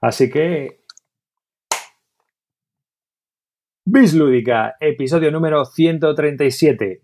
[0.00, 0.80] Así que...
[3.84, 7.02] Bislúdica, episodio número 137.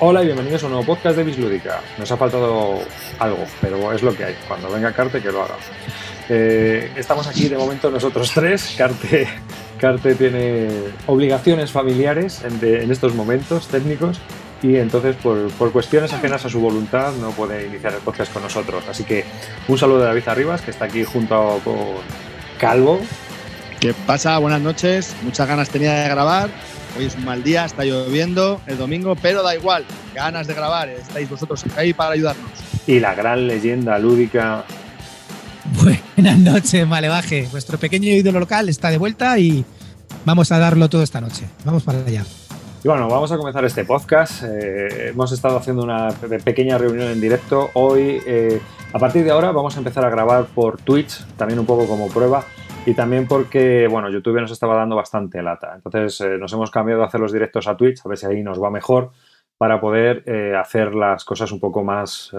[0.00, 1.80] Hola y bienvenidos a un nuevo podcast de Bislúdica.
[1.98, 2.78] Nos ha faltado
[3.18, 4.36] algo, pero es lo que hay.
[4.46, 5.56] Cuando venga Carte, que lo haga.
[6.28, 8.76] Eh, estamos aquí de momento nosotros tres.
[8.78, 9.26] Carte,
[9.78, 10.68] Carte tiene
[11.06, 14.18] obligaciones familiares en, de- en estos momentos técnicos
[14.62, 18.42] y entonces por, por cuestiones ajenas a su voluntad no puede iniciar el podcast con
[18.42, 18.84] nosotros.
[18.90, 19.24] Así que
[19.68, 21.76] un saludo de David Arribas, que está aquí junto con
[22.58, 23.00] Calvo.
[23.80, 24.36] ¿Qué pasa?
[24.38, 25.14] Buenas noches.
[25.22, 26.50] Muchas ganas tenía de grabar.
[26.98, 29.84] Hoy es un mal día, está lloviendo el domingo, pero da igual.
[30.14, 30.88] Ganas de grabar.
[30.88, 32.50] Estáis vosotros ahí para ayudarnos.
[32.88, 34.64] y la gran leyenda lúdica
[36.16, 37.46] Buenas noches, Malevaje.
[37.52, 39.64] Vuestro pequeño ídolo local está de vuelta y
[40.24, 41.46] vamos a darlo todo esta noche.
[41.64, 42.24] Vamos para allá.
[42.84, 44.44] Y bueno, vamos a comenzar este podcast.
[44.44, 47.70] Eh, hemos estado haciendo una pe- pequeña reunión en directo.
[47.74, 48.60] Hoy, eh,
[48.92, 52.08] a partir de ahora, vamos a empezar a grabar por Twitch, también un poco como
[52.08, 52.44] prueba.
[52.86, 55.72] Y también porque, bueno, YouTube nos estaba dando bastante lata.
[55.74, 58.42] Entonces, eh, nos hemos cambiado a hacer los directos a Twitch, a ver si ahí
[58.42, 59.10] nos va mejor,
[59.58, 60.22] para poder
[60.56, 62.30] hacer las cosas un poco más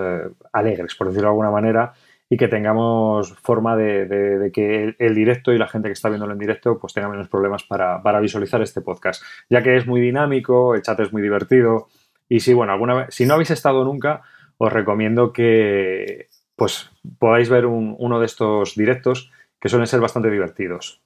[0.54, 1.94] alegres, por decirlo de alguna manera,
[2.30, 5.94] y que tengamos forma de, de- de que el, el directo y la gente que
[5.94, 9.76] está viéndolo en directo pues tenga menos problemas para, para visualizar este podcast ya que
[9.78, 11.88] es muy dinámico, el chat es muy divertido.
[12.28, 14.22] Y si, bueno, alguna vez, si no habéis estado nunca,
[14.58, 20.30] os recomiendo que pues podáis ver un- uno de estos directos que suelen ser bastante
[20.30, 21.02] divertidos.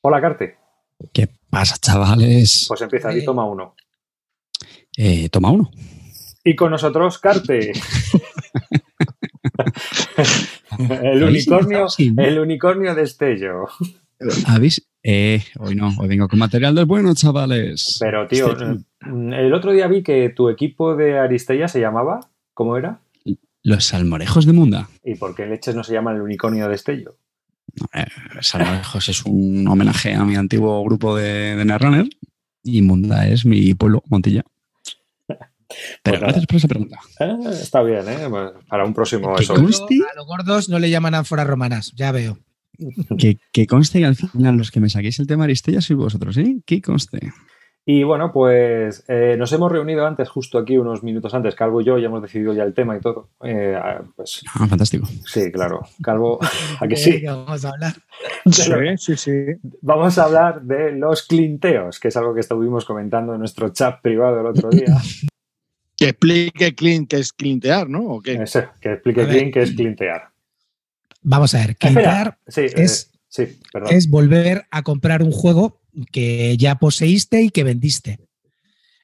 [0.00, 0.56] Hola, Carte.
[1.12, 2.64] ¿Qué pasa, chavales?
[2.68, 3.74] Pues empieza y toma uno.
[4.96, 5.70] Eh, toma uno.
[6.44, 7.72] Y con nosotros, Carte.
[10.78, 11.86] el ¿Habéis unicornio,
[12.18, 13.66] el unicornio destello.
[14.46, 14.86] ¿Habéis?
[15.02, 17.96] Eh, hoy no, hoy vengo con material del bueno, chavales.
[18.00, 22.20] Pero, tío, Este- mm, el otro día vi que tu equipo de Aristella se llamaba.
[22.54, 23.00] ¿Cómo era?
[23.64, 24.88] Los salmorejos de Munda.
[25.04, 27.16] ¿Y por qué leches no se llama el unicornio destello?
[27.94, 28.04] Eh,
[28.40, 32.08] salmorejos es un homenaje a mi antiguo grupo de, de Netrunner
[32.62, 34.44] y Munda es mi pueblo, Montilla.
[36.02, 36.98] Pero gracias por esa pregunta.
[37.20, 38.18] Eh, está bien, ¿eh?
[38.68, 39.54] Para un próximo Que eso.
[39.54, 42.38] conste, A los gordos no le llaman ánforas romanas, ya veo.
[43.18, 46.36] que, que conste que al final los que me saquéis el tema Aristella sois vosotros,
[46.38, 46.56] ¿eh?
[46.66, 47.32] Que conste.
[47.84, 51.84] Y bueno, pues eh, nos hemos reunido antes, justo aquí, unos minutos antes, Calvo y
[51.84, 53.30] yo, ya hemos decidido ya el tema y todo.
[53.42, 55.08] Eh, ah, pues Ah, fantástico.
[55.26, 55.80] sí, claro.
[56.00, 56.38] Calvo,
[56.80, 57.10] ¿a que sí?
[57.14, 57.94] ¿De qué vamos a hablar?
[58.98, 59.32] Sí, sí.
[59.80, 64.00] Vamos a hablar de los clinteos, que es algo que estuvimos comentando en nuestro chat
[64.00, 64.86] privado el otro día.
[65.96, 68.00] Que explique Clint que es clintear, ¿no?
[68.14, 68.34] ¿O qué?
[68.34, 69.26] Ese, que explique.
[69.26, 70.30] Clint qué es clintear.
[71.22, 73.44] Vamos a ver, clintear sí, eh, es- sí,
[73.90, 75.80] es volver a comprar un juego
[76.10, 78.18] que ya poseíste y que vendiste.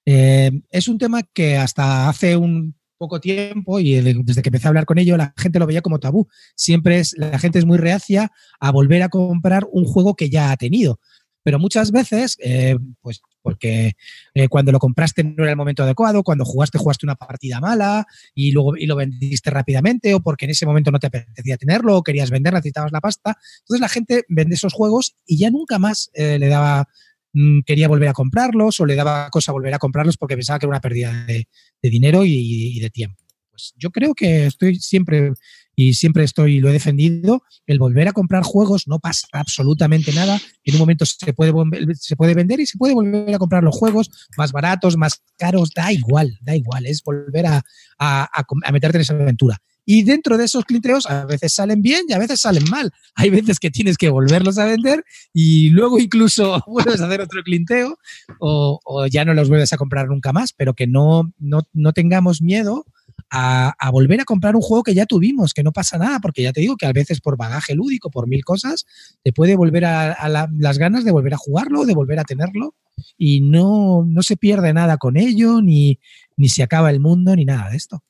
[0.04, 4.70] Eh, es un tema que hasta hace un poco tiempo y desde que empecé a
[4.70, 6.28] hablar con ello la gente lo veía como tabú.
[6.56, 10.50] Siempre es la gente es muy reacia a volver a comprar un juego que ya
[10.50, 10.98] ha tenido.
[11.44, 13.92] Pero muchas veces, eh, pues porque
[14.34, 18.06] eh, cuando lo compraste no era el momento adecuado, cuando jugaste jugaste una partida mala
[18.34, 21.96] y luego y lo vendiste rápidamente o porque en ese momento no te apetecía tenerlo
[21.96, 23.36] o querías vender, necesitabas la pasta.
[23.60, 26.88] Entonces la gente vende esos juegos y ya nunca más eh, le daba,
[27.32, 30.66] mm, quería volver a comprarlos o le daba cosa volver a comprarlos porque pensaba que
[30.66, 31.46] era una pérdida de,
[31.82, 33.22] dinero y, y de tiempo.
[33.50, 35.32] Pues yo creo que estoy siempre
[35.78, 40.40] y siempre estoy lo he defendido el volver a comprar juegos no pasa absolutamente nada
[40.64, 41.52] en un momento se puede
[41.94, 45.70] se puede vender y se puede volver a comprar los juegos más baratos más caros
[45.76, 47.62] da igual da igual es volver a,
[48.00, 48.28] a-
[48.72, 52.18] meterte en esa aventura y dentro de esos clinteos a veces salen bien y a
[52.18, 52.92] veces salen mal.
[53.14, 55.02] Hay veces que tienes que volverlos a vender
[55.32, 57.98] y luego incluso vuelves a hacer otro clinteo
[58.38, 61.94] o, o ya no los vuelves a comprar nunca más, pero que no, no, no
[61.94, 62.84] tengamos miedo
[63.30, 66.52] a, volver a comprar un juego que ya tuvimos, que no pasa nada, porque ya
[66.52, 68.86] te digo que a veces por bagaje lúdico, por mil cosas,
[69.22, 72.24] te puede volver a, a la- las ganas de volver a jugarlo, de volver a
[72.24, 72.74] tenerlo
[73.16, 75.98] y no, no se pierde nada con ello, ni,
[76.36, 78.02] ni se acaba el mundo, ni nada de esto.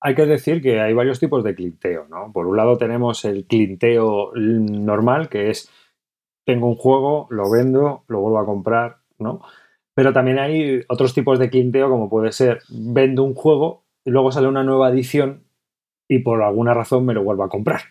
[0.00, 2.32] Hay que decir que hay varios tipos de clinteo, ¿no?
[2.32, 5.70] Por un lado tenemos el clinteo normal, que es
[6.44, 9.42] tengo un juego, lo vendo, lo vuelvo a comprar, ¿no?
[9.94, 14.32] Pero también hay otros tipos de clinteo, como puede ser vendo un juego y luego
[14.32, 15.44] sale una nueva edición
[16.08, 17.82] y por alguna razón me lo vuelvo a comprar.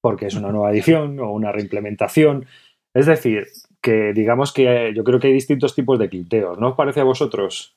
[0.00, 2.46] Porque es una nueva edición o una reimplementación.
[2.94, 3.46] Es decir,
[3.80, 6.58] que digamos que yo creo que hay distintos tipos de cliteos.
[6.58, 7.76] ¿No os parece a vosotros?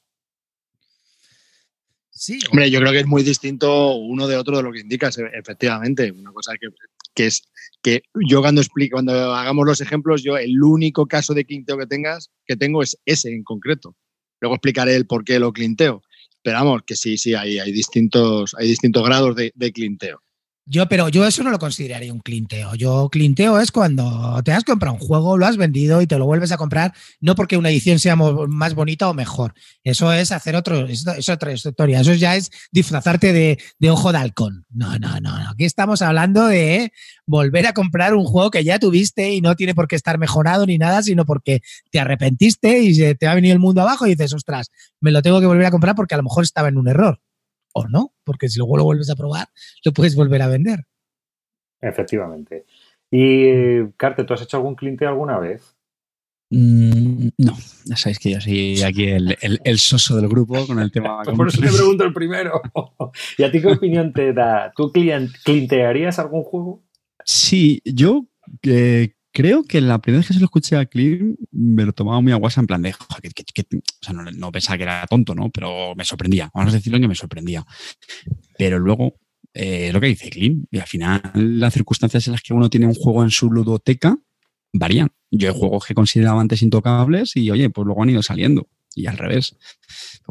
[2.09, 5.17] Sí, Hombre, yo creo que es muy distinto uno de otro de lo que indicas,
[5.17, 6.11] e- efectivamente.
[6.11, 6.69] Una cosa que
[7.15, 7.43] que es
[7.81, 11.85] que yo cuando explico, cuando hagamos los ejemplos, yo el único caso de clinteo que
[11.85, 13.95] tengas, que tengo es ese en concreto.
[14.41, 16.01] Luego explicaré el por qué lo clinteo.
[16.43, 20.21] Pero vamos, que sí, sí, hay, hay, distintos, hay distintos grados de, de clinteo.
[20.67, 22.73] Yo, pero yo eso no lo consideraría un clinteo.
[22.73, 26.25] Yo clinteo es cuando te has comprado un juego, lo has vendido y te lo
[26.25, 26.91] vuelves a comprar,
[27.21, 29.53] no porque una edición sea más bonita o mejor.
[29.83, 31.99] Eso es hacer otro, es, otra historia.
[31.99, 34.65] Eso ya es disfrazarte de, de, ojo de halcón.
[34.71, 35.49] No, no, no, no.
[35.51, 36.91] Aquí estamos hablando de
[37.27, 40.65] volver a comprar un juego que ya tuviste y no tiene por qué estar mejorado
[40.65, 41.61] ni nada, sino porque
[41.91, 45.39] te arrepentiste y te ha venido el mundo abajo y dices, ostras, me lo tengo
[45.39, 47.19] que volver a comprar porque a lo mejor estaba en un error
[47.75, 49.49] o no, porque si luego lo vuelves a probar,
[49.83, 50.85] lo puedes volver a vender.
[51.81, 52.65] Efectivamente.
[53.11, 55.75] Y, Carte, ¿tú has hecho algún cliente alguna vez?
[56.49, 60.91] Mm, no, ya sabéis que yo soy aquí el, el, soso del grupo con el
[60.91, 61.21] tema.
[61.35, 62.61] Por eso te pregunto el primero.
[63.37, 64.71] ¿Y a ti qué opinión te da?
[64.75, 66.83] ¿Tú clintearías algún juego?
[67.25, 68.27] Sí, yo
[68.63, 72.21] eh, creo que la primera vez que se lo escuché a Clint me lo tomaba
[72.21, 75.49] muy a guasa en plan de, o sea, no, pensaba que era tonto, ¿no?
[75.49, 77.65] Pero me sorprendía, vamos a decirlo que me sorprendía.
[78.57, 79.19] Pero luego,
[79.53, 82.87] eh, lo que dice Clint, y al final las circunstancias en las que uno tiene
[82.87, 84.17] un juego en su ludoteca
[84.71, 85.09] varían.
[85.31, 88.69] Yo hay juegos que consideraba antes intocables y, oye, pues luego han ido saliendo.
[88.95, 89.57] Y al revés,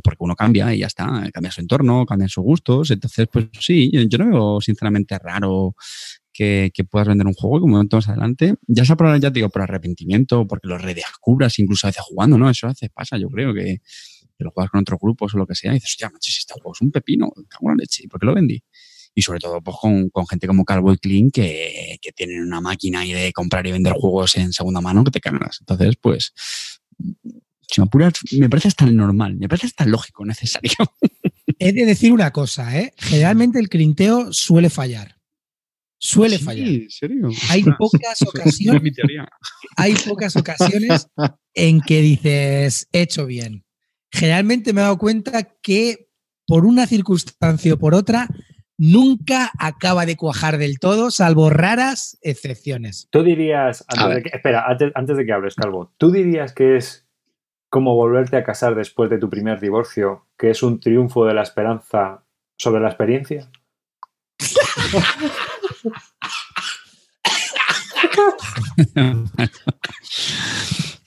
[0.02, 2.90] porque uno cambia y ya está, cambia su entorno, cambia sus gustos.
[2.90, 5.76] Entonces, pues sí, yo no veo sinceramente raro
[6.34, 9.62] que, puedas vender un juego y como más adelante, ya sea por, ya digo, por
[9.62, 12.50] arrepentimiento, porque lo redescubras incluso a veces jugando, ¿no?
[12.50, 13.80] Eso a veces pasa, yo creo que,
[14.38, 16.52] lo juegas con otros grupos o lo que sea y dices, ya, macho, si este
[16.54, 18.62] juego es un pepino, cago en la leche, ¿y por qué lo vendí?
[19.14, 23.12] Y sobre todo pues, con, gente como Carboy Clean que, que tienen una máquina ahí
[23.12, 25.58] de comprar y vender juegos en segunda mano que te cagas.
[25.60, 26.34] Entonces, pues,
[27.70, 30.72] si me apuras, me parece hasta normal, me parece hasta lógico, necesario.
[31.58, 32.92] He de decir una cosa, ¿eh?
[32.98, 35.14] Generalmente el crinteo suele fallar
[36.04, 36.68] suele fallar.
[36.90, 37.30] ¿serio?
[37.50, 38.92] Hay pocas ocasiones.
[39.76, 41.08] hay pocas ocasiones
[41.54, 43.64] en que dices, hecho bien.
[44.12, 46.08] Generalmente me he dado cuenta que
[46.46, 48.28] por una circunstancia o por otra,
[48.76, 53.08] nunca acaba de cuajar del todo, salvo raras excepciones.
[53.10, 53.84] Tú dirías,
[54.30, 57.08] espera, antes, de que hables, Calvo, ¿tú dirías que es
[57.70, 61.42] como volverte a casar después de tu primer divorcio, que es un triunfo de la
[61.42, 62.24] esperanza
[62.58, 63.50] sobre la experiencia?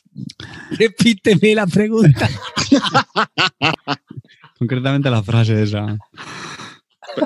[0.71, 2.27] Repíteme la pregunta.
[4.59, 5.97] Concretamente la frase esa.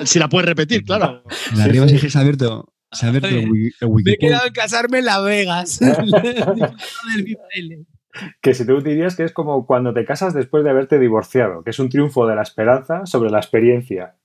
[0.05, 1.23] Si la puedes repetir, claro.
[1.59, 5.05] arriba sí, se ha abierto, se ha abierto el, Me he quedado en casarme en
[5.05, 5.79] Las Vegas.
[8.41, 11.71] que si tú dirías que es como cuando te casas después de haberte divorciado, que
[11.71, 14.15] es un triunfo de la esperanza sobre la experiencia.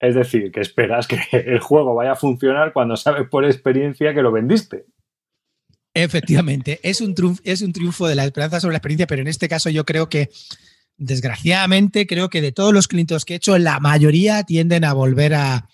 [0.00, 4.22] Es decir, que esperas que el juego vaya a funcionar cuando sabes por experiencia que
[4.22, 4.86] lo vendiste.
[5.94, 9.28] Efectivamente, es un, triunfo, es un triunfo de la esperanza sobre la experiencia, pero en
[9.28, 10.28] este caso yo creo que,
[10.96, 15.34] desgraciadamente, creo que de todos los clientes que he hecho, la mayoría tienden a volver
[15.34, 15.68] a,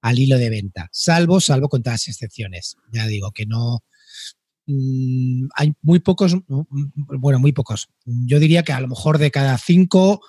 [0.00, 2.76] al hilo de venta, salvo, salvo con todas las excepciones.
[2.90, 3.84] Ya digo que no.
[4.66, 6.62] Mm, hay muy pocos, mm,
[7.18, 7.88] bueno, muy pocos.
[8.04, 10.22] Yo diría que a lo mejor de cada cinco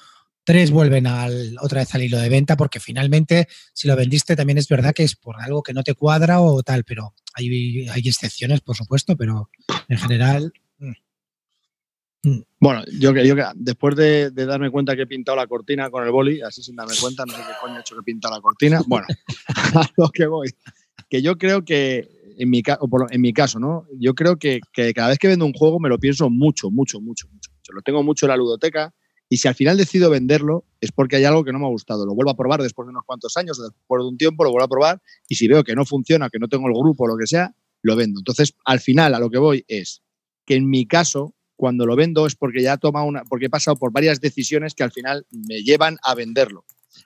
[0.47, 4.57] tres vuelven al, otra vez al hilo de venta porque finalmente si lo vendiste también
[4.57, 8.01] es verdad que es por algo que no te cuadra o tal, pero hay, hay
[8.05, 9.49] excepciones, por supuesto, pero
[9.89, 10.53] en general...
[12.23, 12.39] Mm.
[12.61, 16.41] Bueno, yo, yo después de, darme cuenta que he pintado la cortina con el boli,
[16.41, 18.81] así sin darme cuenta, no sé qué coño he hecho que he pintado la cortina.
[18.87, 19.05] Bueno,
[19.75, 20.49] a lo que voy.
[21.09, 22.63] Que yo creo que, en mi,
[23.11, 23.85] en mi caso, ¿no?
[23.99, 27.01] Yo creo que, que, cada vez que vendo un juego me lo pienso mucho, mucho,
[27.01, 27.51] mucho, mucho.
[27.73, 28.93] Lo tengo mucho en la ludoteca
[29.29, 32.05] y si al final decido venderlo, es porque hay algo que no me ha gustado.
[32.05, 34.65] Lo vuelvo a probar después de unos cuantos años, después de un tiempo, lo vuelvo
[34.65, 35.01] a probar.
[35.27, 37.53] Y si veo que no funciona, que no tengo el grupo o lo que sea,
[37.81, 38.19] lo vendo.
[38.19, 40.01] Entonces, al final, a lo que voy es
[40.45, 43.75] que en mi caso, cuando lo vendo es porque ya he una, porque he pasado
[43.75, 46.63] por varias decisiones que al final me llevan a venderlo.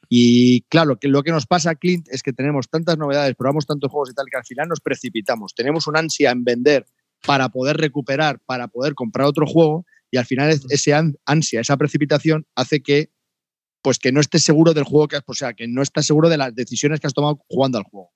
[0.08, 3.90] Y claro, que lo que nos pasa, Clint, es que tenemos tantas novedades, probamos tantos
[3.90, 5.56] juegos y tal, que al final nos precipitamos.
[5.56, 6.86] Tenemos una ansia en vender
[7.26, 10.94] para poder recuperar, para poder comprar otro juego, y al final ese
[11.26, 13.12] ansia, esa precipitación hace que
[13.82, 16.30] pues que no estés seguro del juego que has, o sea, que no estás seguro
[16.30, 18.12] de las decisiones que has tomado jugando al juego.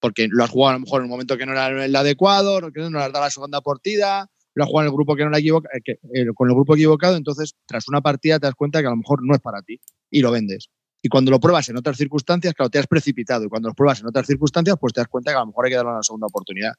[0.00, 2.60] Porque lo has jugado a lo mejor en un momento que no era el adecuado,
[2.60, 5.24] no, no le has dado la segunda partida, lo has jugado en el grupo que
[5.24, 8.54] no la equivoca, eh, eh, con el grupo equivocado, entonces tras una partida te das
[8.54, 9.80] cuenta que a lo mejor no es para ti
[10.10, 10.68] y lo vendes.
[11.00, 13.44] Y cuando lo pruebas en otras circunstancias, claro, te has precipitado.
[13.44, 15.64] Y cuando lo pruebas en otras circunstancias, pues te das cuenta que a lo mejor
[15.64, 16.72] hay que darle una segunda oportunidad.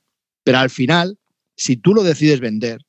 [0.43, 1.17] Pero al final,
[1.55, 2.81] si tú lo decides vender,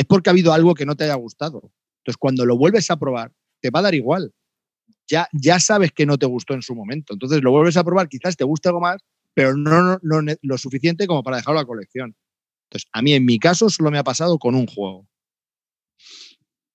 [0.00, 1.60] es porque ha habido algo que no te haya gustado.
[1.98, 4.32] Entonces, cuando lo vuelves a probar, te va a dar igual.
[5.06, 7.12] Ya, ya sabes que no te gustó en su momento.
[7.12, 9.02] Entonces, lo vuelves a probar, quizás te guste algo más,
[9.34, 12.16] pero no, no, no lo suficiente como para dejarlo a la colección.
[12.70, 15.06] Entonces, a mí en mi caso solo me ha pasado con un juego.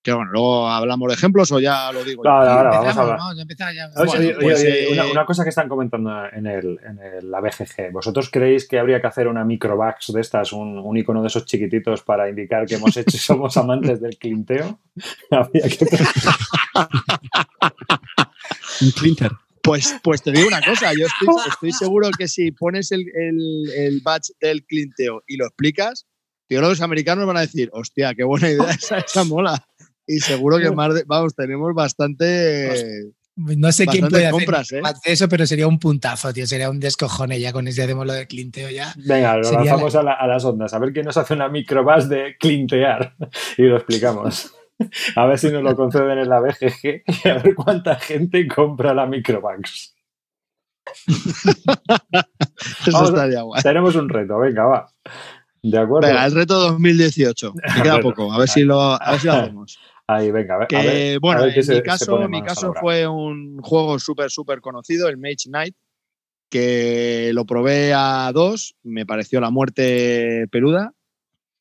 [0.05, 2.23] Que bueno, luego hablamos de ejemplos o ya lo digo.
[2.23, 3.17] No, no, no, vamos a Empezamos, hablar.
[3.17, 3.87] vamos a empezar ya.
[3.87, 6.99] Oye, Bueno, oye, pues, oye, eh, una, una cosa que están comentando en, el, en
[6.99, 7.91] el- la BGG.
[7.91, 11.45] ¿Vosotros creéis que habría que hacer una microbax de estas, un, un icono de esos
[11.45, 14.79] chiquititos para indicar que hemos hecho somos amantes del clinteo?
[15.31, 15.85] Habría que-
[18.81, 19.31] Un clinter.
[19.63, 23.63] Pues, pues te digo una cosa, yo estoy, estoy seguro que si pones el, el,
[23.75, 26.05] el badge del clinteo y lo explicas,
[26.47, 29.65] yo creo que los americanos van a decir, hostia, qué buena idea esa, esa mola.
[30.07, 33.05] Y seguro que más de- vamos, tenemos bastante.
[33.37, 34.79] No sé quién puede hacer compras, ¿eh?
[34.81, 36.47] más de eso, pero sería un puntazo, tío.
[36.47, 38.93] Sería un descojone ya con ese hacemos lo de clinteo ya.
[38.95, 40.73] Venga, lo Sería lanzamos a, la- a las ondas.
[40.73, 43.13] A ver quién nos hace una microbax de clintear.
[43.57, 44.53] Y lo explicamos.
[45.15, 48.93] A ver si nos lo conceden en la BGG y a ver cuánta gente compra
[48.93, 49.95] la microbax.
[51.15, 53.61] Eso Vamos estaría guay.
[53.63, 54.87] Tenemos un reto, venga, va.
[55.63, 56.07] ¿De acuerdo?
[56.09, 57.53] Venga, el reto 2018.
[57.75, 59.79] Me queda poco, a ver si lo, a ver si lo hacemos.
[60.07, 60.67] Ahí, venga, a ver.
[60.67, 63.57] Que, a ver- bueno, a ver qué en se- mi caso, mi caso fue un
[63.61, 65.75] juego súper, súper conocido, el Mage Knight,
[66.49, 70.93] que lo probé a dos, me pareció la muerte peluda.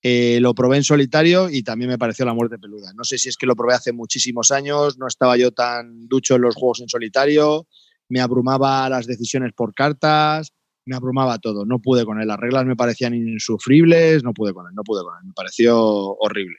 [0.06, 2.92] Eh, lo probé en solitario y también me pareció la muerte peluda.
[2.94, 6.34] No sé si es que lo probé hace muchísimos años, no estaba yo tan ducho
[6.36, 7.66] en los juegos en solitario,
[8.10, 10.52] me abrumaba las decisiones por cartas,
[10.84, 11.64] me abrumaba todo.
[11.64, 15.02] No pude con él, las reglas me parecían insufribles, no pude con él, no pude
[15.02, 16.58] con él, me pareció horrible.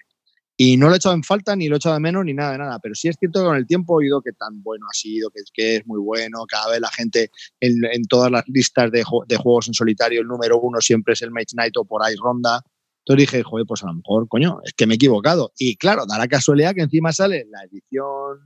[0.58, 2.54] Y no lo he echado en falta, ni lo he echado de menos, ni nada
[2.54, 2.80] de nada.
[2.80, 5.30] Pero sí es cierto que con el tiempo he oído que tan bueno ha sido,
[5.30, 6.46] que, que es muy bueno.
[6.48, 10.28] Cada vez la gente en, en todas las listas de, de juegos en solitario, el
[10.28, 12.62] número uno siempre es el Mage Knight o por ahí ronda.
[13.00, 15.52] Entonces dije, joder, pues a lo mejor, coño, es que me he equivocado.
[15.58, 18.40] Y claro, da la casualidad que encima sale la edición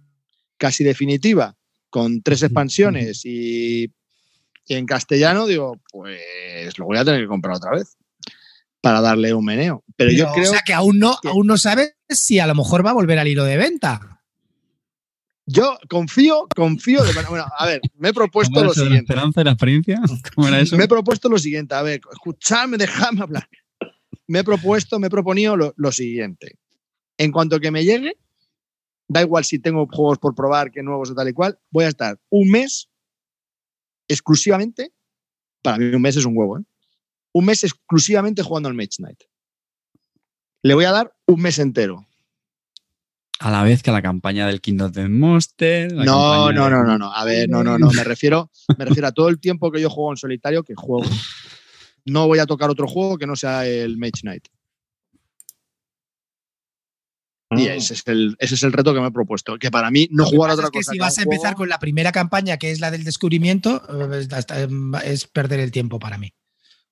[0.57, 1.55] casi definitiva,
[1.89, 3.85] con tres expansiones y,
[4.65, 7.95] y en castellano, digo, pues lo voy a tener que comprar otra vez
[8.81, 9.83] para darle un meneo.
[9.95, 12.55] Pero, yo creo o sea que aún no, que- aún no sabes si a lo
[12.55, 14.21] mejor va a volver al hilo de venta.
[15.45, 17.03] Yo confío, confío.
[17.03, 19.13] De, bueno, a ver, me he propuesto ¿Cómo era lo eso de la siguiente.
[19.13, 20.01] esperanza y la experiencia?
[20.35, 20.77] ¿Cómo era eso?
[20.77, 21.73] Me he propuesto lo siguiente.
[21.75, 23.49] A ver, escuchadme, dejadme hablar.
[24.27, 26.59] Me he propuesto, me he proponido lo, lo siguiente.
[27.17, 28.15] En cuanto que me llegue,
[29.07, 31.87] da igual si tengo juegos por probar, que nuevos o tal y cual, voy a
[31.89, 32.87] estar un mes
[34.07, 34.93] exclusivamente.
[35.63, 36.63] Para mí, un mes es un huevo, ¿eh?
[37.33, 39.23] Un mes exclusivamente jugando al Mage Knight.
[40.63, 42.05] Le voy a dar un mes entero.
[43.39, 45.91] A la vez que a la campaña del Kingdom of Monster.
[45.93, 47.13] la No, no, no, no, no.
[47.13, 47.89] A ver, no, no, no.
[47.91, 51.09] Me refiero, me refiero a todo el tiempo que yo juego en solitario, que juego.
[52.05, 54.47] No voy a tocar otro juego que no sea el Mage Knight.
[57.51, 57.71] Y Mm.
[57.71, 59.57] ese es, el, ese es el reto que me he propuesto.
[59.57, 60.91] Que para mí no jugar a otra es que cosa.
[60.91, 63.81] si que vas a empezar juego- con la primera campaña, que es la del descubrimiento,
[64.13, 64.67] eh, hasta-
[65.03, 66.33] es perder el tiempo para mí.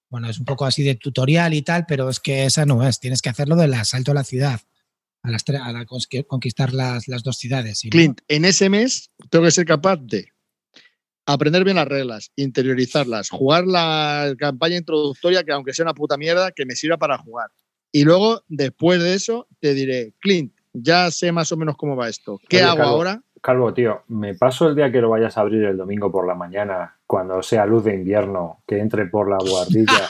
[0.10, 3.00] Bueno, es un poco así de tutorial y tal, pero es que esa no es.
[3.00, 4.62] Tienes que hacerlo del asalto a la ciudad,
[5.24, 7.82] a, las a la cons- conquistar las, las dos ciudades.
[7.92, 10.30] Clint, en ese mes tengo que ser capaz de
[11.26, 16.52] aprender bien las reglas, interiorizarlas, jugar la campaña introductoria, que aunque sea una puta mierda,
[16.52, 17.50] que me sirva para jugar.
[17.92, 22.08] Y luego, después de eso, te diré, Clint, ya sé más o menos cómo va
[22.08, 22.40] esto.
[22.48, 22.92] ¿Qué Oye, hago Calvo.
[22.92, 23.24] ahora?
[23.42, 26.34] Calvo, tío, me paso el día que lo vayas a abrir el domingo por la
[26.36, 30.10] mañana, cuando sea luz de invierno, que entre por la guardilla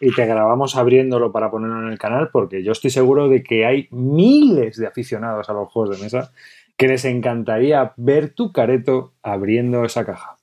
[0.00, 3.66] y te grabamos abriéndolo para ponerlo en el canal, porque yo estoy seguro de que
[3.66, 6.32] hay miles de aficionados a los juegos de mesa
[6.76, 10.38] que les encantaría ver tu careto abriendo esa caja.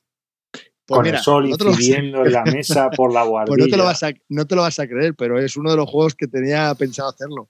[0.86, 3.56] Pues con mira, el sol no incidiendo en la mesa por la guardilla.
[3.56, 5.72] Pues no te, lo vas a, no te lo vas a creer, pero es uno
[5.72, 7.50] de los juegos que tenía pensado hacerlo.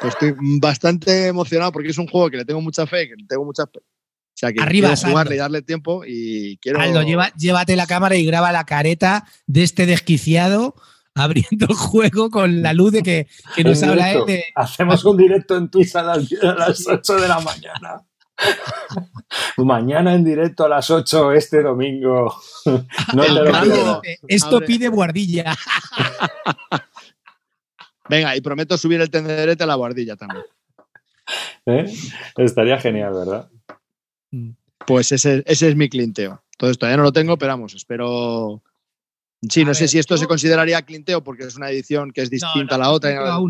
[0.00, 3.26] Pues estoy bastante emocionado porque es un juego que le tengo mucha fe, que le
[3.26, 3.64] tengo mucha...
[4.38, 6.78] O sea, que Arriba, quiero jugarle y darle tiempo y quiero...
[6.80, 10.76] Aldo, lleva- llévate la cámara y graba la careta de este desquiciado
[11.16, 13.26] abriendo el juego con la luz de que,
[13.56, 14.44] que nos habla él de.
[14.54, 18.02] Hacemos un directo en Twitch a las, a las 8 de la mañana.
[19.56, 22.32] Mañana en directo a las 8 este domingo.
[23.14, 23.64] No te lo Claro.
[23.72, 24.00] pierdas.
[24.28, 24.66] Esto Abre.
[24.68, 25.56] pide guardilla.
[28.08, 30.44] Venga, y prometo subir el tenderete a la guardilla también.
[31.66, 31.92] ¿Eh?
[32.36, 33.50] Estaría genial, ¿verdad?
[34.86, 36.42] Pues ese, ese es mi clinteo.
[36.52, 38.62] Entonces todavía no lo tengo, pero vamos, espero...
[39.48, 42.10] Sí, A no sé ver, si esto yo- se consideraría clinteo porque es una edición
[42.10, 43.14] que es distinta a la otra.
[43.14, 43.46] no.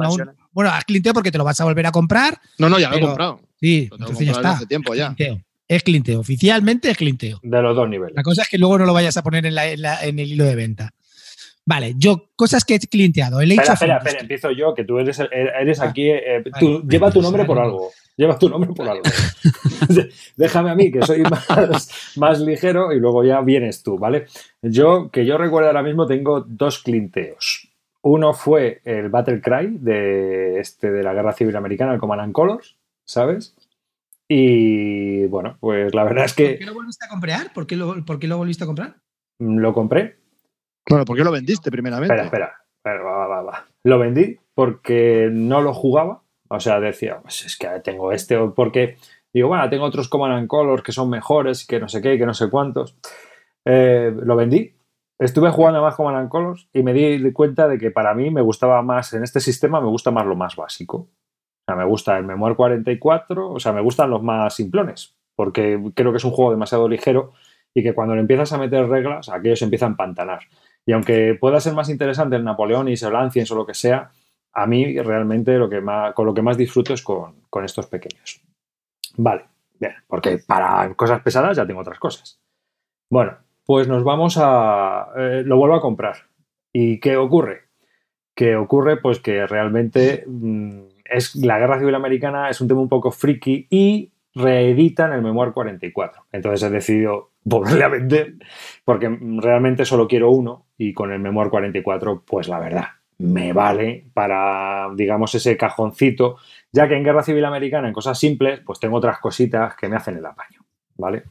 [0.53, 2.39] Bueno, haz clinteo porque te lo vas a volver a comprar.
[2.59, 3.41] no, no, ya lo he comprado.
[3.59, 4.51] Sí, Lo tengo entonces ya está.
[4.53, 5.15] hace tiempo ya.
[5.15, 5.43] Clinteo.
[5.67, 6.21] Es clinteo.
[6.21, 7.41] Oficialmente es clinteo.
[7.43, 8.15] De los dos niveles.
[8.15, 10.19] La cosa es que luego no lo vayas a poner en, la- en la- en
[10.19, 10.91] el hilo de venta.
[11.65, 13.41] Vale, yo, cosas que he clinteado.
[13.41, 16.11] El Espera, espera, espera, empiezo yo, que tú eres, eres aquí.
[16.11, 17.47] eh, Vale, tú- vale, lleva tu nombre vale.
[17.47, 17.91] por algo.
[18.19, 19.05] Lleva tu nombre por algo.
[20.37, 24.27] Déjame a mí, que soy más, más ligero, y luego ya vienes tú, ¿vale?
[24.61, 27.69] Yo, que yo recuerdo ahora mismo, tengo dos clinteos.
[28.03, 32.33] Uno fue el Battle Cry de, este, de la Guerra Civil Americana, el Command and
[32.33, 33.55] Colors, ¿sabes?
[34.27, 36.49] Y bueno, pues la verdad es que.
[36.49, 37.53] ¿Por qué lo volviste a comprar?
[37.53, 38.97] ¿Por qué lo, por qué lo volviste a comprar?
[39.39, 40.17] Lo compré.
[40.91, 42.15] Bueno, ¿por qué lo vendiste primeramente?
[42.15, 42.65] Espera, espera.
[42.79, 43.67] espera va, va, va.
[43.85, 46.23] Lo vendí porque no lo jugaba.
[46.49, 48.97] O sea, decía, pues es que tengo este, porque
[49.33, 52.27] digo, bueno, tengo otros Command and Colors que son mejores, que no sé qué, que
[52.27, 52.97] no sé cuántos.
[53.65, 54.75] Eh, lo vendí.
[55.19, 58.41] Estuve jugando más Command and Colors y me di cuenta de que para mí me
[58.41, 60.97] gustaba más, en este sistema me gusta más lo más básico.
[60.97, 65.79] O sea, me gusta el Memoir 44, o sea, me gustan los más simplones, porque
[65.95, 67.33] creo que es un juego demasiado ligero
[67.75, 70.41] y que cuando le empiezas a meter reglas, aquello se empieza a empantanar.
[70.87, 74.11] Y aunque pueda ser más interesante el Napoleonis o el Ancients o lo que sea,
[74.63, 77.87] a mí realmente lo que más, con lo que más disfruto es con, con estos
[77.87, 78.41] pequeños.
[79.17, 79.45] Vale,
[79.79, 82.41] bien, porque para cosas pesadas ya tengo otras cosas.
[83.09, 85.09] Bueno, pues nos vamos a...
[85.17, 86.17] Eh, lo vuelvo a comprar.
[86.73, 87.69] ¿Y qué ocurre?
[88.35, 92.89] Que ocurre pues que realmente mmm, es la Guerra Civil Americana es un tema un
[92.89, 96.27] poco friki y reeditan el Memoir 44.
[96.33, 98.35] Entonces he decidido volverle a vender
[98.85, 104.07] porque realmente solo quiero uno y con el Memoir 44 pues la verdad me vale
[104.15, 106.37] para digamos ese cajoncito
[106.73, 109.97] ya que en Guerra Civil Americana en cosas simples pues tengo otras cositas que me
[109.97, 110.65] hacen el apaño,
[110.97, 111.25] ¿vale?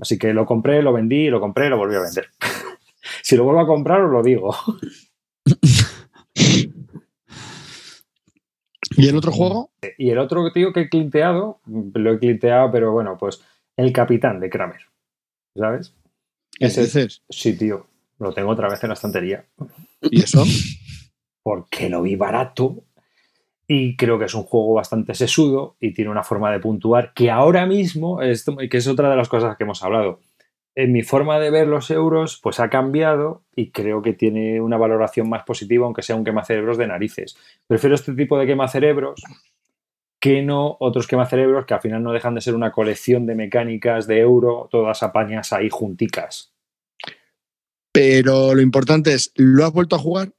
[0.00, 2.28] Así que lo compré, lo vendí, lo compré, lo volví a vender.
[3.22, 4.54] si lo vuelvo a comprar os lo digo.
[8.96, 9.70] ¿Y el otro juego?
[9.96, 13.42] Y el otro tío que he clinteado, lo he clinteado, pero bueno, pues
[13.76, 14.80] el capitán de Kramer.
[15.56, 15.94] ¿Sabes?
[16.58, 17.22] Ese es.
[17.30, 17.86] Sí, tío.
[18.18, 19.46] Lo tengo otra vez en la estantería.
[20.02, 20.44] ¿Y eso?
[21.42, 22.84] Porque lo vi barato
[23.66, 27.30] y creo que es un juego bastante sesudo y tiene una forma de puntuar que
[27.30, 30.20] ahora mismo, es, que es otra de las cosas que hemos hablado,
[30.74, 34.76] en mi forma de ver los euros pues ha cambiado y creo que tiene una
[34.76, 37.36] valoración más positiva aunque sea un quemacerebros de narices.
[37.66, 39.22] Prefiero este tipo de quemacerebros
[40.20, 44.06] que no otros quemacerebros que al final no dejan de ser una colección de mecánicas
[44.06, 46.52] de euro, todas apañas ahí junticas.
[47.92, 50.32] Pero lo importante es, ¿lo has vuelto a jugar?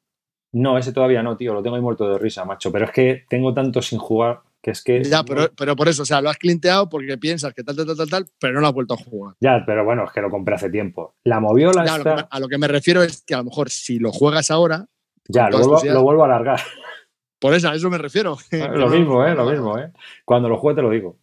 [0.54, 2.72] No, ese todavía no, tío, lo tengo ahí muerto de risa, macho.
[2.72, 5.04] Pero es que tengo tanto sin jugar que es que.
[5.04, 7.88] Ya, pero, pero por eso, o sea, lo has clinteado porque piensas que tal, tal,
[7.88, 9.36] tal, tal, tal, pero no lo has vuelto a jugar.
[9.40, 11.16] Ya, pero bueno, es que lo compré hace tiempo.
[11.24, 11.86] La movió la.
[11.86, 12.12] Ya, esta...
[12.12, 14.12] a, lo que, a, lo que, me refiero es que a lo mejor si lo
[14.12, 14.88] juegas ahora.
[15.28, 16.60] Ya, lo vuelvo, lo vuelvo, a alargar.
[17.40, 18.38] Por eso, a eso me refiero.
[18.52, 19.34] lo mismo, ¿eh?
[19.34, 19.92] Lo mismo, ¿eh?
[20.26, 21.18] Cuando lo juegue te lo digo.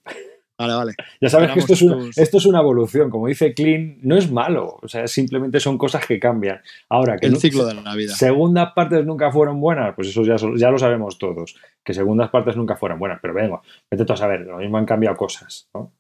[0.59, 0.95] Vale, vale.
[1.21, 3.11] Ya sabes que esto es, una, esto es, una, evolución.
[3.11, 4.79] Como dice Clean, no es malo.
[4.83, 6.61] O sea, simplemente son cosas que cambian.
[6.89, 8.13] Ahora, que el no, ciclo de la vida.
[8.15, 11.55] Segundas partes nunca fueron buenas, pues eso ya, ya, lo sabemos todos.
[11.85, 13.21] Que segundas partes nunca fueron buenas.
[13.23, 14.41] Pero venga, vete tú a saber.
[14.41, 15.69] Lo mismo han cambiado cosas.
[15.73, 15.93] ¿no?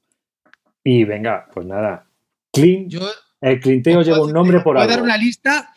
[0.83, 2.09] Y venga, pues nada.
[2.53, 2.89] Clean.
[2.89, 3.09] Yo,
[3.41, 4.91] el clinteo lleva un nombre por algo.
[4.91, 5.73] dar una lista.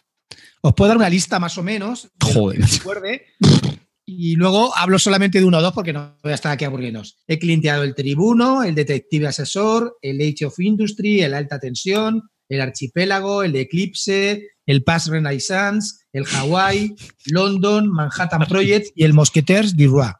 [0.62, 2.10] Os puedo dar una lista más o menos.
[2.20, 2.62] Joder.
[2.62, 3.28] Recuerde,
[4.18, 7.18] y luego hablo solamente de uno o dos porque no voy a estar aquí aburriéndonos.
[7.28, 12.62] He clienteado el Tribuno, el Detective Asesor, el Age of Industry, el Alta Tensión, el
[12.62, 16.94] Archipélago, el Eclipse, el Pass Renaissance, el Hawaii,
[17.28, 20.12] London, Manhattan Project y el Mosqueters du Roi.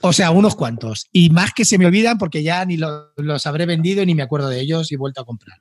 [0.00, 1.06] O sea, unos cuantos.
[1.10, 4.22] Y más que se me olvidan porque ya ni lo, los habré vendido ni me
[4.22, 5.58] acuerdo de ellos y vuelto a comprar.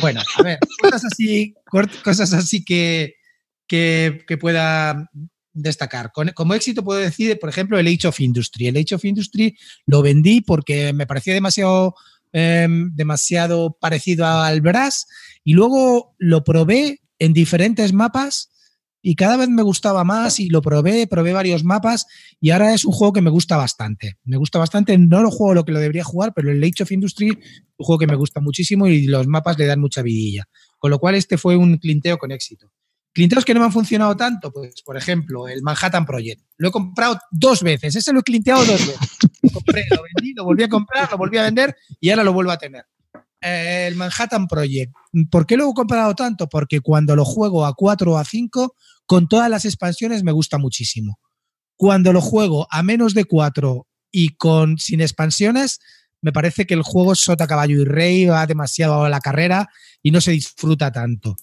[0.00, 1.54] Bueno, a ver, cosas así,
[2.02, 3.16] cosas así que,
[3.66, 5.10] que, que pueda
[5.62, 6.12] destacar.
[6.12, 8.66] Como éxito puedo decir, por ejemplo, el Age of Industry.
[8.68, 11.94] El Age of Industry lo vendí porque me parecía demasiado,
[12.32, 15.06] eh, demasiado parecido al Brass
[15.44, 18.50] y luego lo probé en diferentes mapas
[19.00, 22.06] y cada vez me gustaba más y lo probé, probé varios mapas
[22.40, 24.18] y ahora es un juego que me gusta bastante.
[24.24, 26.92] Me gusta bastante, no lo juego lo que lo debería jugar, pero el Age of
[26.92, 27.36] Industry es
[27.76, 30.44] un juego que me gusta muchísimo y los mapas le dan mucha vidilla.
[30.78, 32.70] Con lo cual este fue un clinteo con éxito.
[33.12, 36.42] Clinteos que no me han funcionado tanto, pues por ejemplo, el Manhattan Project.
[36.56, 39.08] Lo he comprado dos veces, ese lo he clinteado dos veces.
[39.42, 42.32] Lo compré, lo vendí, lo volví a comprar, lo volví a vender y ahora lo
[42.32, 42.84] vuelvo a tener.
[43.40, 44.92] Eh, el Manhattan Project.
[45.30, 46.48] ¿Por qué lo he comprado tanto?
[46.48, 48.74] Porque cuando lo juego a 4 o a 5,
[49.06, 51.18] con todas las expansiones me gusta muchísimo.
[51.76, 55.78] Cuando lo juego a menos de 4 y con sin expansiones,
[56.20, 59.68] me parece que el juego sota, caballo y rey, va demasiado a la carrera
[60.02, 61.36] y no se disfruta tanto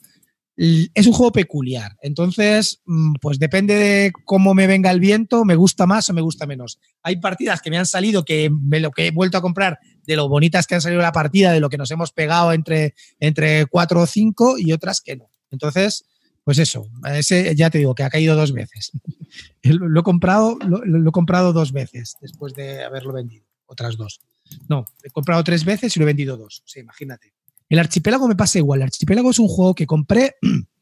[0.57, 1.97] es un juego peculiar.
[2.01, 2.81] Entonces,
[3.21, 6.79] pues depende de cómo me venga el viento, me gusta más o me gusta menos.
[7.03, 10.15] Hay partidas que me han salido que me lo que he vuelto a comprar de
[10.15, 13.65] lo bonitas que han salido la partida, de lo que nos hemos pegado entre, entre
[13.65, 15.29] cuatro o cinco y otras que no.
[15.51, 16.05] Entonces,
[16.43, 18.91] pues eso, ese ya te digo que ha caído dos veces.
[19.63, 23.45] lo he comprado, lo, he comprado dos veces después de haberlo vendido.
[23.65, 24.21] otras dos.
[24.69, 26.61] No, he comprado tres veces y lo he vendido dos.
[26.65, 27.33] Sea, imagínate.
[27.69, 28.79] El archipiélago me pasa igual.
[28.79, 30.35] El archipiélago es un juego que compré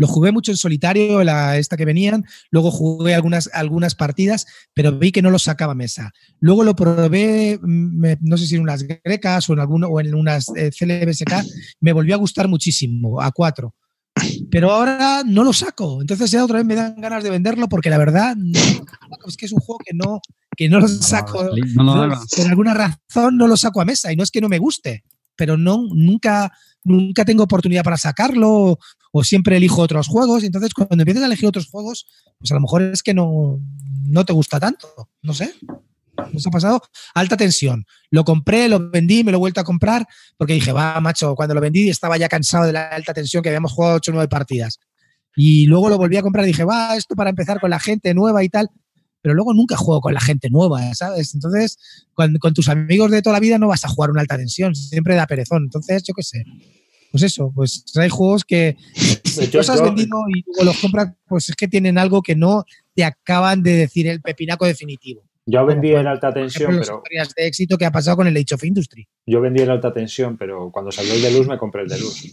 [0.00, 4.98] Lo jugué mucho en solitario, la, esta que venían, luego jugué algunas, algunas partidas, pero
[4.98, 6.12] vi que no lo sacaba a mesa.
[6.38, 10.14] Luego lo probé, mm, no sé si en unas grecas o en, alguno, o en
[10.14, 11.44] unas eh, CLBSK,
[11.80, 13.74] me volvió a gustar muchísimo, a cuatro.
[14.50, 16.00] Pero ahora no lo saco.
[16.00, 18.36] Entonces ya otra vez me dan ganas de venderlo porque la verdad
[19.26, 20.20] es que es un juego que no,
[20.56, 21.50] que no lo saco.
[22.36, 25.04] por alguna razón no lo saco a mesa y no es que no me guste,
[25.40, 26.52] pero no, nunca,
[26.84, 28.78] nunca tengo oportunidad para sacarlo
[29.10, 30.44] o siempre elijo otros juegos.
[30.44, 32.06] Entonces, cuando empiezas a elegir otros juegos,
[32.38, 33.58] pues a lo mejor es que no,
[34.02, 35.08] no te gusta tanto.
[35.22, 35.54] No sé.
[36.30, 36.82] Nos ha pasado
[37.14, 37.86] alta tensión.
[38.10, 41.54] Lo compré, lo vendí, me lo he vuelto a comprar porque dije, va, macho, cuando
[41.54, 44.28] lo vendí estaba ya cansado de la alta tensión que habíamos jugado 8 o 9
[44.28, 44.78] partidas.
[45.34, 48.12] Y luego lo volví a comprar y dije, va, esto para empezar con la gente
[48.12, 48.68] nueva y tal.
[49.22, 51.34] Pero luego nunca juego con la gente nueva, ¿sabes?
[51.34, 51.78] Entonces,
[52.14, 54.74] con, con tus amigos de toda la vida no vas a jugar una alta tensión,
[54.74, 55.64] siempre da perezón.
[55.64, 56.44] Entonces, yo qué sé
[57.10, 58.76] pues eso, pues hay juegos que
[59.52, 63.04] los has vendido y luego los compras, pues es que tienen algo que no te
[63.04, 65.22] acaban de decir el pepinaco definitivo.
[65.46, 67.02] Yo vendí en alta tensión, pero.
[67.36, 69.08] de éxito que ha pasado con el Age of Industry.
[69.26, 71.98] Yo vendí en alta tensión, pero cuando salió el de luz me compré el de
[71.98, 72.32] luz.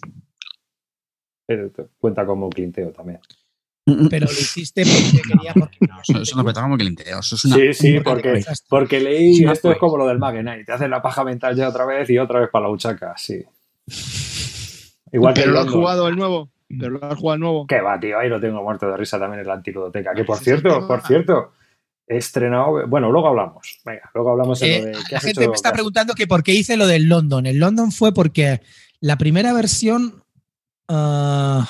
[1.97, 3.19] Cuenta como clinteo también.
[4.09, 5.53] Pero lo hiciste porque quería.
[5.53, 6.77] Porque no, eso no como.
[6.77, 9.45] Eso es una sí, sí, porque, porque leí.
[9.45, 10.65] Esto es como lo del Magenite.
[10.65, 13.43] Te hacen la paja mental ya otra vez y otra vez para la huchaca, sí.
[15.13, 16.49] Igual ¿Pero lo has jugado el nuevo?
[16.67, 17.67] ¿Pero lo has jugado el nuevo?
[17.67, 20.13] Que va, tío, ahí lo tengo muerto de risa también en la antiludoteca.
[20.13, 21.53] Que por cierto, por cierto,
[22.07, 22.85] he estrenado.
[22.87, 23.79] Bueno, luego hablamos.
[23.85, 25.03] Venga, luego hablamos en lo de.
[25.11, 27.45] la gente me está preguntando que por qué hice lo del London.
[27.45, 28.59] El London fue porque
[28.99, 30.23] la primera versión.
[30.89, 31.69] Ah,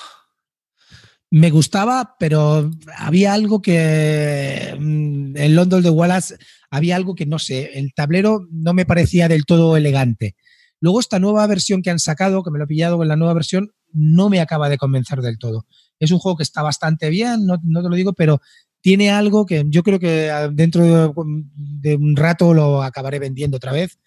[1.29, 6.37] me gustaba, pero había algo que en mm, London de Wallace
[6.69, 10.35] había algo que no sé, el tablero no me parecía del todo elegante.
[10.79, 13.33] Luego esta nueva versión que han sacado, que me lo he pillado con la nueva
[13.33, 15.65] versión, no me acaba de convencer del todo.
[15.99, 18.39] Es un juego que está bastante bien, no, te lo digo, pero
[18.81, 23.71] tiene algo que yo creo que ah, dentro de, un rato lo acabaré vendiendo otra
[23.71, 23.99] vez,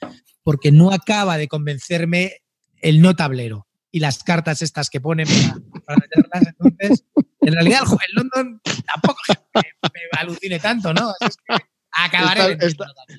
[0.42, 2.34] porque no acaba de convencerme
[2.80, 5.26] el no tablero y las cartas estas que ponen
[5.84, 6.46] para, meterlas.
[6.46, 7.04] Entonces,
[7.40, 9.20] en realidad el, London tampoco
[9.54, 11.12] me, me alucine tanto, ¿no?
[11.20, 12.56] Es que Acabaré.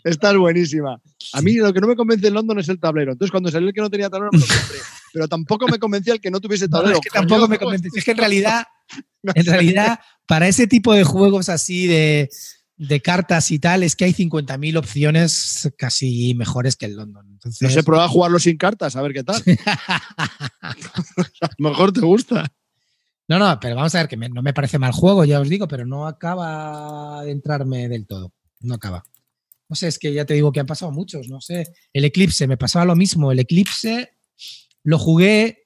[0.03, 1.01] Está, buenísima.
[1.33, 3.11] A mí lo que no me convence en London es el tablero.
[3.11, 4.79] Entonces, cuando salió el que no tenía tablero, me lo compré.
[5.13, 6.95] Pero tampoco me convencía el que no tuviese tablero.
[6.95, 7.89] es que tampoco me convence.
[7.93, 8.65] Es que en realidad,
[9.23, 12.29] en realidad, para ese tipo de juegos así de,
[12.87, 17.27] de cartas y tal, es que hay 50.000 opciones casi mejores que el London.
[17.29, 17.61] Entonces...
[17.61, 19.41] No sé, prueba a jugarlo sin cartas, a ver qué tal.
[20.61, 20.75] a
[21.57, 22.51] lo mejor te gusta.
[23.27, 25.67] No, no, pero vamos a ver que no me parece mal juego, ya os digo,
[25.67, 29.03] pero no acaba de entrarme del todo no acaba.
[29.69, 31.67] No sé, es que ya te digo que han pasado muchos, no sé.
[31.93, 33.31] El Eclipse, me pasaba lo mismo.
[33.31, 34.17] El Eclipse
[34.83, 35.60] lo jugué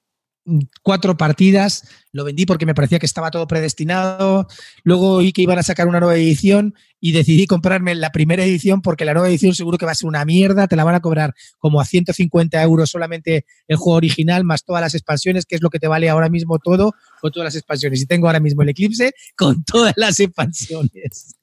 [0.82, 4.46] cuatro partidas, lo vendí porque me parecía que estaba todo predestinado.
[4.84, 8.80] Luego oí que iban a sacar una nueva edición y decidí comprarme la primera edición
[8.80, 10.68] porque la nueva edición seguro que va a ser una mierda.
[10.68, 14.80] Te la van a cobrar como a 150 euros solamente el juego original, más todas
[14.80, 18.00] las expansiones, que es lo que te vale ahora mismo todo con todas las expansiones.
[18.02, 21.36] Y tengo ahora mismo el Eclipse con todas las expansiones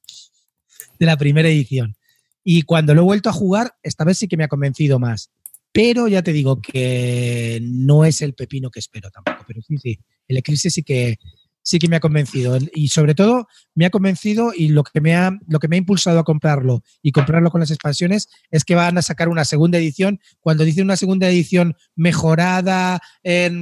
[0.99, 1.95] de la primera edición.
[2.43, 5.29] Y cuando lo he vuelto a jugar, esta vez sí que me ha convencido más.
[5.73, 9.43] Pero ya te digo que no es el pepino que espero tampoco.
[9.47, 11.17] Pero sí, sí, el Eclipse sí que,
[11.63, 12.57] sí que me ha convencido.
[12.75, 15.79] Y sobre todo me ha convencido y lo que me ha, lo que me ha
[15.79, 19.79] impulsado a comprarlo y comprarlo con las expansiones es que van a sacar una segunda
[19.79, 20.19] edición.
[20.41, 23.01] Cuando dicen una segunda edición mejorada,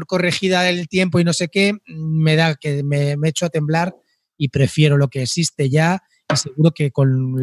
[0.05, 3.95] corregida del tiempo y no sé qué, me da que me, me echo a temblar
[4.37, 6.01] y prefiero lo que existe ya
[6.35, 7.35] seguro que con,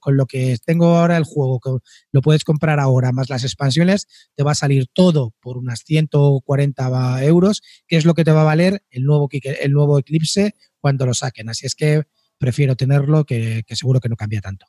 [0.00, 1.70] con lo que tengo ahora el juego, que
[2.12, 7.24] lo puedes comprar ahora, más las expansiones, te va a salir todo por unas 140
[7.24, 11.06] euros, que es lo que te va a valer el nuevo, el nuevo Eclipse cuando
[11.06, 11.48] lo saquen.
[11.48, 12.04] Así es que
[12.38, 14.66] prefiero tenerlo, que, que seguro que no cambia tanto.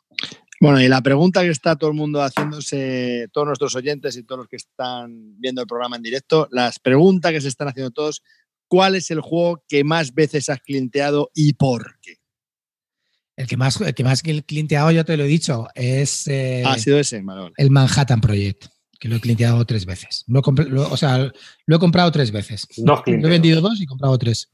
[0.62, 4.40] Bueno, y la pregunta que está todo el mundo haciéndose, todos nuestros oyentes y todos
[4.40, 8.24] los que están viendo el programa en directo, las preguntas que se están haciendo todos,
[8.68, 12.19] ¿cuál es el juego que más veces has clienteado y por qué?
[13.40, 16.28] El que más, el que más clienteado, ya te lo he dicho, es.
[16.28, 17.24] Eh, ha sido ese,
[17.56, 18.66] El Manhattan Project,
[19.00, 20.26] que lo he clienteado tres veces.
[20.28, 21.32] o sea,
[21.66, 22.68] lo he comprado tres veces.
[22.76, 24.52] Dos Lo he vendido dos y he comprado tres.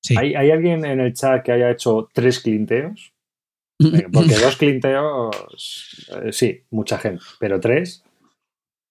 [0.00, 0.14] Sí.
[0.16, 3.12] ¿Hay, alguien en el chat que haya hecho tres clinteos?
[4.12, 5.34] Porque dos clinteos,
[6.22, 8.04] eh, sí, mucha gente, pero tres.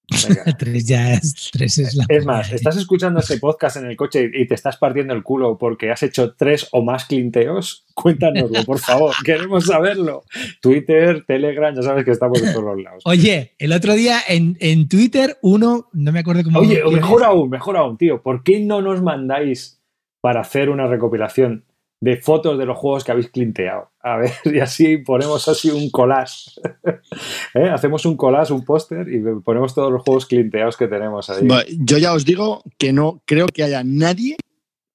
[0.59, 2.05] Tres ya es, tres es la.
[2.09, 5.57] Es más, estás escuchando este podcast en el coche y te estás partiendo el culo
[5.57, 7.85] porque has hecho tres o más clinteos.
[7.93, 9.13] Cuéntanoslo, por favor.
[9.25, 10.23] Queremos saberlo.
[10.61, 13.03] Twitter, Telegram, ya sabes que estamos de todos los lados.
[13.05, 16.59] Oye, el otro día en, en Twitter, uno, no me acuerdo cómo.
[16.59, 18.21] Oye, mejor aún, mejor aún, tío.
[18.21, 19.81] ¿Por qué no nos mandáis
[20.19, 21.65] para hacer una recopilación
[22.01, 23.91] de fotos de los juegos que habéis clinteado?
[24.01, 26.51] A ver, y así ponemos así un collage.
[27.53, 27.69] ¿Eh?
[27.69, 31.47] Hacemos un collage, un póster y ponemos todos los juegos clinteados que tenemos ahí.
[31.79, 34.35] Yo ya os digo que no creo que haya nadie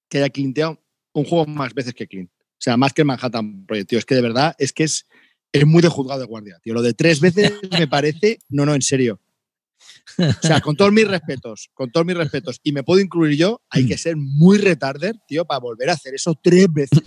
[0.08, 0.78] que haya clinteado
[1.12, 2.30] un juego más veces que Clint.
[2.30, 3.98] O sea, más que el Manhattan Project, tío.
[3.98, 5.06] Es que de verdad, es que es,
[5.52, 6.74] es muy de juzgado de guardia, tío.
[6.74, 8.38] Lo de tres veces me parece.
[8.48, 9.20] No, no, en serio.
[10.18, 13.60] O sea, con todos mis respetos, con todos mis respetos, y me puedo incluir yo,
[13.70, 17.00] hay que ser muy retarder, tío, para volver a hacer eso tres veces.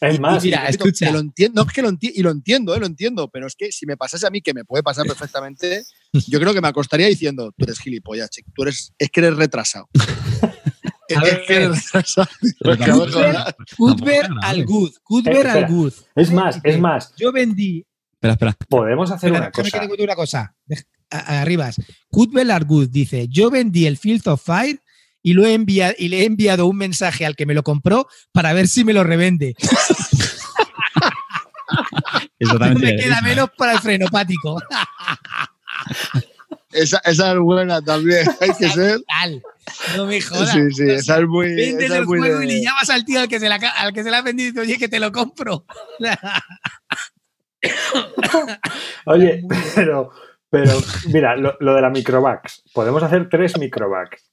[0.00, 1.06] Es más, mira, Y repito, escucha.
[1.06, 3.48] que lo entiendo, no es que lo entiendo, y lo entiendo, eh, lo entiendo, pero
[3.48, 5.82] es que si me pasase a mí, que me puede pasar perfectamente,
[6.28, 9.34] yo creo que me acostaría diciendo, tú eres gilipollas, chico, tú eres, es que eres
[9.36, 9.88] retrasado.
[11.08, 11.68] es A ver, que que.
[12.62, 14.90] Cuthbert Tampoco era al good.
[14.90, 15.52] Eh, Cuthbert espera.
[15.54, 15.92] al good.
[16.14, 17.12] es más, es más.
[17.16, 17.84] Yo vendí.
[18.12, 18.56] Espera, espera.
[18.68, 19.80] Podemos hacer Espera, una déjame que cosa.
[19.80, 20.56] te cuente una cosa.
[21.10, 21.76] Arribas.
[22.10, 24.80] Cuthbert al good dice: Yo vendí el Field of Fire
[25.22, 28.06] y, lo he enviado, y le he enviado un mensaje al que me lo compró
[28.32, 29.54] para ver si me lo revende.
[32.38, 34.62] Eso No también me queda menos para el frenopático.
[36.72, 39.00] Esa, esa es buena también, hay que ser.
[39.08, 39.42] Tal.
[39.96, 40.52] No me jodas.
[40.52, 41.54] Sí, sí, esa es muy.
[41.54, 43.56] Vendes esa el muy juego de- y le llamas al tío al que se la,
[43.56, 45.64] al que se la ha vendido y dices, oye, que te lo compro.
[49.06, 49.42] Oye,
[49.74, 50.10] pero,
[50.50, 50.72] pero
[51.12, 52.62] mira, lo, lo de la microvax.
[52.72, 54.30] Podemos hacer tres microvax.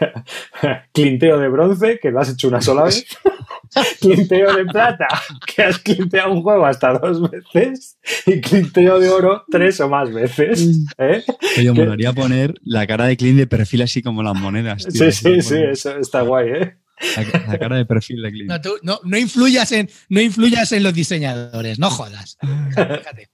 [0.92, 3.06] Clinteo de bronce, que lo has hecho una sola vez.
[4.00, 5.08] Clinteo de plata,
[5.46, 7.98] que has clinteado un juego hasta dos veces.
[8.26, 10.84] Y clinteo de oro tres o más veces.
[10.98, 11.22] ¿eh?
[11.58, 11.72] Oye, ¿Qué?
[11.72, 14.86] molaría poner la cara de Clint de perfil así como las monedas.
[14.86, 15.10] tío.
[15.10, 16.76] Sí, sí, sí, eso está guay, ¿eh?
[17.16, 18.48] La, la cara de perfil de Clint.
[18.48, 22.38] No, tú, no, no influyas en, no influyas en los diseñadores, no jodas.
[22.70, 23.30] Fíjate.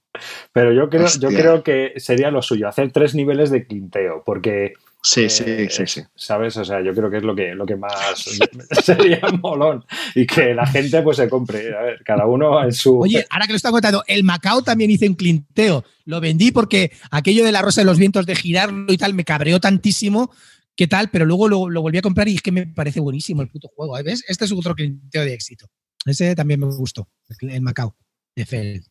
[0.51, 4.73] Pero yo creo, yo creo que sería lo suyo, hacer tres niveles de clinteo, porque
[5.03, 6.01] Sí, sí, Eh, sí, sí.
[6.15, 6.55] ¿Sabes?
[6.57, 7.93] O sea, yo creo que es lo que, lo que más
[8.83, 9.83] sería molón.
[10.13, 11.75] Y que la gente pues se compre.
[11.75, 12.99] A ver, cada uno en su.
[12.99, 15.83] Oye, ahora que lo está contando, el Macao también hice un clinteo.
[16.05, 19.25] Lo vendí porque aquello de la rosa de los vientos de girarlo y tal me
[19.25, 20.31] cabreó tantísimo.
[20.75, 21.09] ¿Qué tal?
[21.11, 23.67] Pero luego lo, lo volví a comprar y es que me parece buenísimo el puto
[23.75, 23.97] juego.
[23.97, 24.03] ¿eh?
[24.03, 24.23] ¿Ves?
[24.27, 25.67] Este es otro clinteo de éxito.
[26.05, 27.07] Ese también me gustó.
[27.41, 27.95] El Macao
[28.35, 28.85] de Feld.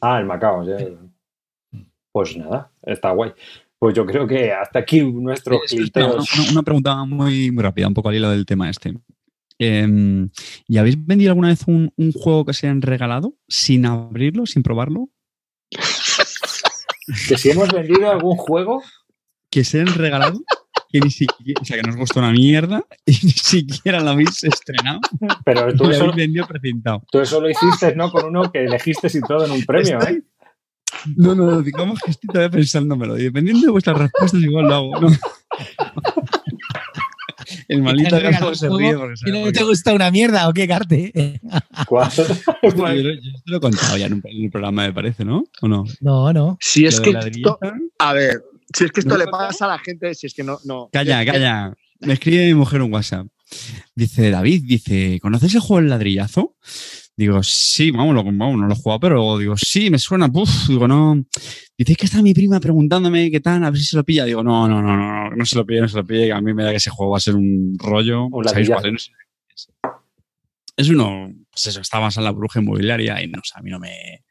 [0.00, 0.66] Ah, el Macao.
[0.66, 0.84] ya.
[2.10, 3.32] Pues nada, está guay.
[3.78, 6.12] Pues yo creo que hasta aquí nuestros Es- espera,
[6.50, 8.94] una, pregunta muy, muy rápida, un poco al hilo del tema este.
[9.58, 10.28] Em,
[10.66, 14.62] ¿Y habéis vendido alguna vez un, un juego que se han regalado sin abrirlo, sin
[14.62, 15.08] probarlo?
[17.28, 18.82] Que si hemos vendido algún juego,
[19.50, 20.40] Que se han regalado,
[20.92, 24.44] que ni siquiera, o sea, que nos gustó una mierda y ni siquiera lo habéis
[24.44, 25.00] estrenado
[25.44, 27.02] pero tú lo eso, vendido precintado.
[27.10, 28.10] tú eso lo hiciste, ¿no?
[28.10, 30.22] Con uno que elegiste y todo en un premio, ¿eh?
[31.16, 33.18] No, no, digamos que estoy todavía pensándomelo.
[33.18, 35.00] Y dependiendo de vuestras respuestas, igual lo hago.
[35.00, 35.08] ¿no?
[37.68, 40.10] El maldito ¿Te han regalado Gaspar se ríe porque ¿Y sabe no te gusta una
[40.10, 41.40] mierda o qué, Carte?
[41.88, 42.10] ¿Cuál?
[42.12, 45.44] Yo, yo esto lo he contado ya en, un, en el programa, me parece, ¿no?
[45.60, 45.84] ¿O no?
[46.00, 46.56] No, no.
[46.60, 47.12] Si es que
[47.98, 48.42] a ver,
[48.74, 50.88] si es que esto ¿No le pasa a la gente, si es que no, no.
[50.92, 51.74] Calla, calla.
[52.00, 53.26] Me escribe mi mujer un WhatsApp.
[53.94, 56.56] Dice, David, dice, ¿conoces el juego El Ladrillazo?
[57.14, 60.68] Digo, sí, vamos, lo, vamos, no lo he jugado, pero digo, sí, me suena, puf,
[60.68, 61.22] digo, no.
[61.76, 64.24] Dice, es que está mi prima preguntándome qué tal, a ver si se lo pilla.
[64.24, 66.32] Digo, no, no, no, no, no, no se lo pille, no se lo pille, que
[66.32, 68.26] a mí me da que ese juego va a ser un rollo.
[68.26, 68.80] Un ¿Sabéis ladrillazo.
[68.80, 68.96] cuál
[70.76, 70.88] es?
[70.88, 73.70] Uno, pues eso, está basado en la bruja inmobiliaria y no, o sea, a mí
[73.70, 74.24] no me...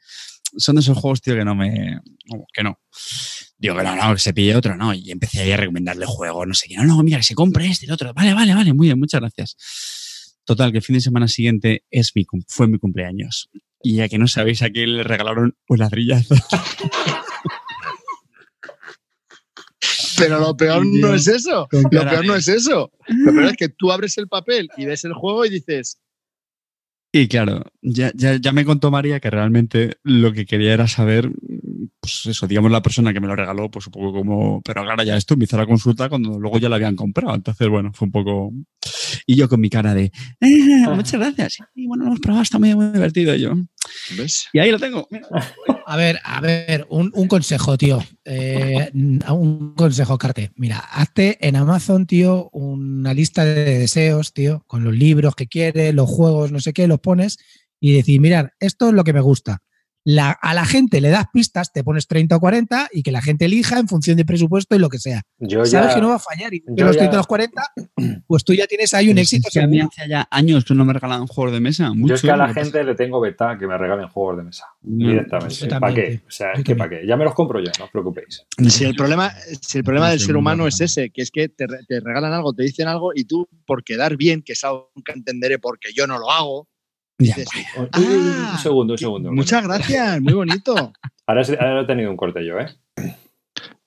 [0.58, 2.02] Son de esos juegos, tío, que no me...
[2.52, 2.80] que no.
[3.62, 4.92] Digo no, no, que se pille otro, no.
[4.92, 6.78] Y empecé ahí a recomendarle juegos, no sé qué.
[6.78, 8.12] No, no, mira, que se compre este, el otro.
[8.12, 9.56] Vale, vale, vale, muy bien, muchas gracias.
[10.46, 13.50] Total, que el fin de semana siguiente es mi, cum- fue mi cumpleaños.
[13.84, 16.34] Y ya que no sabéis, a quién le regalaron un ladrillazo.
[20.18, 21.68] Pero lo peor no es eso.
[21.72, 22.92] Lo peor no es eso.
[23.08, 26.00] Lo peor es que tú abres el papel y ves el juego y dices,
[27.12, 31.32] Y claro, ya, ya, ya me contó María que realmente lo que quería era saber,
[32.00, 35.04] pues eso, digamos, la persona que me lo regaló, pues un poco como, pero claro,
[35.04, 37.36] ya esto me hizo la consulta cuando luego ya la habían comprado.
[37.36, 38.52] Entonces, bueno, fue un poco.
[39.26, 41.58] Y yo con mi cara de, "Eh, muchas gracias.
[41.76, 43.36] Y bueno, lo hemos probado, está muy, muy divertido.
[43.36, 43.54] Y yo,
[44.18, 44.48] ¿ves?
[44.54, 45.08] y ahí lo tengo.
[45.12, 45.28] mira.
[45.86, 48.02] A ver, a ver, un, un consejo, tío.
[48.26, 50.52] Eh, un consejo, Carte.
[50.56, 55.94] Mira, hazte en Amazon, tío, una lista de deseos, tío, con los libros que quieres,
[55.94, 57.38] los juegos, no sé qué, los pones
[57.80, 59.62] y decir, mirad, esto es lo que me gusta.
[60.04, 63.22] La, a la gente le das pistas, te pones 30 o 40 y que la
[63.22, 65.22] gente elija en función de presupuesto y lo que sea.
[65.38, 67.28] Yo Sabes ya, que no va a fallar y yo los ya- 30 o los
[67.28, 67.62] 40,
[68.28, 69.48] pues tú ya tienes ahí un Pero éxito.
[69.48, 71.94] es que a mí hace ya años que no me regalan juegos de mesa.
[71.94, 74.38] Mucho, yo es que a la pasa- gente le tengo beta que me regalen juegos
[74.38, 74.66] de mesa.
[74.82, 75.68] No, directamente.
[75.80, 76.22] ¿Para qué?
[76.28, 77.06] O sea, es que para qué.
[77.08, 78.44] Ya me los compro yo, no os preocupéis.
[78.70, 81.30] Si el problema, si el problema No del ser no humano es ese, que es
[81.32, 84.64] que te, te regalan algo, te dicen algo y tú, por quedar bien, que es
[84.64, 86.68] algo que nunca entenderé porque yo no lo hago,
[87.24, 88.06] Ya, Uy, Ah, uy,
[88.54, 89.32] un segundo, un segundo.
[89.32, 90.94] muchas gracias, muy bonito.
[91.28, 92.68] Ahora, he tenido un corte yo, ¿eh?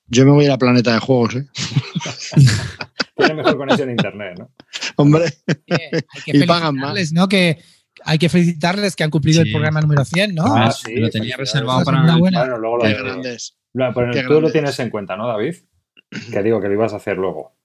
[0.07, 1.45] Yo me voy a la planeta de juegos, ¿eh?
[3.17, 4.51] Tiene mejor conexión a internet, ¿no?
[4.97, 5.25] Hombre,
[5.65, 6.93] Que hay que Y pagan más.
[6.93, 7.27] felicitarles, ¿no?
[7.27, 7.57] Que
[8.03, 9.47] hay que felicitarles que han cumplido Sí.
[9.49, 10.43] el programa número 100, ¿no?
[10.55, 12.01] Ah, sí, lo tenía reservado para.
[12.03, 12.39] una buena.
[12.41, 13.57] Bueno, luego lo qué grandes.
[13.73, 15.55] Lo- pero Qué tú lo tienes en cuenta, ¿no, David?
[16.31, 17.55] Que digo que lo ibas a hacer luego.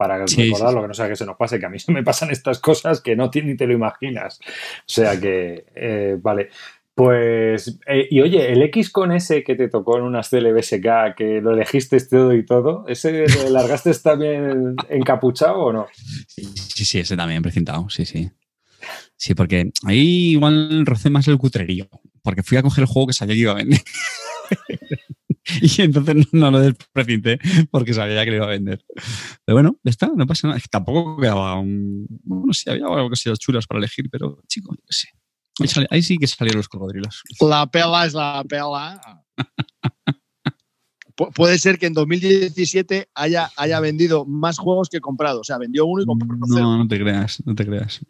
[0.00, 0.82] Para Sí, recordarlo, sí, sí.
[0.84, 3.14] que no sea que se nos pase, que a mí me pasan estas cosas que
[3.16, 4.40] no ti- ni te lo imaginas.
[4.40, 6.48] O sea que, eh, vale.
[6.94, 11.40] Pues, eh, y oye, el X con S que te tocó en unas CLBSK, que
[11.42, 15.86] lo elegiste todo y todo, ¿ese lo largaste también encapuchado o no?
[16.28, 16.44] Sí,
[16.84, 18.30] sí, ese también precintado, sí, sí.
[19.16, 21.88] Sí, porque ahí igual rocé más el cutrerío,
[22.22, 23.80] porque fui a coger el juego que sabía que iba a vender.
[25.62, 27.38] y entonces no, no lo desprecinté
[27.70, 28.84] porque sabía que lo iba a vender.
[29.44, 30.58] Pero bueno, ya está, no pasa nada.
[30.58, 32.06] Es que tampoco quedaba un...
[32.24, 35.08] Bueno, sí, había algo cosillas chulas para elegir, pero chico, yo qué sé.
[35.60, 37.22] Ahí, sale- ahí sí que salieron los cocodrilos.
[37.40, 39.00] La pela es la pela.
[41.16, 45.40] Pu- Puede ser que en 2017 haya, haya vendido más juegos que comprado.
[45.40, 46.62] O sea, vendió uno y compró cero.
[46.62, 48.00] No, no te creas, no te creas.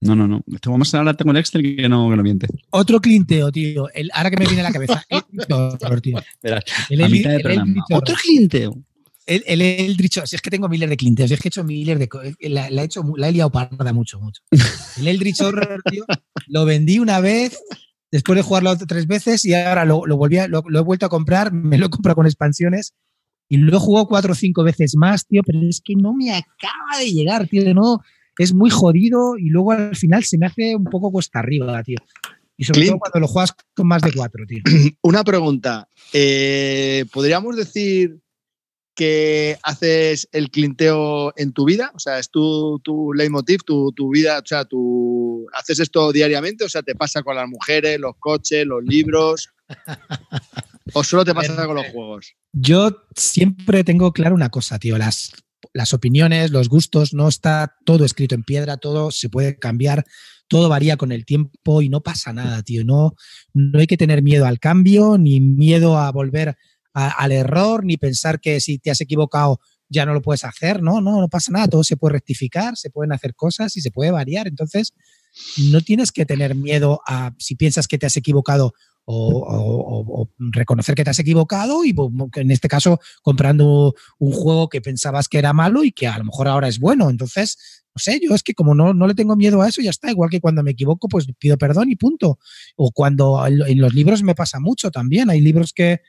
[0.00, 0.42] No, no, no.
[0.60, 2.46] Tengo más ahora tengo el Excel que no, que no miente.
[2.70, 3.88] Otro clinteo, tío.
[3.92, 5.04] El, ahora que me viene a la cabeza.
[5.10, 6.18] El Eldritch, tío.
[6.42, 7.66] Verás, El a Eldritch- mitad de el programa.
[7.70, 8.70] Eldritch Otro cliente.
[9.26, 11.98] El, el si es que tengo miles de clientes, si es que he hecho miles
[11.98, 12.08] de.
[12.48, 14.42] La, la he hecho, la he liado parda mucho, mucho.
[14.98, 16.04] El Eldritch Horror, tío,
[16.48, 17.56] lo vendí una vez,
[18.10, 21.06] después de jugarlo tres veces y ahora lo, lo, volví a- lo, lo he vuelto
[21.06, 22.94] a comprar, me lo he comprado con expansiones
[23.48, 26.32] y lo he jugado cuatro o cinco veces más, tío, pero es que no me
[26.32, 28.00] acaba de llegar, tío, no.
[28.38, 31.98] Es muy jodido y luego al final se me hace un poco cuesta arriba, tío.
[32.56, 32.90] Y sobre Clint.
[32.92, 34.62] todo cuando lo juegas con más de cuatro, tío.
[35.02, 35.88] Una pregunta.
[36.12, 38.20] Eh, ¿Podríamos decir
[38.94, 41.90] que haces el clinteo en tu vida?
[41.94, 44.40] O sea, ¿es tu, tu leitmotiv, tu, tu vida?
[44.40, 46.64] O sea, tú haces esto diariamente?
[46.64, 49.48] O sea, ¿te pasa con las mujeres, los coches, los libros?
[50.92, 52.34] ¿O solo te pasa con los juegos?
[52.52, 54.98] Yo siempre tengo claro una cosa, tío.
[54.98, 55.32] Las,
[55.72, 60.04] las opiniones, los gustos, no está todo escrito en piedra, todo se puede cambiar,
[60.48, 62.84] todo varía con el tiempo y no pasa nada, tío.
[62.84, 63.14] No,
[63.54, 66.56] no hay que tener miedo al cambio, ni miedo a volver
[66.92, 70.82] al error, ni pensar que si te has equivocado ya no lo puedes hacer.
[70.82, 71.68] No, no, no pasa nada.
[71.68, 74.46] Todo se puede rectificar, se pueden hacer cosas y se puede variar.
[74.48, 74.94] Entonces,
[75.70, 78.72] no tienes que tener miedo a si piensas que te has equivocado
[79.12, 83.94] o, o- o- o reconocer que te has equivocado y pues, en este caso comprando
[84.18, 87.10] un juego que pensabas que era malo y que a lo mejor ahora es bueno.
[87.10, 89.90] Entonces, no sé, yo es que como no, no le tengo miedo a eso, ya
[89.90, 90.10] está.
[90.10, 92.38] Igual que cuando me equivoco, pues pido perdón y punto.
[92.76, 95.28] O cuando en los libros me pasa mucho también.
[95.28, 96.00] Hay libros que,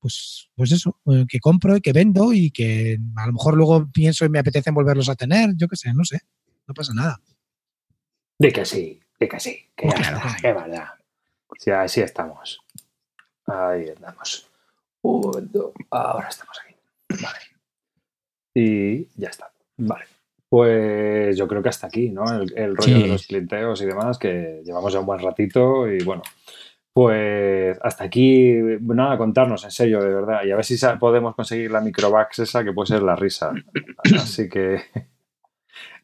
[0.00, 3.88] pues, pues eso, eh, que compro y que vendo y que a lo mejor luego
[3.92, 5.50] pienso y me apetece volverlos a tener.
[5.56, 6.18] Yo qué sé, no sé.
[6.66, 7.20] No pasa nada.
[8.38, 10.36] De que sí, de que sí, que Claro, que sí.
[10.42, 10.86] que verdad.
[11.58, 12.60] Sí, así estamos.
[13.46, 14.48] Ahí andamos.
[15.02, 16.74] Un, dos, ahora estamos aquí.
[17.22, 17.38] Vale.
[18.54, 19.50] Y ya está.
[19.78, 20.04] Vale.
[20.48, 22.24] Pues yo creo que hasta aquí, ¿no?
[22.24, 23.02] El, el rollo Sí.
[23.02, 26.22] de los clienteos y demás, que llevamos ya un buen ratito y bueno.
[26.92, 30.40] Pues hasta aquí, nada, contarnos, en serio, de verdad.
[30.44, 33.52] Y a ver si podemos conseguir la microvax esa, que puede ser la risa.
[34.16, 34.82] Así que.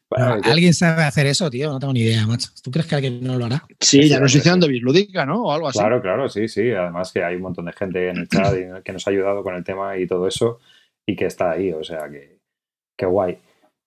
[0.09, 1.69] Bueno, ¿Alguien sabe hacer eso, tío?
[1.69, 2.49] No tengo ni idea, macho.
[2.63, 3.65] ¿Tú crees que alguien no lo hará?
[3.81, 5.43] Sí, ya nos hicieron de bislúdica, ¿no?
[5.43, 5.79] O algo así.
[5.79, 6.71] Claro, claro, sí, sí.
[6.71, 8.53] Además que hay un montón de gente en el chat
[8.85, 10.59] que nos ha ayudado con el tema y todo eso
[11.05, 12.39] y que está ahí, o sea, que,
[12.97, 13.37] que guay.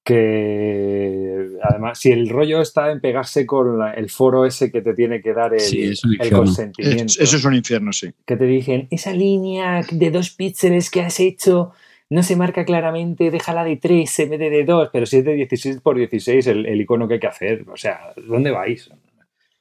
[0.02, 4.94] Que además, si el rollo está en pegarse con la- el foro ese que te
[4.94, 8.10] tiene que dar el, Sí, es un el consentimiento, Es- eso es un infierno, sí.
[8.26, 11.72] que te dicen, esa línea de dos píxeles que has hecho
[12.10, 15.24] no se marca claramente, déjala de 3 en vez de de 2, pero si es
[15.24, 18.90] de 16 por 16 el, el icono que hay que hacer, o sea, ¿dónde vais?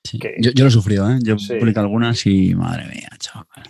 [0.04, 0.20] Sí.
[0.40, 1.20] Yo, yo lo he sufrido, ¿eh?
[1.24, 1.54] Yo Sí.
[1.54, 3.70] he publicado algunas y madre mía, chaval.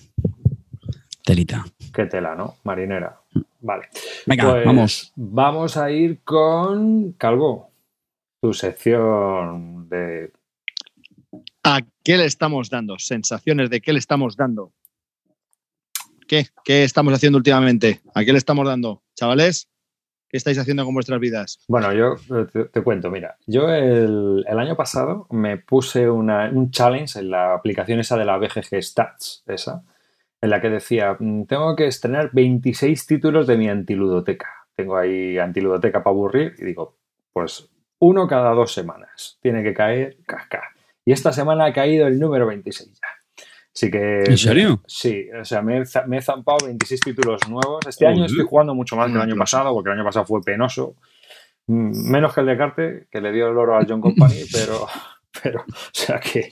[1.26, 1.66] Telita.
[1.94, 2.56] Qué tela, ¿no?
[2.64, 3.20] Marinera.
[3.62, 3.88] Vale.
[4.26, 5.14] Venga, Pues vamos.
[5.16, 7.72] Vamos a ir con Calvo.
[8.42, 10.32] Tu sección de.
[11.64, 12.98] ¿A qué le estamos dando?
[12.98, 14.72] Sensaciones de qué le estamos dando.
[16.30, 16.46] ¿Qué?
[16.64, 18.02] ¿Qué estamos haciendo últimamente?
[18.14, 19.02] ¿A qué le estamos dando?
[19.16, 19.68] Chavales,
[20.30, 21.60] ¿Qué estáis haciendo con vuestras vidas?
[21.68, 22.16] Bueno, yo
[22.72, 28.16] te, cuento, mira, yo el, año pasado me puse un challenge en la aplicación esa
[28.16, 29.82] de la BGG Stats, esa,
[30.40, 34.68] en la que decía, mm, tengo que estrenar 26 títulos de mi antiludoteca.
[34.76, 36.96] Tengo ahí antiludoteca para aburrir y digo,
[37.34, 37.68] pues
[37.98, 39.40] uno cada dos semanas.
[39.42, 40.62] Tiene que caer casca.
[41.06, 43.08] Y esta semana ha caído el número 26 ya.
[43.80, 44.24] Así que.
[44.26, 44.82] ¿En serio?
[44.86, 47.88] Sí, o sea, me he, zampado 26 títulos nuevos.
[47.88, 50.42] Este año estoy jugando mucho más que el año pasado, porque el año pasado fue
[50.42, 50.96] penoso.
[51.68, 54.86] Mm, menos que el de Carte, que le dio el oro al John Company, pero,
[55.42, 56.50] pero, o sea que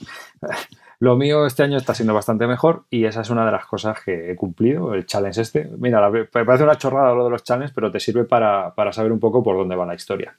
[1.00, 4.02] lo mío este año está siendo bastante mejor y esa es una de las cosas
[4.02, 5.68] que he cumplido, el challenge este.
[5.76, 9.12] Mira, me parece una chorrada lo de los challenges, pero te sirve para, para saber
[9.12, 10.34] un poco por dónde va la historia.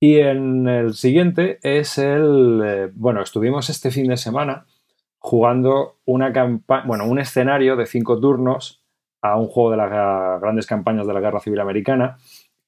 [0.00, 4.64] Y en el siguiente es el, eh, bueno, estuvimos este fin de semana
[5.24, 8.84] jugando una campaña, bueno, un escenario de cinco turnos
[9.22, 9.90] a un juego de las
[10.42, 12.18] grandes campañas de la Guerra Civil Americana,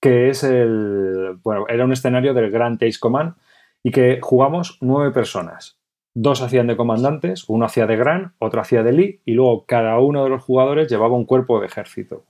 [0.01, 3.35] que es el, bueno, era un escenario del Grand Ace Command
[3.83, 5.79] y que jugamos nueve personas.
[6.15, 9.99] Dos hacían de comandantes, uno hacía de Gran, otro hacía de Lee, y luego cada
[9.99, 12.25] uno de los jugadores llevaba un cuerpo de ejército.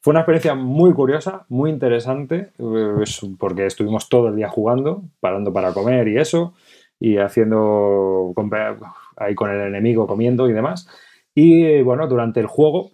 [0.00, 3.04] Fue una experiencia muy curiosa, muy interesante, eh,
[3.38, 6.54] porque estuvimos todo el día jugando, parando para comer y eso,
[6.98, 8.32] y haciendo
[9.20, 10.88] ahí con el enemigo comiendo y demás.
[11.34, 12.90] Y bueno, durante el juego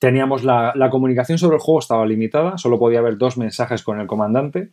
[0.00, 4.06] teníamos la, comunicación sobre el juego estaba limitada, solo podía haber dos mensajes con el
[4.06, 4.70] comandante.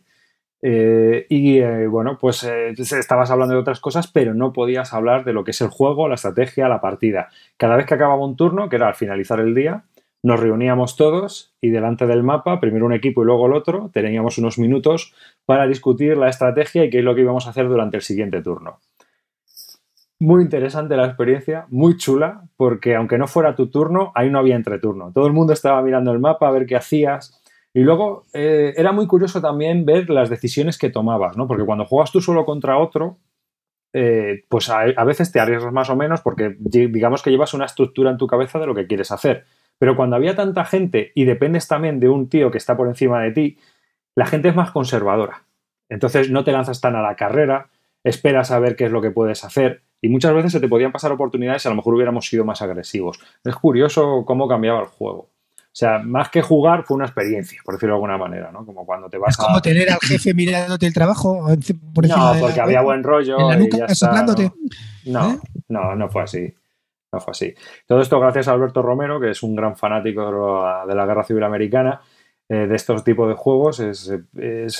[0.60, 5.24] Eh, y eh, bueno, pues eh, estabas hablando de otras cosas, pero no podías hablar
[5.24, 7.28] de lo que es el juego, la estrategia, la partida.
[7.56, 9.84] Cada vez que acababa un turno, que era al finalizar el día,
[10.22, 14.38] nos reuníamos todos y delante del mapa, primero un equipo y luego el otro, teníamos
[14.38, 15.14] unos minutos
[15.44, 18.42] para discutir la estrategia y qué es lo que íbamos a hacer durante el siguiente
[18.42, 18.80] turno.
[20.20, 24.56] Muy interesante la experiencia, muy chula, porque aunque no fuera tu turno, ahí no había
[24.56, 25.12] entreturno.
[25.12, 27.40] Todo el mundo estaba mirando el mapa a ver qué hacías.
[27.72, 31.46] Y luego eh, era muy curioso también ver las decisiones que tomabas, ¿no?
[31.46, 33.18] Porque cuando juegas tú solo contra otro,
[33.92, 37.66] eh, pues a, a, veces te arriesgas más o menos porque digamos que llevas una
[37.66, 39.44] estructura en tu cabeza de lo que quieres hacer.
[39.78, 43.22] Pero cuando había tanta gente y dependes también de un tío que está por encima
[43.22, 43.58] de ti,
[44.16, 45.44] la gente es más conservadora.
[45.88, 47.68] Entonces no te lanzas tan a la carrera,
[48.02, 50.92] esperas a ver qué es lo que puedes hacer y muchas veces se te podían
[50.92, 53.18] pasar oportunidades y a lo mejor hubiéramos sido más agresivos.
[53.44, 55.28] Es curioso cómo cambiaba el juego.
[55.60, 58.64] O sea, más que jugar fue una experiencia, por decirlo de alguna manera, ¿no?
[58.66, 61.46] Como cuando te vas es como tener al jefe mirándote el trabajo
[61.94, 63.38] por No, porque había buen rollo.
[63.38, 63.86] En la nuca,
[65.06, 65.38] no, ¿Eh?
[65.68, 66.52] no, no fue así.
[67.12, 67.54] No fue así.
[67.86, 71.44] Todo esto gracias a Alberto Romero, que es un gran fanático de la Guerra Civil
[71.44, 72.00] Americana,
[72.48, 73.80] eh, de estos tipos de juegos.
[73.80, 74.10] Es,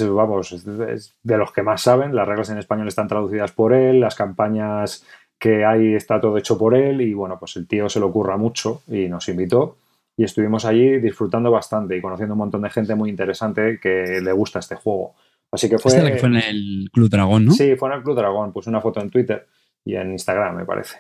[0.08, 2.14] vamos, de los que más saben.
[2.14, 5.04] Las reglas en español están traducidas por él, las campañas
[5.38, 8.36] que hay está todo hecho por él y bueno, pues el tío se lo ocurra
[8.36, 9.76] mucho y nos invitó
[10.16, 14.32] y estuvimos allí disfrutando bastante y conociendo un montón de gente muy interesante que le
[14.32, 15.14] gusta este juego.
[15.52, 15.92] Así que fue...
[15.92, 17.52] Este que fue en el Club Dragón, ¿no?
[17.52, 18.52] Sí, fue en el Club Dragón.
[18.52, 19.46] Puse una foto en Twitter
[19.84, 20.98] y en Instagram, me parece.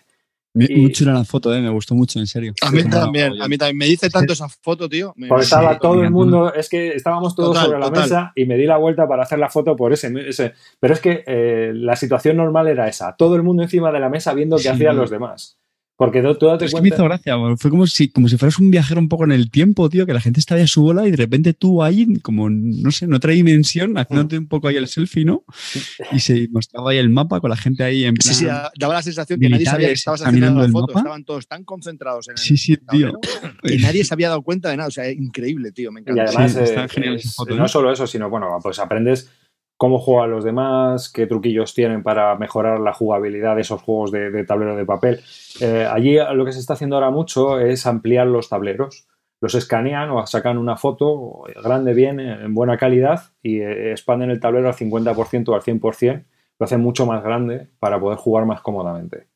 [0.58, 1.60] Muy chula la foto, ¿eh?
[1.60, 2.52] me gustó mucho, en serio.
[2.62, 3.76] A mí también, a mí también.
[3.76, 5.14] Me dice tanto esa foto, tío.
[5.28, 8.64] Porque estaba todo el mundo, es que estábamos todos sobre la mesa y me di
[8.64, 10.12] la vuelta para hacer la foto por ese.
[10.28, 10.54] ese.
[10.80, 14.08] Pero es que eh, la situación normal era esa, todo el mundo encima de la
[14.08, 15.58] mesa viendo qué hacían los demás.
[15.98, 18.70] Porque tú, date es Que me hizo gracia, fue como si, como si fueras un
[18.70, 21.10] viajero un poco en el tiempo, tío, que la gente estaba a su bola y
[21.10, 24.86] de repente tú ahí, como, no sé, en otra dimensión, haciéndote un poco ahí el
[24.86, 25.42] selfie, ¿no?
[26.12, 28.32] Y se mostraba ahí el mapa con la gente ahí en plan.
[28.32, 28.46] Sí, sí,
[28.78, 32.28] daba la sensación que nadie sabía que estabas haciendo la foto, estaban todos tan concentrados
[32.28, 33.18] en el Sí, sí, tío.
[33.64, 36.22] Y nadie se había dado cuenta de nada, o sea, increíble, tío, me encanta.
[36.22, 36.86] Y además, eh,
[37.56, 37.68] no ¿eh?
[37.68, 39.30] solo eso, sino, bueno, pues aprendes
[39.78, 44.44] cómo juegan los demás, qué truquillos tienen para mejorar la jugabilidad de esos juegos de,
[44.44, 45.20] tablero de papel.
[45.60, 49.06] Eh, allí lo que se está haciendo ahora mucho es ampliar los tableros.
[49.40, 54.40] Los escanean o sacan una foto grande, bien, en buena calidad y eh, expanden el
[54.40, 56.24] tablero al 50% o al 100%.
[56.58, 59.28] Lo hacen mucho más grande para poder jugar más cómodamente.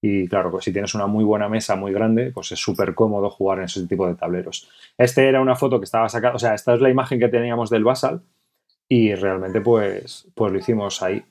[0.00, 3.28] Y claro, pues si tienes una muy buena mesa muy grande, pues es súper cómodo
[3.28, 4.70] jugar en ese tipo de tableros.
[4.96, 7.70] Este era una foto que estaba sacada, o sea, esta es la imagen que teníamos
[7.70, 8.22] del Basal,
[8.92, 11.22] y realmente pues, pues lo hicimos ahí.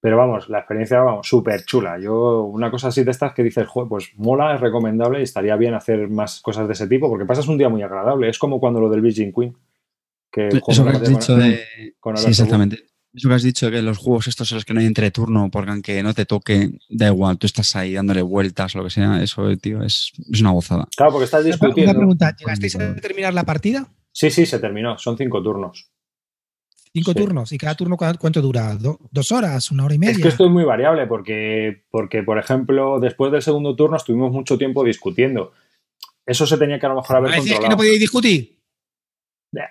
[0.00, 2.00] Pero vamos, la experiencia, vamos, súper chula.
[2.00, 5.74] Yo, una cosa así de estas que dices, pues mola, es recomendable y estaría bien
[5.74, 8.30] hacer más cosas de ese tipo porque pasas un día muy agradable.
[8.30, 9.54] Es como cuando lo del Virgin Queen.
[10.32, 11.60] Que Eso que has dicho de...
[12.16, 12.78] sí, exactamente.
[13.12, 15.70] Eso que has dicho, que los juegos estos en los que no hay entreturno, porque
[15.70, 19.22] aunque no te toque, da igual, tú estás ahí dándole vueltas o lo que sea,
[19.22, 20.88] eso, tío, es, es una gozada.
[20.96, 21.90] Claro, porque estás discutiendo.
[21.90, 23.86] Una pregunta, ¿llegasteis a terminar la partida?
[24.10, 25.92] Sí, sí, se terminó, son cinco turnos.
[26.94, 27.52] Cinco turnos.
[27.52, 28.76] ¿Y cada turno cuánto dura?
[29.10, 29.70] ¿Dos horas?
[29.70, 30.12] ¿Una hora y media?
[30.12, 34.30] Es que esto es muy variable porque, porque, por ejemplo, después del segundo turno estuvimos
[34.30, 35.52] mucho tiempo discutiendo.
[36.26, 37.62] Eso se tenía que a lo mejor haber controlado.
[37.62, 38.58] que no podíais discutir?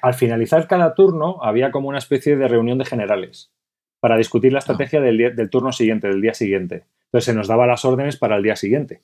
[0.03, 3.51] al finalizar cada turno había como una especie de reunión de generales
[3.99, 6.85] para discutir la estrategia del, del turno siguiente, del día siguiente.
[7.05, 9.01] Entonces se nos daba las órdenes para el día siguiente.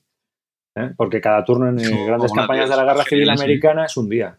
[0.76, 0.91] ¿eh?
[0.95, 3.32] Porque cada turno en Sí, grandes campañas de la Guerra Civil sí.
[3.32, 4.38] Americana es un día.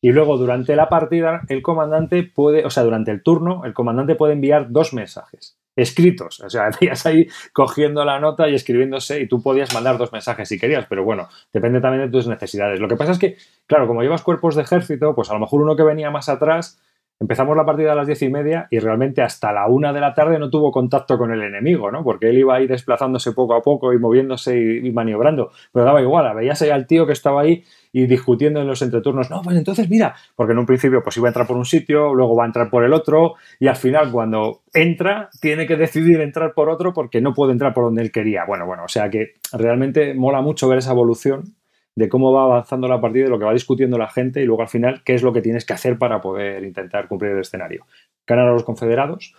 [0.00, 4.14] Y luego durante la partida el comandante puede, o sea, durante el turno el comandante
[4.14, 6.40] puede enviar dos mensajes escritos.
[6.40, 10.48] O sea, hacías ahí cogiendo la nota y escribiéndose y tú podías mandar dos mensajes
[10.48, 12.80] si querías, pero bueno, depende también de tus necesidades.
[12.80, 13.36] Lo que pasa es que,
[13.66, 16.80] claro, como llevas cuerpos de ejército, pues a lo mejor uno que venía más atrás
[17.20, 20.14] Empezamos la partida a las diez y media y realmente hasta la una de la
[20.14, 22.04] tarde no tuvo contacto con el enemigo, ¿no?
[22.04, 25.50] Porque él iba ahí desplazándose poco a poco y moviéndose y, y maniobrando.
[25.72, 29.30] Pero daba igual, veías ahí al tío que estaba ahí y discutiendo en los entreturnos.
[29.30, 32.14] No, pues entonces mira, porque en un principio pues iba a entrar por un sitio,
[32.14, 36.20] luego va a entrar por el otro y al final cuando entra tiene que decidir
[36.20, 38.44] entrar por otro porque no puede entrar por donde él quería.
[38.46, 41.54] Bueno, bueno, o sea que realmente mola mucho ver esa evolución
[41.98, 44.62] de cómo va avanzando la partida, de lo que va discutiendo la gente y luego
[44.62, 47.86] al final qué es lo que tienes que hacer para poder intentar cumplir el escenario.
[48.24, 49.34] Ganar a los confederados.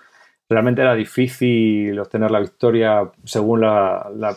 [0.49, 4.35] Realmente era difícil obtener la victoria según la,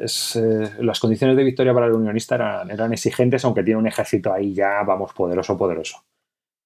[0.00, 4.32] es, eh, las condiciones de victoria para el unionista eran, exigentes, aunque tiene un ejército
[4.32, 6.04] ahí ya, vamos, poderoso, poderoso.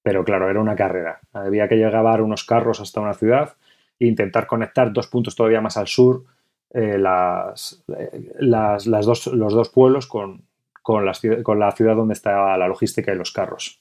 [0.05, 1.19] Pero claro, era una carrera.
[1.33, 3.55] Había que llevar unos carros hasta una ciudad
[3.99, 6.23] e intentar conectar dos puntos todavía más al sur,
[6.71, 10.43] eh, las, eh, las, dos, los dos pueblos con,
[10.81, 13.81] con, la ciudad donde está la logística y los carros.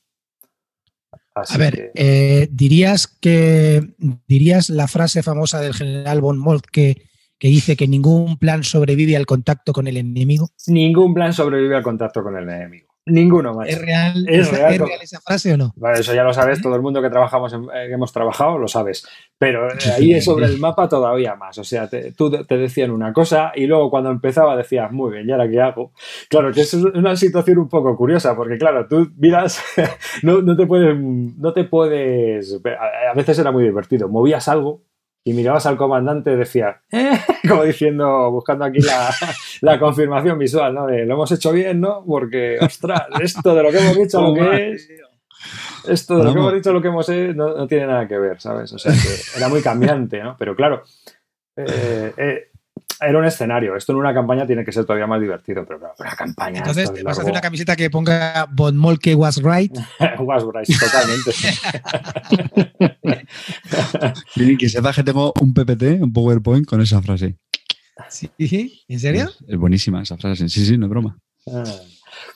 [1.35, 1.91] Así a ver, que...
[1.95, 3.95] eh, dirías que
[4.27, 9.17] dirías la frase famosa del general von Moltke que, que, dice que ningún plan sobrevive
[9.17, 10.49] al contacto con el enemigo.
[10.67, 12.94] Ningún plan sobrevive al contacto con el enemigo.
[13.07, 13.69] Ninguno más.
[13.69, 15.73] ¿Es real, ¿Es, real, ¿es real esa frase o no?
[15.75, 18.57] Vale, eso ya lo sabes, todo el mundo que trabajamos, en, eh, que hemos trabajado,
[18.57, 19.07] lo sabes.
[19.37, 21.55] Pero eh, ahí es sobre el mapa todavía más.
[21.59, 25.29] O sea, te, tú te decían una cosa y luego cuando empezaba decías, muy bien,
[25.29, 25.91] ¿y ahora qué hago?
[26.29, 29.63] Claro, que es una situación un poco curiosa, porque claro, tú miras,
[30.23, 34.81] no, no te puedes, no te puedes, a veces era muy divertido, movías algo
[35.27, 37.19] y mirabas al comandante y decías, eh,
[37.49, 39.09] como diciendo, buscando aquí la,
[39.61, 40.85] la, confirmación visual, ¿no?
[40.85, 42.05] De lo hemos hecho bien, ¿no?
[42.05, 44.87] Porque, ostras, esto de lo que hemos dicho, lo que es,
[45.87, 48.19] esto de lo que hemos dicho, lo que hemos hecho, no, no tiene nada que
[48.19, 48.71] ver, ¿sabes?
[48.73, 50.35] O sea, que era muy cambiante, ¿no?
[50.37, 50.83] Pero claro,
[51.57, 52.51] eh, eh,
[52.99, 53.75] era un escenario.
[53.75, 56.59] Esto en una campaña tiene que ser todavía más divertido, pero claro, una campaña.
[56.59, 59.75] Entonces, te vas a hacer una camiseta que ponga Von Molke was right.
[60.19, 61.31] was right, totalmente.
[64.35, 67.37] y que sepa que tengo un PPT, un PowerPoint con esa frase.
[68.09, 68.83] ¿Sí?
[68.87, 69.25] ¿En serio?
[69.25, 70.49] Es, es buenísima esa frase.
[70.49, 71.17] Sí, sí, no es broma.
[71.47, 71.63] Ah.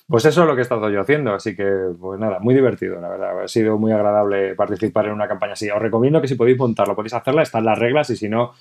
[0.07, 2.99] Pues eso es lo que he estado yo haciendo, así que, pues nada, muy divertido,
[2.99, 3.43] la verdad.
[3.43, 5.70] Ha sido muy agradable participar en una campaña así.
[5.70, 8.53] Os recomiendo que si podéis montarlo, podéis hacerla, están las reglas y si no,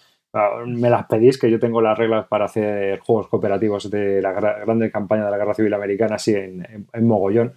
[0.66, 4.90] me las pedís, que yo tengo las reglas para hacer juegos cooperativos de la grande
[4.90, 7.54] campaña de la Guerra Civil Americana, así en, en, en mogollón.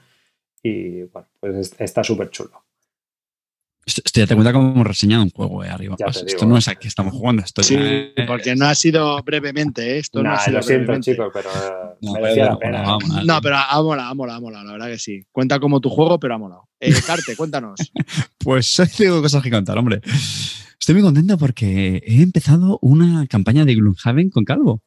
[0.63, 2.63] Y bueno, pues está súper chulo.
[3.83, 5.95] Esto, ya te cuenta como hemos reseñado un juego eh, arriba.
[5.97, 7.41] Pues, esto no es aquí estamos jugando.
[7.43, 7.81] Esto sí, ya
[8.15, 9.97] es- porque no ha sido brevemente, ¿eh?
[9.97, 11.11] Esto no, Nah, ha sido lo siento, brevemente.
[11.11, 13.23] chicos, pero eh, No, merecía pero la pena.
[13.25, 15.25] No, pero ha molado, ha molado, ha molado, la verdad que sí.
[15.31, 16.69] Cuenta como tu juego, pero ha molado.
[16.79, 17.79] Eh, Carte, cuéntanos.
[18.37, 20.01] Pues hoy tengo cosas que contar, hombre.
[20.79, 24.81] Estoy muy contento porque he empezado una campaña de Gloomhaven con Calvo.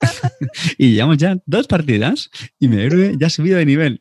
[0.78, 2.28] y llevamos ya dos partidas
[2.58, 4.00] y mi héroe ya ha subido de nivel.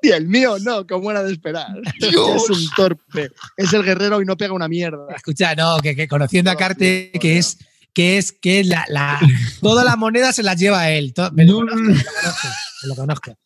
[0.02, 1.68] Y el mío no, como era de esperar.
[2.00, 2.44] Dios.
[2.44, 3.30] Es un torpe.
[3.56, 5.06] Es el guerrero y no pega una mierda.
[5.14, 7.58] Escucha, no, que, que conociendo a Carte, que es
[7.92, 9.18] que es que la, la,
[9.60, 11.12] toda la moneda se la lleva a él.
[11.12, 12.48] To- me, lo No, conozco, no, me lo conozco,
[12.82, 13.38] me lo conozco.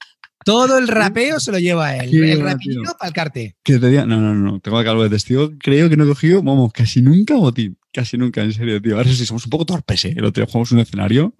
[0.44, 2.11] Todo el rapeo se lo lleva a él.
[2.11, 3.57] Qué el rapillo para el Carte.
[3.64, 5.50] Que te diga, no, no, no, tengo a Calvo de testigo.
[5.59, 7.78] Creo que no he cogido, vamos, casi nunca botín.
[7.92, 8.96] Casi nunca, en serio, tío.
[8.98, 10.14] Ahora sí somos un poco torpes, ¿eh?
[10.14, 11.34] El otro día jugamos un escenario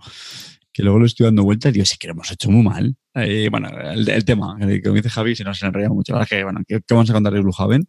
[0.75, 2.97] que luego lo estoy dando vueltas y digo, sí que lo hemos hecho muy mal.
[3.15, 6.13] Eh, bueno, el, el tema, que que me dice Javi, si nos enraya mucho.
[6.13, 7.87] La verdad que, bueno, ¿qué, qué vamos a contar de Gloomhaven?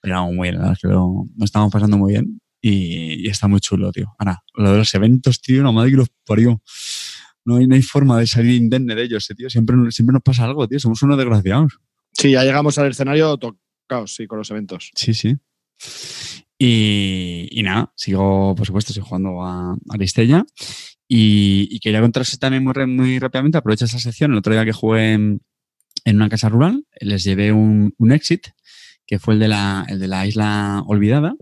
[0.00, 3.60] Pero muy bien, la que lo, lo estamos pasando muy bien y, y está muy
[3.60, 4.12] chulo, tío.
[4.18, 6.60] Ahora, lo de los eventos, tío, la madre que los parió.
[7.44, 9.48] No hay, no hay forma de salir indemne de ellos, eh, tío.
[9.48, 10.80] Siempre, siempre nos pasa algo, tío.
[10.80, 11.78] Somos unos desgraciados.
[12.12, 14.90] Sí, ya llegamos al escenario tocaos, sí, con los eventos.
[14.96, 15.36] Sí, sí.
[16.58, 20.44] Y, y nada, sigo, por supuesto, sigo jugando a Aristella.
[21.08, 24.72] Y, y quería contaros también muy, muy rápidamente, aprovecho esta sección, el otro día que
[24.72, 25.40] jugué en,
[26.06, 28.48] una casa rural, les llevé un, un exit,
[29.06, 31.34] que fue el de, la, el de la isla olvidada.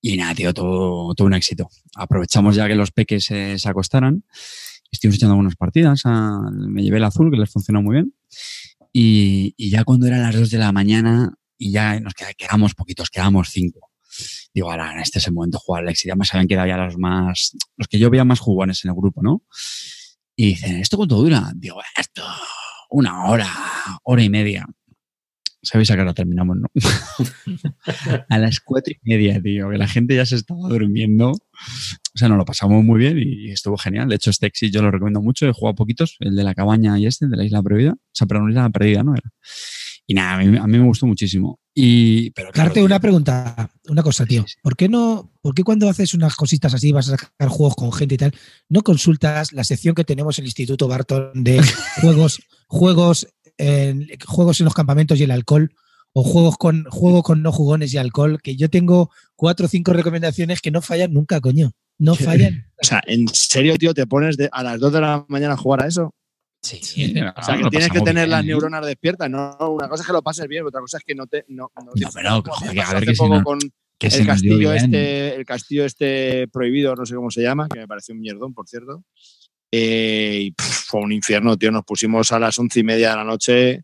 [0.00, 1.68] Y nada, tío, todo, todo un éxito.
[1.96, 4.24] Aprovechamos ya que los peques se, se acostaran.
[4.92, 6.02] Estuvimos echando algunas partidas.
[6.52, 8.14] me llevé el azul, que les funcionó muy bien.
[8.92, 12.74] Y, y ya cuando eran las 2 de la mañana y ya nos queda- quedamos
[12.74, 13.87] poquitos, quedamos cinco.
[14.54, 16.12] Digo, ahora, este es el momento de jugar al éxito.
[16.12, 19.22] Además, habían quedado ya los más, los que yo veía más jugones en el grupo,
[19.22, 19.42] ¿no?
[20.36, 21.52] Y dicen, ¿esto cuánto dura?
[21.56, 22.24] Digo, esto,
[22.90, 23.48] una hora,
[24.04, 24.66] hora y media.
[25.60, 26.68] Sabéis a qué hora terminamos, ¿no?
[28.28, 31.32] a las cuatro y media, tío, que la gente ya se estaba durmiendo.
[31.32, 34.08] O sea, nos lo pasamos muy bien y estuvo genial.
[34.08, 35.48] De hecho, este exit yo lo recomiendo mucho.
[35.48, 37.92] He jugado poquitos, el de la cabaña y este, el de la isla prohibida.
[37.92, 39.14] O sea, pero no isla perdida, ¿no?
[39.14, 39.30] Era.
[40.10, 41.60] Y nada, a mí, a mí me gustó muchísimo.
[41.74, 44.42] Y, pero claro, Darte una pregunta, una cosa, tío.
[44.62, 47.92] ¿Por qué no, por qué cuando haces unas cositas así, vas a sacar juegos con
[47.92, 48.32] gente y tal,
[48.70, 51.60] no consultas la sección que tenemos en el Instituto Barton de
[52.00, 53.28] juegos, juegos,
[53.58, 55.74] en, juegos en los campamentos y el alcohol?
[56.14, 59.92] O juegos con, juegos con no jugones y alcohol, que yo tengo cuatro o cinco
[59.92, 61.72] recomendaciones que no fallan nunca, coño.
[61.98, 62.64] No fallan.
[62.80, 65.56] O sea, ¿en serio, tío, te pones de- a las 2 de la mañana a
[65.58, 66.14] jugar a eso?
[66.76, 69.28] Sí, O sea, que tienes que tener las neuronas despiertas.
[69.30, 71.44] No, una cosa es que lo pases bien, otra cosa es que no te.
[71.48, 73.58] No, no, No, pero, joder, a ver que si no- con
[73.98, 77.88] que el castillo, este, el castillo este prohibido, no sé cómo se llama, que me
[77.88, 79.04] pareció un mierdón, por cierto.
[79.72, 81.70] Eh, y pff, fue un infierno, tío.
[81.72, 83.82] Nos pusimos a las once y media de la noche.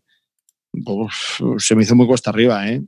[0.85, 1.13] Uf,
[1.57, 2.81] se me hizo muy cuesta arriba, ¿eh?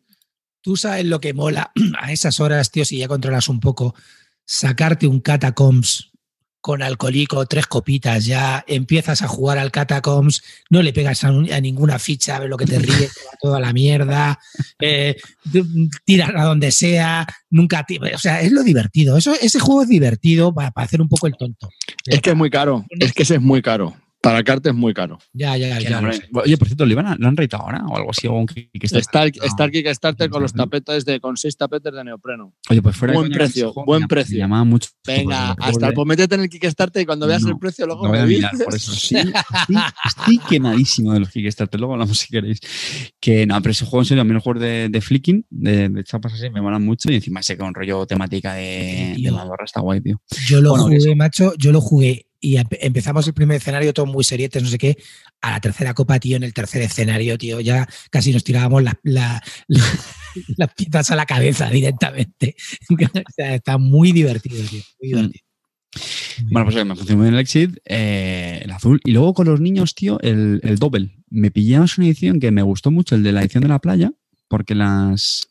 [0.62, 3.94] Tú sabes lo que mola a esas horas, tío, si ya controlas un poco,
[4.46, 6.12] sacarte un catacombs
[6.62, 11.52] con alcohólico, tres copitas, ya empiezas a jugar al catacombs, no le pegas a, un-
[11.52, 14.38] a ninguna ficha, a ver lo que te ríes, te va toda la mierda,
[14.80, 15.16] eh,
[16.06, 19.18] tiras a donde sea, nunca, o sea, es lo divertido.
[19.18, 21.70] Eso, ese juego es divertido para, para hacer un poco el tonto.
[22.06, 22.86] Es que es muy caro.
[22.90, 23.96] Es que ese es muy caro.
[24.22, 25.20] Para cartas es muy caro.
[25.32, 26.02] Ya, ya, Que ya.
[26.02, 26.28] no, sé.
[26.34, 28.28] Oye, por cierto, ¿lo, iban a- ¿lo han reitado ahora o algo así?
[28.28, 28.98] O un Kickstarter?
[29.00, 29.64] Está el, No.
[29.66, 32.54] el Kickstarter con los tapetes de, con seis tapetes de neopreno.
[32.70, 34.34] Oye, pues fuera de Buen coña, precio, buen me- precio.
[34.36, 34.90] Me llamaba mucho.
[35.06, 38.04] Venga, hasta lo pues métete en el Kickstarter y cuando veas No, el precio luego
[38.06, 41.80] Lo voy me a mirar, por eso sí, sí, estoy quemadísimo de los Kickstarter.
[41.80, 42.60] Luego hablamos si queréis.
[43.20, 45.90] Que no, pero ese juego en serio, a mí los juegos de, de flicking, de,
[45.90, 47.12] de chapas así, me molan mucho.
[47.12, 50.22] Y encima ese con rollo temática de, de Madorra está guay, tío.
[50.48, 54.06] Yo lo Bueno, jugué, macho, yo lo jugué y empe- empezamos el primer escenario todo
[54.06, 54.98] muy serietes, no sé qué.
[55.42, 59.00] A la tercera copa, tío, en el tercer escenario, tío, ya casi nos tirábamos la-
[59.04, 59.84] la- la-
[60.58, 62.56] las piezas a la cabeza directamente.
[62.90, 64.82] O sea, está muy divertido, tío.
[65.02, 65.16] Muy Mm.
[65.16, 65.44] divertido.
[66.52, 69.02] Bueno, pues me funcionó bien el Exit, eh, el azul.
[69.04, 71.16] Y luego con los niños, tío, el, el Double.
[71.30, 74.12] Me pillamos una edición que me gustó mucho, el de la edición de la playa,
[74.48, 75.48] porque las,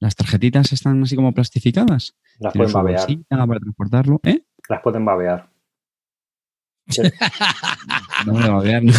[0.00, 2.16] las tarjetitas están así como plastificadas.
[2.40, 3.00] Las pueden babear.
[3.00, 4.20] bolsita para transportarlo.
[4.24, 4.40] ¿Eh?
[4.68, 5.48] Las pueden babear.
[8.26, 8.92] No me va a ver, no.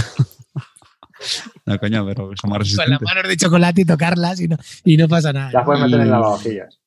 [1.80, 3.02] Coño, pero son más Con las resistentes.
[3.02, 5.52] manos de chocolate y tocarlas y no, y no pasa nada.
[5.52, 6.80] Las pueden meter en lavavajillas.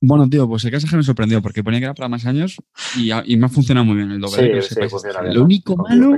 [0.00, 2.24] Bueno, tío, pues el caso es que me sorprendió porque ponía que era para más
[2.26, 2.56] años
[2.96, 4.62] y, y me ha funcionado muy bien el doble.
[4.62, 5.34] Sí, sí, bien.
[5.34, 6.16] Lo único malo,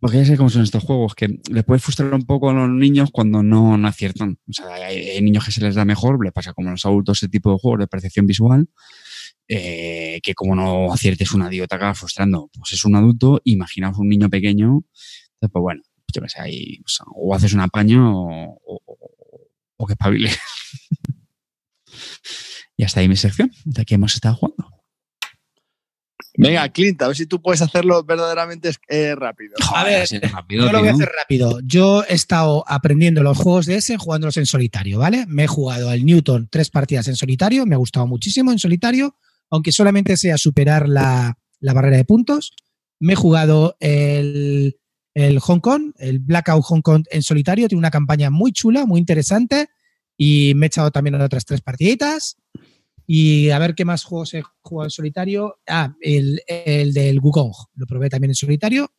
[0.00, 2.70] porque ya sé cómo son estos juegos, que le puede frustrar un poco a los
[2.70, 4.38] niños cuando no, no aciertan.
[4.48, 6.86] O sea, hay, hay niños que se les da mejor, le pasa como a los
[6.86, 8.68] adultos ese tipo de juegos de percepción visual,
[9.48, 12.50] eh, que como no aciertes una te acaba frustrando.
[12.56, 14.82] Pues es un adulto, imaginaos un niño pequeño,
[15.34, 15.82] entonces, pues bueno,
[16.14, 20.30] yo qué sé, ahí, pues, o haces un apaño o, o- o- que espabile.
[22.76, 24.68] y hasta ahí mi sección, de que hemos estado jugando.
[26.40, 29.54] Venga, Clint, a ver si tú puedes hacerlo verdaderamente eh, rápido.
[29.74, 31.58] A ver, rápido, Yo lo voy a hacer rápido.
[31.64, 35.26] Yo he estado aprendiendo los juegos de ese jugándolos en solitario, ¿vale?
[35.26, 39.16] Me he jugado al Newton tres partidas en solitario, me ha gustado muchísimo en solitario,
[39.50, 42.52] aunque solamente sea superar la, la barrera de puntos.
[43.00, 44.78] Me he jugado el,
[45.14, 49.00] el Hong Kong, el Blackout Hong Kong en solitario, tiene una campaña muy chula, muy
[49.00, 49.68] interesante,
[50.16, 52.36] y me he echado también otras tres partiditas.
[53.06, 55.60] Y a ver qué más juegos he jugado en solitario.
[55.66, 58.92] Ah, el, el del Wukong, lo probé también en solitario.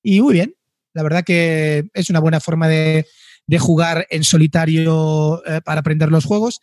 [0.00, 0.54] Y muy bien,
[0.94, 3.06] la verdad que es una buena forma de,
[3.46, 6.60] de jugar en solitario eh, para aprender los juegos.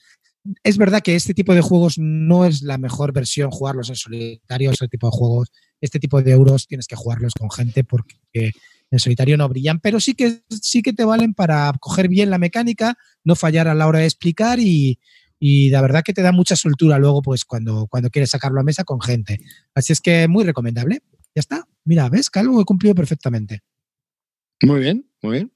[0.64, 4.72] Es verdad que este tipo de juegos no es la mejor versión jugarlos en solitario,
[4.72, 8.52] este tipo de juegos, este tipo de euros tienes que jugarlos con gente porque
[8.92, 12.38] en solitario no brillan, pero sí que, sí que te valen para coger bien la
[12.38, 15.00] mecánica, no fallar a la hora de explicar y,
[15.40, 18.64] y la verdad que te da mucha soltura luego pues cuando, cuando quieres sacarlo a
[18.64, 19.40] mesa con gente.
[19.74, 21.02] Así es que muy recomendable.
[21.36, 21.68] Ya está.
[21.86, 23.62] Mira, ves, Calvo he cumplido perfectamente.
[24.62, 25.52] Muy bien, muy bien.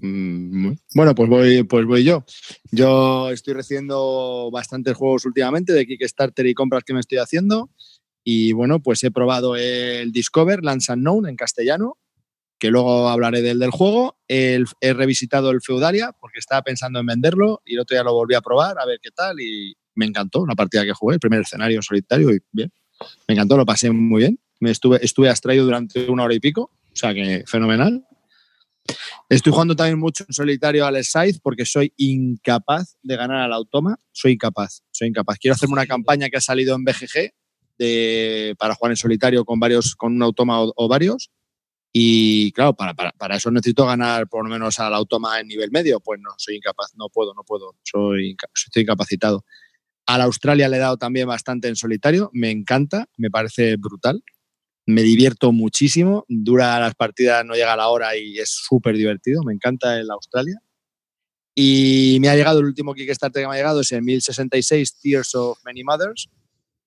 [0.00, 2.24] Mm, Bueno, pues voy, pues voy yo.
[2.70, 7.70] Yo estoy recibiendo bastantes juegos últimamente de Kickstarter y compras que me estoy haciendo.
[8.24, 11.96] Y bueno, pues he probado el Discover, Lance Unknown en castellano,
[12.58, 14.18] que luego hablaré del del juego.
[14.28, 18.34] He revisitado el Feudalia porque estaba pensando en venderlo y el otro día lo volví
[18.34, 21.40] a probar a ver qué tal y me encantó la partida que jugué, el primer
[21.40, 22.70] escenario en solitario y bien.
[23.26, 24.38] Me encantó, lo pasé muy bien.
[24.60, 28.04] Me estuve, estuve abstraído durante una hora y pico, o sea que fenomenal.
[29.28, 33.98] Estoy jugando también mucho en solitario al Scythe porque soy incapaz de ganar al automa.
[34.12, 35.38] Soy incapaz, soy incapaz.
[35.38, 37.32] Quiero hacerme una campaña que ha salido en BGG
[37.78, 41.30] de, para jugar en solitario con varios, con un automa o, varios.
[41.92, 45.70] Y claro, para, para, para, eso necesito ganar por lo menos al automa en nivel
[45.70, 46.00] medio.
[46.00, 49.44] Pues no, soy incapaz, no puedo, no puedo, soy, estoy incapacitado.
[50.06, 54.22] Al Australia le he dado también bastante en solitario, me encanta, me parece brutal.
[54.88, 59.52] Me divierto muchísimo, dura las partidas, no llega la hora y es súper divertido, me
[59.52, 60.62] encanta el Australia.
[61.54, 65.34] Y me ha llegado el último Kickstarter que me ha llegado, es el 1066 Tears
[65.34, 66.30] of Many Mothers,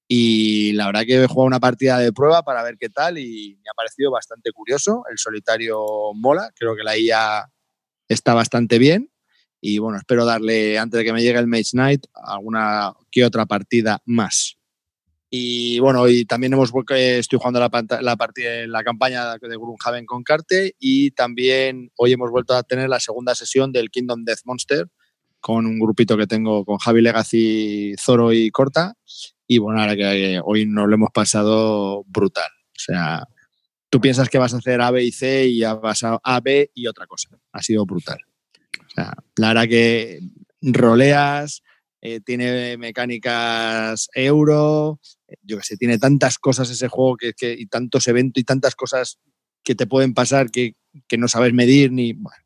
[0.07, 3.57] y la verdad que he jugado una partida de prueba para ver qué tal y
[3.63, 5.03] me ha parecido bastante curioso.
[5.09, 5.85] El solitario
[6.15, 7.49] mola, creo que la IA
[8.09, 9.09] está bastante bien.
[9.61, 13.45] Y bueno, espero darle, antes de que me llegue el Mage Knight, alguna que otra
[13.45, 14.57] partida más.
[15.33, 17.69] Y bueno, y también hemos estoy jugando la,
[18.01, 22.89] la, partida, la campaña de Gloomhaven con Carte y también hoy hemos vuelto a tener
[22.89, 24.87] la segunda sesión del Kingdom Death Monster
[25.39, 28.95] con un grupito que tengo con Javi Legacy, Zoro y Corta
[29.47, 32.49] y bueno, ahora que hoy nos lo hemos pasado brutal.
[32.69, 33.23] O sea,
[33.89, 36.71] tú piensas que vas a hacer A, B y C y vas a A, B
[36.73, 37.29] y otra cosa.
[37.53, 38.19] Ha sido brutal.
[38.85, 40.19] O sea, la verdad que
[40.61, 41.63] roleas,
[42.01, 44.99] eh, tiene mecánicas euro,
[45.41, 49.19] yo que sé, tiene tantas cosas ese juego que, y tantos eventos y tantas cosas
[49.63, 50.75] que te pueden pasar que,
[51.07, 52.13] que no sabes medir ni.
[52.13, 52.41] Bueno,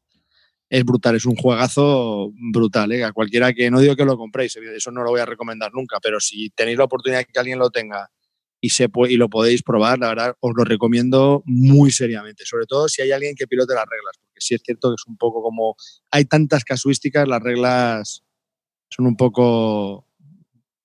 [0.69, 2.91] es brutal, es un juegazo brutal.
[2.91, 3.03] ¿eh?
[3.03, 5.99] A cualquiera que no digo que lo compréis, eso no lo voy a recomendar nunca,
[6.01, 8.09] pero si tenéis la oportunidad de que alguien lo tenga
[8.59, 12.87] y, se y lo podéis probar, la verdad os lo recomiendo muy seriamente, sobre todo
[12.89, 15.43] si hay alguien que pilote las reglas, porque sí es cierto que es un poco
[15.43, 15.75] como
[16.11, 18.23] hay tantas casuísticas, las reglas
[18.89, 20.04] son un poco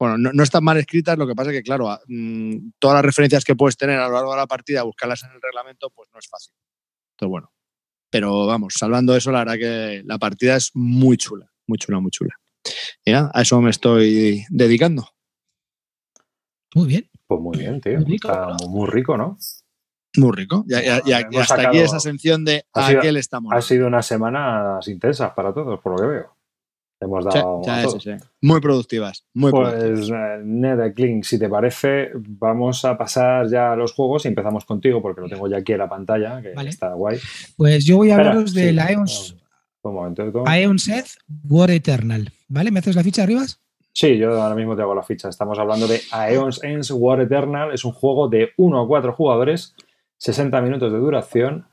[0.00, 3.04] bueno, no, no, están mal escritas, lo que pasa es que, claro, mmm, todas las
[3.04, 6.08] referencias que puedes tener a lo largo de la partida, buscarlas en el reglamento, pues
[6.12, 6.54] no es fácil.
[7.12, 7.52] Entonces, bueno,
[8.08, 12.10] pero vamos, salvando eso, la verdad que la partida es muy chula, muy chula, muy
[12.10, 12.34] chula.
[13.04, 15.06] Ya, a eso me estoy dedicando.
[16.74, 17.10] Muy bien.
[17.26, 17.98] Pues muy bien, tío.
[17.98, 18.68] Muy rico, Está ¿no?
[18.68, 19.36] muy rico, ¿no?
[20.16, 20.64] Muy rico.
[20.66, 23.52] Y, y, y, y hasta sacado, aquí esa sección de a sido, qué le estamos.
[23.52, 26.36] Ha sido unas semanas intensas para todos, por lo que veo.
[27.02, 27.62] Hemos dado.
[27.64, 29.24] Sí, sí, sí, muy productivas.
[29.32, 30.88] Muy pues, productivas.
[30.88, 35.00] Eh, Kling, si te parece, vamos a pasar ya a los juegos y empezamos contigo
[35.00, 36.68] porque lo tengo ya aquí en la pantalla, que vale.
[36.68, 37.18] está guay.
[37.56, 39.34] Pues yo voy a hablaros de la Aeons.
[39.82, 40.46] Un momento, ¿cómo?
[40.46, 41.16] Aeon Seth
[41.48, 42.30] War Eternal.
[42.48, 42.70] ¿Vale?
[42.70, 43.46] ¿Me haces la ficha arriba?
[43.92, 45.30] Sí, yo ahora mismo te hago la ficha.
[45.30, 47.72] Estamos hablando de Aeon's Ends War Eternal.
[47.72, 49.74] Es un juego de 1 a 4 jugadores,
[50.18, 51.66] 60 minutos de duración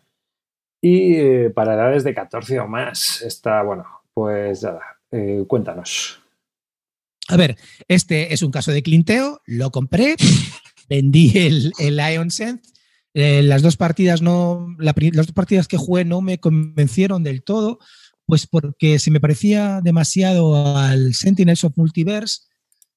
[0.82, 3.22] y eh, para edades de 14 o más.
[3.22, 6.20] Está, bueno, pues nada, eh, cuéntanos.
[7.28, 10.16] A ver, este es un caso de clinteo, lo compré,
[10.90, 12.64] vendí el, el Ion Sense.
[13.14, 17.44] Eh, las dos partidas no, la, las dos partidas que jugué no me convencieron del
[17.44, 17.80] todo,
[18.26, 22.42] pues porque se me parecía demasiado al Sentinels of Multiverse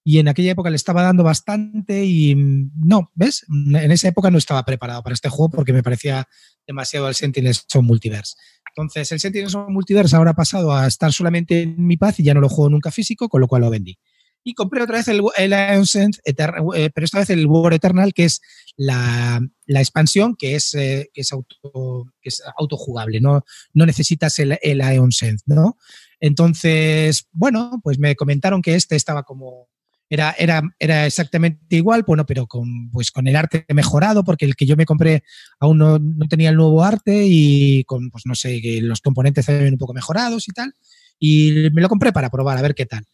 [0.05, 3.47] y en aquella época le estaba dando bastante y no, ¿ves?
[3.49, 6.27] En esa época no estaba preparado para este juego porque me parecía
[6.67, 8.35] demasiado al Sentinels of Multiverse.
[8.77, 12.35] Entonces, el Sentinels Multiverse ahora ha pasado a estar solamente en mi paz y ya
[12.35, 13.99] no lo juego nunca físico, con lo cual lo vendí.
[14.43, 18.15] Y compré otra vez el, el Ion Sense, eh, pero esta vez el War Eternal,
[18.15, 18.41] que es
[18.77, 23.45] la, la expansión que es, eh, es, auto, es autojugable, no,
[23.75, 25.77] no necesitas el, el Sense, ¿no?
[26.21, 29.69] Entonces, bueno, pues me comentaron que este estaba como
[30.11, 34.57] era, era, era, exactamente igual, bueno, pero con, pues con el arte mejorado, porque el
[34.57, 35.23] que yo me compré
[35.61, 39.75] aún no, no tenía el nuevo arte y con, pues no sé, los componentes ven
[39.75, 40.75] un poco mejorados y tal.
[41.21, 43.05] Y me lo compré para probar, a ver qué tal.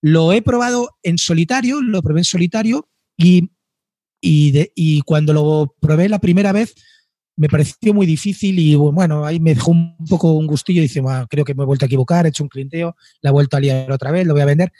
[0.00, 3.50] Lo he probado en solitario, lo probé en solitario y,
[4.22, 6.74] y, de, y cuando lo probé la primera vez
[7.36, 10.80] me pareció muy difícil y bueno, ahí me dejó un poco un gustillo.
[10.80, 13.56] Dice, creo que me he vuelto a equivocar, he hecho un clinteo, la he vuelto
[13.56, 14.72] a liar otra vez, lo voy a vender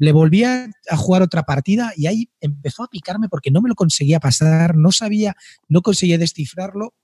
[0.00, 3.74] le volví a, jugar otra partida y ahí empezó a picarme porque no me lo
[3.74, 5.36] conseguía pasar, no sabía,
[5.68, 6.94] no conseguía descifrarlo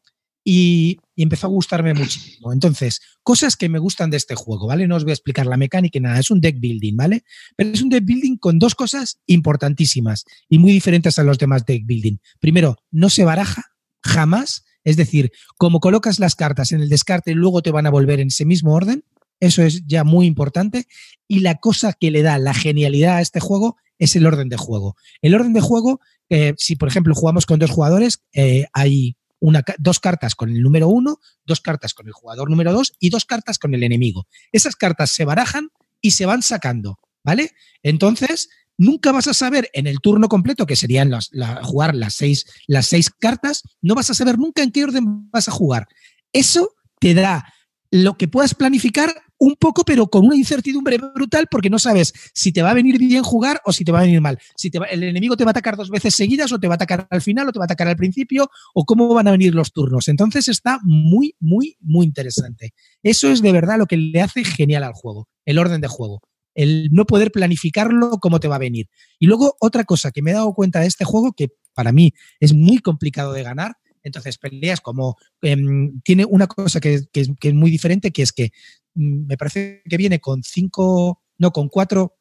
[0.42, 2.54] y, y, empezó a gustarme muchísimo.
[2.54, 4.88] Entonces, cosas que me gustan de este juego, ¿vale?
[4.88, 7.24] No os voy a explicar la mecánica y nada, es un deck building, ¿vale?
[7.54, 11.66] Pero es un deck building con dos cosas importantísimas y muy diferentes a los demás
[11.66, 12.16] deck building.
[12.40, 13.64] Primero, no se baraja
[14.02, 18.20] jamás, es decir, como colocas las cartas en el descarte, luego te van a volver
[18.20, 19.04] en ese mismo orden.
[19.40, 20.86] Eso es ya muy importante.
[21.28, 24.56] Y la cosa que le da la genialidad a este juego es el orden de
[24.56, 24.96] juego.
[25.22, 29.62] El orden de juego, eh, si por ejemplo jugamos con dos jugadores, eh, hay una,
[29.78, 33.24] dos cartas con el número uno, dos cartas con el jugador número dos y dos
[33.24, 34.26] cartas con el enemigo.
[34.52, 35.70] Esas cartas se barajan
[36.00, 37.52] y se van sacando, ¿vale?
[37.82, 42.14] Entonces, nunca vas a saber en el turno completo, que serían las, la, jugar las
[42.14, 45.86] seis, las seis cartas, no vas a saber nunca en qué orden vas a jugar.
[46.32, 47.52] Eso te da
[47.90, 52.52] lo que puedas planificar un poco, pero con una incertidumbre brutal porque no sabes si
[52.52, 54.38] te va a venir bien jugar o si te va a venir mal.
[54.56, 57.06] Si el enemigo te va a atacar dos veces seguidas o te va a atacar
[57.10, 59.72] al final o te va a atacar al principio o cómo van a venir los
[59.72, 60.08] turnos.
[60.08, 62.72] Entonces está muy, muy, muy interesante.
[63.02, 66.22] Eso es de verdad lo que le hace genial al juego, el orden de juego.
[66.54, 68.88] El no poder planificarlo cómo te va a venir.
[69.18, 72.14] Y luego otra cosa que me he dado cuenta de este juego, que para mí
[72.40, 73.76] es muy complicado de ganar,
[74.06, 75.16] entonces, peleas como.
[75.42, 78.52] Em, tiene una cosa que, es muy diferente, que es que
[78.94, 81.20] mm, me parece que viene con cinco.
[81.38, 82.14] No, con cuatro.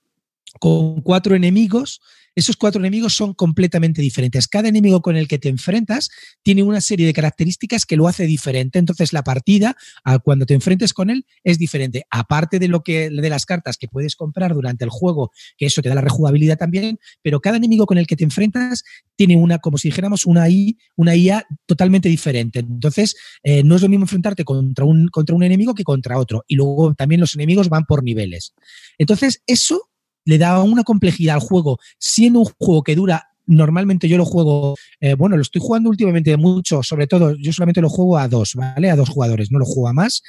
[0.60, 2.02] Con cuatro enemigos
[2.36, 4.48] esos cuatro enemigos son completamente diferentes.
[4.48, 6.10] Cada enemigo con el que te enfrentas
[6.44, 8.78] tiene una serie de características que lo hace diferente.
[8.78, 9.78] Entonces la partida,
[10.24, 12.06] cuando te enfrentes con él, es diferente.
[12.10, 15.82] Aparte de lo que de las cartas que puedes comprar durante el juego, que eso
[15.82, 18.84] te da la rejugabilidad también, pero cada enemigo con el que te enfrentas
[19.16, 22.60] tiene una, como si dijéramos, una, I, una IA totalmente diferente.
[22.60, 26.44] Entonces, eh, no es lo mismo enfrentarte contra un, contra un enemigo que contra otro.
[26.48, 28.54] Y luego también los enemigos van por niveles.
[28.98, 29.90] Entonces, eso
[30.26, 34.76] le da una complejidad al juego, siendo un juego que dura normalmente yo lo juego,
[35.00, 38.56] eh, bueno, lo estoy jugando últimamente mucho, sobre todo yo solamente lo juego a dos,
[38.56, 38.90] ¿vale?
[38.90, 40.24] A dos jugadores, no lo juego a más.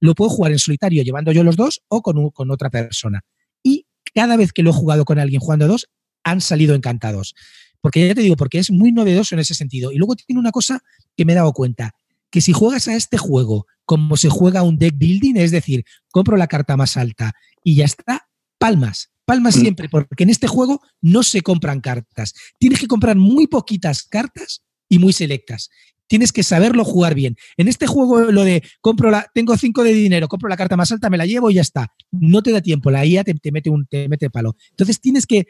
[0.00, 3.20] Lo puedo jugar en solitario llevando yo los dos o con, con otra persona.
[3.62, 5.88] Y cada vez que lo he jugado con alguien jugando a dos,
[6.24, 7.34] han salido encantados.
[7.80, 9.92] Porque ya te digo, porque es muy novedoso en ese sentido.
[9.92, 10.80] Y luego tiene una cosa
[11.16, 11.92] que me he dado cuenta,
[12.30, 16.36] que si juegas a este juego como se juega un deck building, es decir, compro
[16.36, 17.32] la carta más alta
[17.62, 18.28] y ya está,
[18.58, 19.52] palmas Palma mm.
[19.52, 22.34] siempre, porque en este juego no se compran cartas.
[22.58, 25.70] Tienes que comprar muy poquitas cartas y muy selectas.
[26.06, 27.36] Tienes que saberlo jugar bien.
[27.56, 30.92] En este juego, lo de compro la, tengo cinco de dinero, compro la carta más
[30.92, 31.94] alta, me la llevo y ya está.
[32.10, 34.54] No te da tiempo, la IA te, mete un te mete palo.
[34.68, 35.46] Entonces tienes que,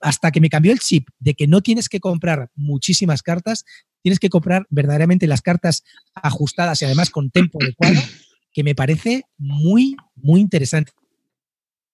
[0.00, 3.64] hasta que me cambió el chip de que no tienes que comprar muchísimas cartas,
[4.02, 8.00] tienes que comprar verdaderamente las cartas ajustadas y además con tiempo adecuado,
[8.52, 10.90] que me parece muy, muy interesante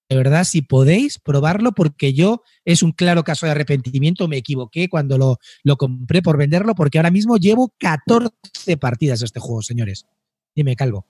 [0.09, 4.89] de verdad, si podéis probarlo, porque yo es un claro caso de arrepentimiento, me equivoqué
[4.89, 9.63] cuando lo, lo compré por venderlo, porque ahora mismo llevo 14 partidas de este juego,
[9.63, 10.07] señores.
[10.55, 11.07] Dime, Calvo.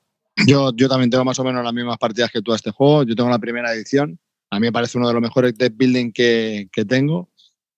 [0.46, 3.04] Yo, yo también tengo más o menos las mismas partidas que tú a este juego.
[3.04, 4.18] Yo tengo la primera edición.
[4.50, 7.30] A mí me parece uno de los mejores deck building que, que tengo.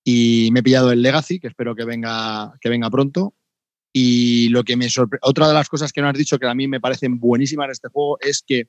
[0.05, 3.35] Y me he pillado el Legacy, que espero que venga, que venga pronto.
[3.93, 6.55] Y lo que me sorprende, otra de las cosas que no has dicho que a
[6.55, 8.69] mí me parecen buenísimas en este juego es que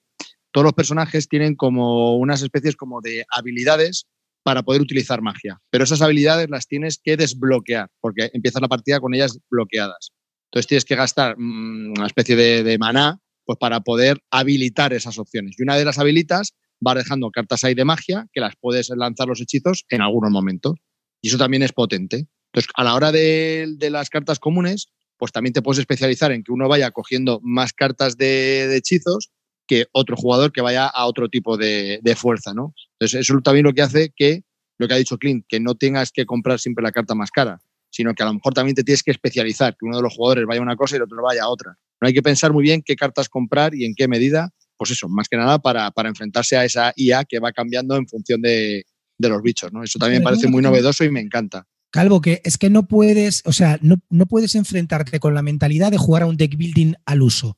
[0.52, 4.06] todos los personajes tienen como unas especies como de habilidades
[4.43, 5.62] para poder utilizar magia.
[5.70, 10.12] Pero esas habilidades las tienes que desbloquear, porque empiezas la partida con ellas bloqueadas.
[10.45, 15.56] Entonces tienes que gastar mm, una especie de, maná pues para poder habilitar esas opciones.
[15.58, 16.54] Y una de las habilitas
[16.86, 20.76] va dejando cartas ahí de magia que las puedes lanzar los hechizos en algunos momentos.
[21.22, 22.28] Y eso también es potente.
[22.54, 24.88] Entonces, a la hora de, las cartas comunes,
[25.18, 29.32] pues también te puedes especializar en que uno vaya cogiendo más cartas de hechizos
[29.72, 32.74] que otro jugador que vaya a otro tipo de, fuerza, ¿no?
[32.99, 34.43] Entonces, eso también lo que hace que,
[34.78, 37.61] lo que ha dicho Clint, que no tengas que comprar siempre la carta más cara,
[37.89, 40.45] sino que a lo mejor también te tienes que especializar, que uno de los jugadores
[40.45, 41.78] vaya a una cosa y el otro vaya a otra.
[42.01, 45.07] No hay que pensar muy bien qué cartas comprar y en qué medida, pues eso,
[45.07, 48.84] más que nada para, enfrentarse a esa IA que va cambiando en función de,
[49.19, 49.84] los bichos, ¿no?
[49.84, 51.65] Eso también me parece muy novedoso y me encanta.
[51.91, 55.91] Calvo, que es que no puedes, o sea, no, no, puedes enfrentarte con la mentalidad
[55.91, 57.55] de jugar a un deck building al uso.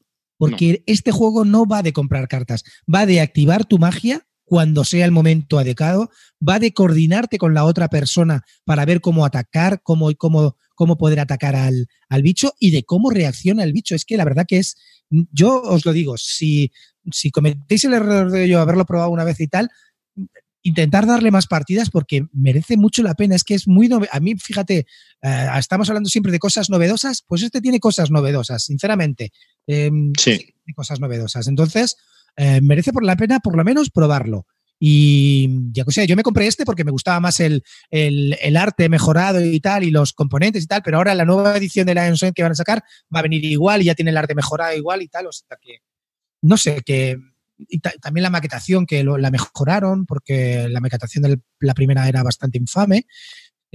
[0.50, 2.64] Porque este juego no va de comprar cartas,
[2.94, 6.12] va de activar tu magia cuando sea el momento adecuado,
[6.48, 11.20] va de coordinarte con la otra persona para ver cómo atacar, cómo, cómo, cómo poder
[11.20, 13.96] atacar al, al bicho y de cómo reacciona el bicho.
[13.96, 14.76] Es que la verdad que es,
[15.10, 16.72] yo os lo digo, si,
[17.12, 19.70] si cometéis el error de yo haberlo probado una vez y tal,
[20.64, 23.36] intentar darle más partidas porque merece mucho la pena.
[23.36, 23.90] Es que es muy.
[24.12, 24.88] A mí, fíjate,
[25.22, 29.32] eh, estamos hablando siempre de cosas novedosas, pues este tiene cosas novedosas, sinceramente.
[29.68, 30.38] Em, sí.
[30.38, 31.48] Tiene cosas novedosas.
[31.48, 31.98] Entonces,
[32.38, 34.48] eh, merece por la pena, por lo menos, probarlo.
[34.80, 38.90] Y ya que sé, yo me compré este porque me gustaba más el, el, arte
[38.90, 42.08] mejorado y tal, y los componentes y tal, pero ahora la nueva edición de la
[42.08, 42.84] Ensign que van a sacar
[43.14, 45.28] va a venir igual y ya tiene el arte mejorado igual y tal.
[45.28, 45.78] O sea que,
[46.42, 47.18] no sé, que
[47.68, 52.58] y también la maquetación que la mejoraron porque la maquetación de la primera era bastante
[52.58, 53.06] infame.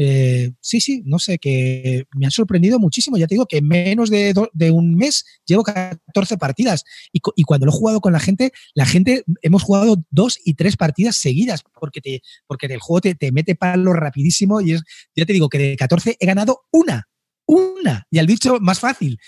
[0.00, 3.16] Eh, sí, sí, no sé, que me han sorprendido muchísimo.
[3.16, 4.32] Ya te digo que en menos de,
[4.70, 9.24] un mes llevo 14 partidas y, cuando lo he jugado con la gente, la gente
[9.42, 13.56] hemos jugado dos y tres partidas seguidas porque, te, porque el juego te, te mete
[13.56, 14.82] palo rapidísimo y es,
[15.16, 17.08] ya te digo que de 14 he ganado una
[17.48, 18.06] una.
[18.10, 19.18] Y al bicho más fácil.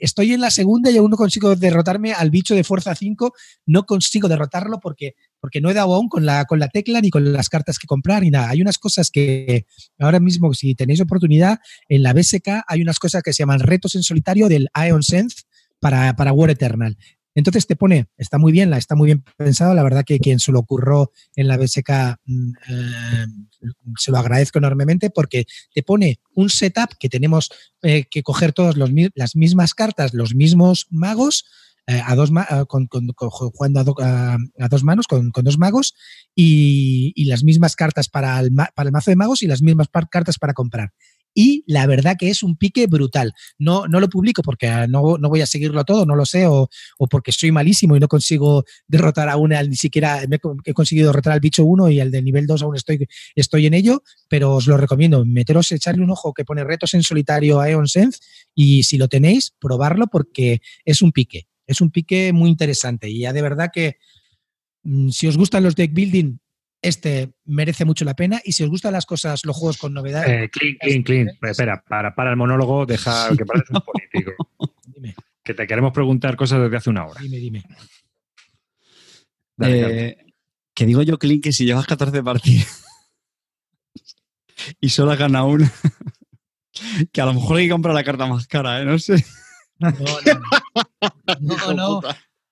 [0.00, 3.34] estoy en la segunda y aún no consigo derrotarme al bicho de fuerza 5.
[3.66, 7.10] No consigo derrotarlo porque, porque no he dado aún con la, con la tecla ni
[7.10, 8.50] con las cartas que comprar ni nada.
[8.50, 9.66] Hay unas cosas que
[9.98, 11.58] ahora mismo, si tenéis oportunidad,
[11.88, 15.42] en la BSK hay unas cosas que se llaman retos en solitario del Ion Sense
[15.80, 16.96] para, para War Eternal.
[17.34, 20.50] Entonces te pone, está muy bien, está muy bien pensado, la verdad que quien se
[20.50, 21.90] lo ocurrió en la BSK
[22.24, 23.26] mm, eh,
[23.96, 27.50] se lo agradezco enormemente porque te pone un setup que tenemos
[27.82, 31.44] eh, que coger todas las mismas cartas, los mismos magos,
[31.86, 32.30] eh, a dos
[32.68, 35.94] con, jugando a, dos manos con, dos magos
[36.34, 40.92] y, las mismas cartas para el mazo de magos y las mismas cartas para comprar
[41.34, 43.32] y la verdad que es un pique brutal.
[43.58, 46.46] No, no lo publico porque ah, no, no voy a seguirlo todo, no lo sé,
[46.46, 46.68] o,
[46.98, 50.22] o, porque soy malísimo y no consigo derrotar a una, ni siquiera
[50.64, 53.74] he conseguido derrotar al bicho 1 y al de nivel 2 aún estoy, estoy en
[53.74, 57.70] ello, pero os lo recomiendo, meteros, echarle un ojo que pone retos en solitario a
[57.70, 58.20] Eon Sense
[58.54, 63.20] y si lo tenéis, probarlo porque es un pique, es un pique muy interesante y
[63.20, 63.96] ya de verdad que
[64.82, 66.38] mm, si os gustan los deck building,
[66.82, 68.40] este merece mucho la pena.
[68.44, 70.28] Y si os gustan las cosas, los juegos con novedades.
[70.28, 71.28] Eh, clean, clean, clean.
[71.42, 74.32] Espera, para, para el monólogo, deja que pareces un político.
[74.86, 75.14] dime.
[75.42, 77.20] Que te queremos preguntar cosas desde hace una hora.
[77.20, 77.64] Dime, dime.
[79.62, 80.16] Eh,
[80.74, 82.82] que digo yo, Clean, que si llevas 14 partidas
[84.80, 85.70] y solo has ganado una,
[87.12, 88.86] que a lo mejor hay que comprar la carta más cara, ¿eh?
[88.86, 89.22] No sé.
[89.78, 89.90] No,
[91.40, 91.74] no.
[91.74, 92.00] no, no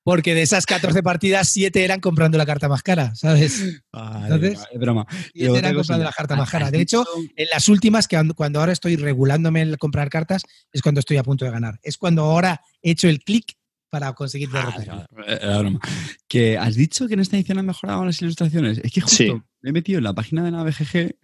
[0.09, 3.82] porque de esas 14 partidas, 7 eran comprando la carta más cara, ¿sabes?
[3.92, 5.06] Entonces, es broma.
[5.34, 6.70] 7 eran comprando la carta más cara.
[6.70, 7.04] De hecho,
[7.36, 11.22] en las últimas, que cuando ahora estoy regulándome el comprar cartas, es cuando estoy a
[11.22, 11.78] punto de ganar.
[11.82, 13.52] Es cuando ahora he hecho el clic
[13.90, 15.06] para conseguir derrotar.
[15.42, 15.78] Ah, broma.
[16.26, 18.80] Que has dicho que en esta edición han mejorado las ilustraciones.
[18.82, 21.16] Es que justo me he metido en la página de la BGG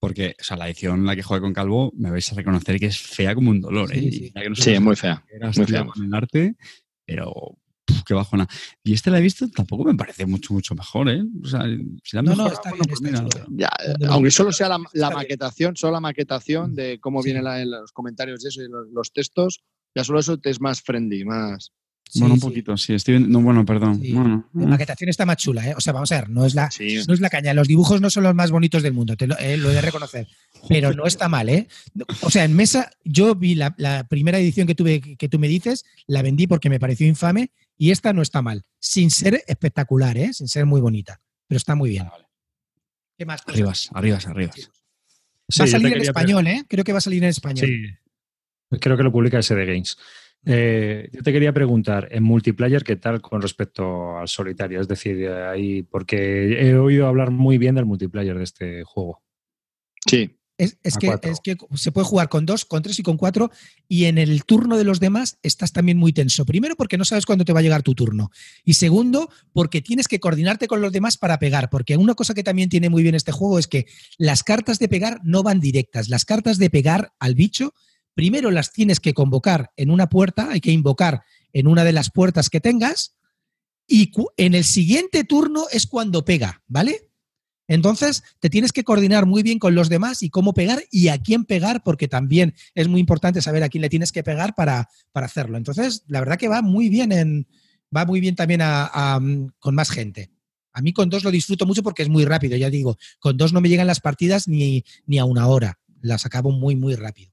[0.00, 2.80] porque, o sea, la edición en la que jugué con Calvo, me vais a reconocer
[2.80, 3.94] que es fea como un dolor.
[3.94, 4.00] ¿eh?
[4.00, 4.70] Sí, sí.
[4.72, 5.22] es muy fea.
[5.54, 5.84] Muy fea.
[5.84, 6.56] Con el arte,
[7.04, 7.58] pero
[8.06, 8.46] qué bajona.
[8.82, 11.22] Y este la he visto, tampoco me parece mucho, mucho mejor, ¿eh?
[11.42, 11.64] O sea,
[12.02, 13.00] si la no, no, está bien, pues
[14.08, 18.62] aunque solo sea la, maquetación, solo la maquetación de cómo vienen los comentarios de eso
[18.62, 19.62] y los, textos,
[19.94, 21.72] ya solo eso te es más friendly, más.
[22.14, 22.94] bueno, un poquito, sí.
[22.94, 24.00] Estoy, no, bueno, perdón.
[24.54, 25.74] la maquetación está más chula, ¿eh?
[25.76, 26.70] O sea, vamos a ver, no es, la,
[27.06, 27.52] no es la caña.
[27.52, 29.82] Los dibujos no son los más bonitos del mundo, te lo, eh, lo he de
[29.82, 30.28] reconocer.
[30.68, 31.66] Pero no está mal, ¿eh?
[32.22, 35.48] O sea, en mesa, yo vi la, la, primera edición que tuve, que tú me
[35.48, 37.50] dices, la vendí porque me pareció infame
[37.82, 40.32] y esta no está mal, sin ser espectacular, ¿eh?
[40.32, 42.06] sin ser muy bonita, pero está muy bien.
[43.18, 43.42] ¿Qué más?
[43.44, 44.70] Arribas, arribas, arribas.
[45.60, 46.62] va a salir en español, ¿eh?
[46.68, 47.66] Creo que va a salir en español.
[47.66, 49.98] Sí, creo que lo publica SD Games.
[50.46, 54.80] Eh, yo te quería preguntar, en multiplayer, ¿qué tal con respecto al solitario?
[54.80, 59.24] Es decir, ahí, porque he oído hablar muy bien del multiplayer de este juego.
[60.06, 60.38] Sí,
[60.82, 63.50] es, que, es, que, se puede jugar con dos, con tres y con cuatro,
[63.88, 66.44] y en el turno de los demás estás también muy tenso.
[66.44, 68.30] Primero, porque no sabes cuándo te va a llegar tu turno.
[68.64, 71.70] Y segundo, porque tienes que coordinarte con los demás para pegar.
[71.70, 73.86] Porque una cosa que también tiene muy bien este juego es que
[74.18, 76.08] las cartas de pegar no van directas.
[76.08, 77.74] Las cartas de pegar al bicho,
[78.14, 82.10] primero las tienes que convocar en una puerta, hay que invocar en una de las
[82.10, 83.16] puertas que tengas,
[83.86, 87.11] y en el siguiente turno es cuando pega, ¿vale?
[87.68, 91.18] Entonces, te tienes que coordinar muy bien con los demás y cómo pegar y a
[91.18, 94.88] quién pegar, porque también es muy importante saber a quién le tienes que pegar para,
[95.14, 95.56] hacerlo.
[95.56, 97.46] Entonces, la verdad que va muy bien en,
[97.94, 98.60] va muy bien también
[99.58, 100.30] con más gente.
[100.72, 103.52] A mí con dos lo disfruto mucho porque es muy rápido, ya digo, con dos
[103.52, 107.32] no me llegan las partidas ni, ni a una hora, las acabo muy, muy rápido.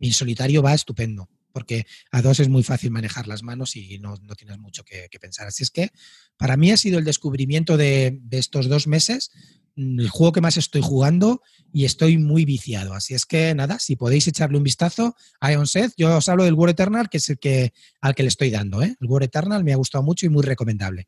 [0.00, 4.00] Y en solitario va estupendo porque a dos es muy fácil manejar las manos y
[4.00, 5.46] no, tienes mucho que, pensar.
[5.46, 5.92] Así es que
[6.36, 9.30] para mí ha sido el descubrimiento de, estos dos meses,
[9.76, 11.42] mm, el juego que más estoy jugando
[11.72, 12.92] y estoy muy viciado.
[12.92, 16.42] Así es que nada, si podéis echarle un vistazo a Ion Seth, yo os hablo
[16.42, 18.82] del War Eternal, que es el que, al que le estoy dando.
[18.82, 18.96] ¿eh?
[19.00, 21.06] El War Eternal me ha gustado mucho y muy recomendable.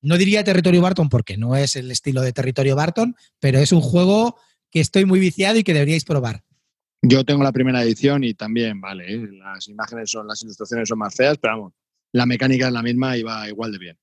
[0.00, 3.82] No diría Territorio Barton porque no es el estilo de Territorio Barton, pero es un
[3.82, 4.36] juego
[4.70, 6.45] que estoy muy viciado y que deberíais probar.
[7.08, 9.28] Yo tengo la primera edición y también, vale, ¿eh?
[9.32, 11.72] las imágenes son, las ilustraciones son más feas, pero vamos,
[12.12, 13.98] la mecánica es la misma y va igual de bien.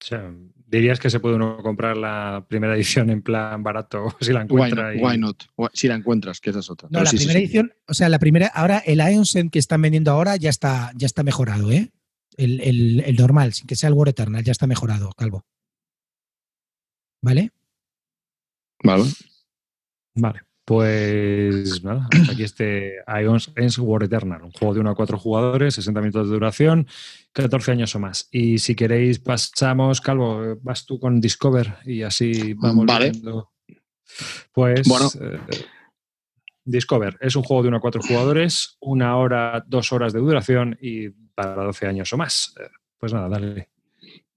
[0.00, 0.34] O sea,
[0.66, 4.92] dirías que se puede uno comprar la primera edición en plan barato si la encuentra.
[4.98, 5.44] Why not?
[5.72, 6.88] Si la encuentras, que esa es otra.
[6.90, 10.36] No, la primera edición, o sea, la primera, ahora el Ionsen que están vendiendo ahora
[10.36, 11.92] ya está, ya está mejorado, ¿eh?
[12.36, 15.46] El, el normal, sin que sea el War Eternal, ya está mejorado, Calvo.
[17.22, 17.50] ¿Vale?
[18.84, 19.04] Vale.
[20.14, 20.40] Vale.
[20.66, 25.76] Pues nada, aquí este Ions Ends War Eternal, un juego de 1 a 4 jugadores,
[25.76, 26.88] 60 minutos de duración,
[27.34, 28.28] 14 años o más.
[28.32, 33.12] Y si queréis, pasamos, Calvo, vas tú con Discover y así vamos vale.
[33.12, 33.52] viendo.
[34.52, 35.08] Pues bueno.
[35.20, 35.38] Eh,
[36.64, 40.76] Discover es un juego de 1 a 4 jugadores, una hora, dos horas de duración
[40.82, 42.56] y para 12 años o más.
[42.58, 43.68] Eh, pues nada, dale.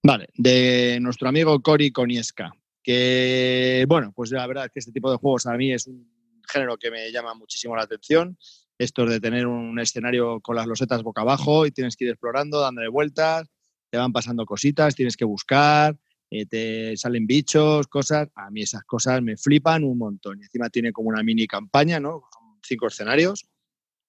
[0.03, 2.51] Vale, de nuestro amigo Cory Konieska,
[2.83, 6.18] que bueno, pues la verdad es que este tipo de juegos a mí es un
[6.49, 8.37] género que me llama muchísimo la atención.
[8.77, 12.61] Esto de tener un escenario con las losetas boca abajo y tienes que ir explorando,
[12.61, 13.47] dándole vueltas,
[13.89, 15.97] te van pasando cositas, tienes que buscar,
[16.31, 18.29] eh, te salen bichos, cosas.
[18.35, 20.39] A mí esas cosas me flipan un montón.
[20.39, 22.23] Y encima tiene como una mini campaña, ¿no?
[22.63, 23.47] cinco escenarios.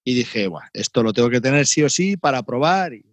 [0.03, 2.93] Y dije, bueno, esto lo tengo que tener sí o sí para probar.
[2.93, 3.10] Y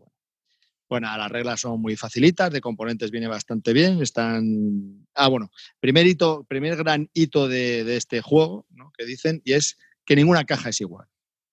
[0.89, 4.01] bueno, las reglas son muy facilitas, de componentes viene bastante bien.
[4.01, 5.07] Están.
[5.15, 8.91] Ah, bueno, primer hito, primer gran hito de, este juego, ¿no?
[8.97, 9.77] Que dicen, y es
[10.07, 11.07] que ninguna caja es igual.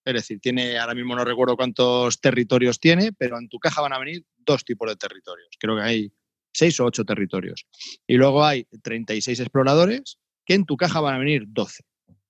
[0.06, 3.94] Es decir, tiene, ahora mismo no recuerdo cuántos territorios tiene, pero en tu caja van
[3.94, 5.50] a venir dos tipos de territorios.
[5.60, 6.14] Creo que hay
[6.54, 7.66] seis o ocho territorios.
[8.08, 11.84] Y luego hay 36 exploradores, que en tu caja van a venir 12.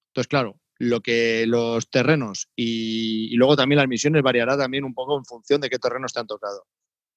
[0.07, 4.93] Entonces, claro, lo que los terrenos y, y, luego también las misiones variará también un
[4.93, 6.65] poco en función de qué terrenos te han tocado.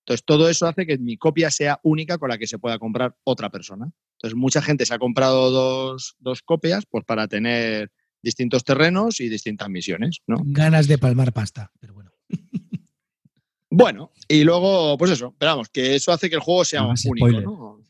[0.08, 3.14] Entonces, todo eso hace que mi copia sea única con la que se pueda comprar
[3.24, 3.92] otra persona.
[4.14, 7.92] Entonces, mucha gente se ha comprado dos, copias pues, para tener
[8.22, 10.20] distintos terrenos y distintas misiones.
[10.26, 10.38] ¿no?
[10.44, 12.10] Ganas de palmar pasta, pero bueno.
[13.70, 17.82] Bueno, y luego, pues eso, esperamos que eso hace que el juego sea único, ¿no?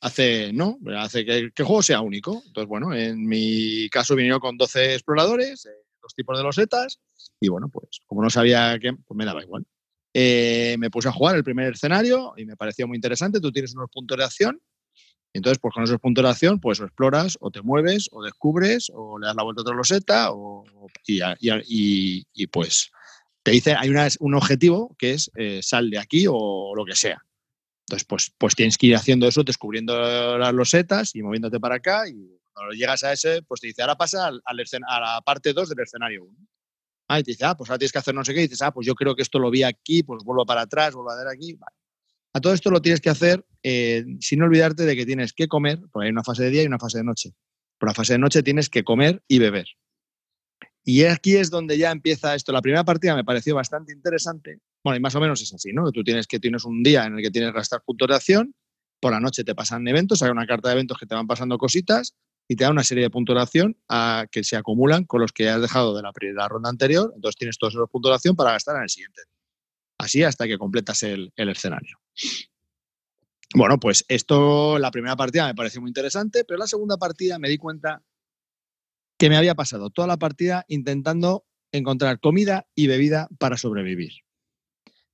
[0.00, 0.78] Hace, ¿no?
[0.96, 2.42] Hace que, el juego sea único.
[2.46, 7.00] Entonces, bueno, en mi caso vinieron con 12 exploradores, eh, dos tipos de losetas,
[7.38, 9.66] y bueno, pues como no sabía qué, pues me daba igual.
[10.18, 13.38] Eh, me puse a jugar el primer escenario y me pareció muy interesante.
[13.38, 14.62] Tú tienes unos puntos de acción.
[15.34, 18.24] Y entonces, pues con esos puntos de acción, pues o exploras, o te mueves, o
[18.24, 20.64] descubres, o le das la vuelta a otra loseta, o,
[21.06, 22.90] y, pues
[23.42, 23.90] te dice, hay
[24.20, 27.22] un objetivo que es eh, sal de aquí o lo que sea.
[27.80, 32.08] Entonces, pues, pues tienes que ir haciendo eso, descubriendo las losetas y moviéndote para acá.
[32.08, 35.68] Y cuando llegas a ese, pues te dice, ahora pasa al, a la parte 2
[35.68, 36.36] del escenario 1.
[37.08, 38.40] Ah, y te dice, ah, pues ahora tienes que hacer no sé qué.
[38.40, 40.94] Y dices, ah, pues yo creo que esto lo vi aquí, pues vuelvo para atrás,
[40.94, 41.58] vuelvo a ver aquí.
[42.32, 45.80] A todo esto lo tienes que hacer eh, sin olvidarte de que tienes que comer,
[45.92, 47.32] porque hay una fase de día y una fase de noche.
[47.78, 49.66] Por la fase de noche tienes que comer y beber.
[50.84, 52.52] Y aquí es donde ya empieza esto.
[52.52, 54.60] La primera partida me pareció bastante interesante.
[54.84, 55.90] Bueno, y más o menos es así, ¿no?
[55.90, 58.54] Tú tienes que tienes un día en el que tienes que gastar puntos de acción,
[59.00, 61.58] por la noche te pasan eventos, hay una carta de eventos que te van pasando
[61.58, 62.14] cositas
[62.48, 65.60] y te da una serie de puntuación a, que se acumulan con los que has
[65.60, 67.12] dejado de la primera ronda anterior.
[67.14, 69.22] Entonces tienes todos esos puntuación para gastar en el siguiente.
[69.98, 71.98] Así hasta que completas el, escenario.
[73.54, 77.48] Bueno, pues esto, la primera partida me pareció muy interesante, pero la segunda partida me
[77.48, 78.02] di cuenta
[79.18, 84.12] que me había pasado toda la partida intentando encontrar comida y bebida para sobrevivir.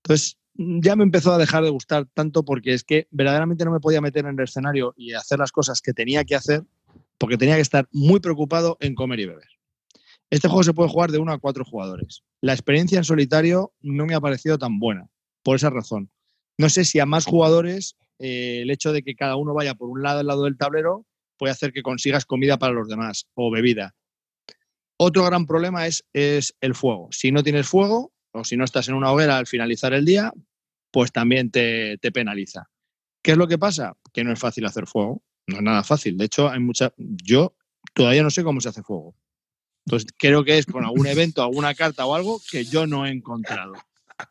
[0.03, 3.81] Entonces, ya me empezó a dejar de gustar tanto porque es que verdaderamente no me
[3.81, 6.65] podía meter en el escenario y hacer las cosas que tenía que hacer
[7.23, 9.49] porque tenía que estar muy preocupado en comer y beber.
[10.29, 12.25] Este juego se puede jugar de uno a cuatro jugadores.
[12.41, 15.07] La experiencia en solitario no me ha parecido tan buena,
[15.45, 16.11] por esa razón.
[16.59, 19.89] No sé si a más jugadores eh, el hecho de que cada uno vaya por
[19.89, 21.07] un lado al lado del tablero
[21.37, 23.95] puede hacer que consigas comida para los demás o bebida.
[24.97, 27.07] Otro gran problema es, es el fuego.
[27.13, 30.33] Si no tienes fuego o si no estás en una hoguera al finalizar el día,
[30.91, 32.69] pues también te, te penaliza.
[33.23, 33.97] ¿Qué es lo que pasa?
[34.13, 35.23] Que no es fácil hacer fuego.
[35.53, 36.17] No es nada fácil.
[36.17, 36.93] De hecho, hay mucha.
[36.97, 37.55] Yo
[37.95, 39.15] todavía no sé cómo se hace fuego.
[39.87, 43.11] Entonces, creo que es con algún evento, alguna carta o algo que yo no he
[43.11, 43.75] encontrado.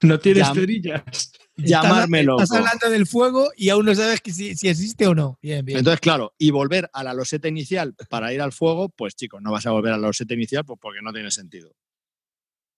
[0.01, 1.34] No tienes cerillas.
[1.57, 2.39] Llamármelo.
[2.39, 5.38] Estás hablando del fuego y aún no sabes si, existe o no.
[5.41, 5.80] Bien, bien.
[5.80, 9.51] Entonces, claro, y volver a la loseta inicial para ir al fuego, pues chicos, no
[9.51, 11.76] vas a volver a la loseta inicial pues porque no tiene sentido.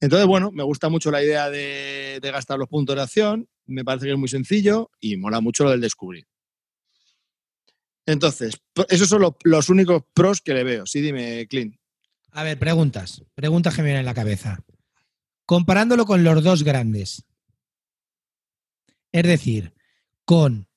[0.01, 3.85] Entonces, bueno, me gusta mucho la idea de, de gastar los puntos de acción, me
[3.85, 6.25] parece que es muy sencillo y mola mucho lo del descubrir.
[8.05, 8.55] Entonces,
[8.89, 10.85] esos son los, únicos pros que le veo.
[10.85, 11.75] Sí, dime, Clint.
[12.31, 13.23] A ver, preguntas.
[13.35, 14.59] Preguntas que me vienen en la cabeza.
[15.45, 17.23] Comparándolo con los dos grandes.
[19.11, 19.73] Es decir,
[20.25, 20.67] con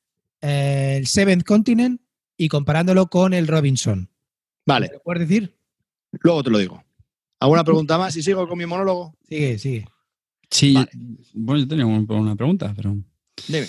[0.42, 2.00] eh, el Seventh Continent
[2.36, 4.10] y comparándolo con el Robinson.
[4.66, 4.90] Vale.
[4.92, 5.56] ¿Lo puedes decir?
[6.20, 6.84] Luego te lo digo.
[7.40, 8.16] ¿Alguna pregunta más?
[8.16, 9.16] ¿Y sigo con mi monólogo?
[9.28, 9.86] Sigue, sigue.
[10.50, 10.76] Sí,
[11.34, 12.96] bueno, yo tenía una pregunta, pero.
[13.48, 13.66] Dime.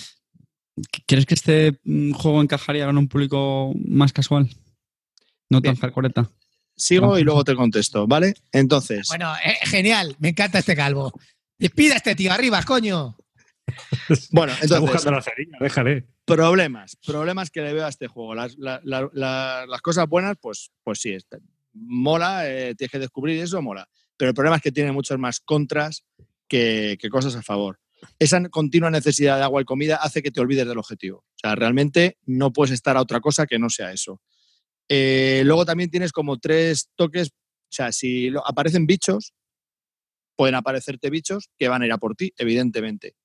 [1.05, 4.49] ¿Crees que este mm, juego encajaría con un público más casual?
[5.49, 6.29] No tan hardcoreta.
[6.75, 8.35] Sigo y luego te contesto, ¿vale?
[8.51, 9.07] Entonces.
[9.09, 11.11] Bueno, eh, genial, me encanta este calvo.
[11.57, 13.15] Despida este tío arriba, coño.
[14.31, 15.05] Bueno, entonces.
[15.05, 16.07] la cerilla, déjale.
[16.23, 18.33] Problemas, problemas que le veo a este juego.
[18.33, 18.55] Las,
[19.81, 21.39] cosas buenas, pues, pues sí, este,
[21.73, 23.85] mola, eh, tienes que descubrir eso, mola.
[24.15, 26.05] Pero el problema es que tiene muchas más contras
[26.47, 27.79] que cosas a favor
[28.19, 31.19] esa continua necesidad de agua y comida hace que te olvides del objetivo.
[31.19, 34.21] O sea, realmente no puedes estar a otra cosa que no sea eso.
[34.89, 39.33] Eh, luego también tienes como tres toques, o sea, si aparecen bichos,
[40.35, 43.15] pueden aparecerte bichos que van a ir a por ti, evidentemente.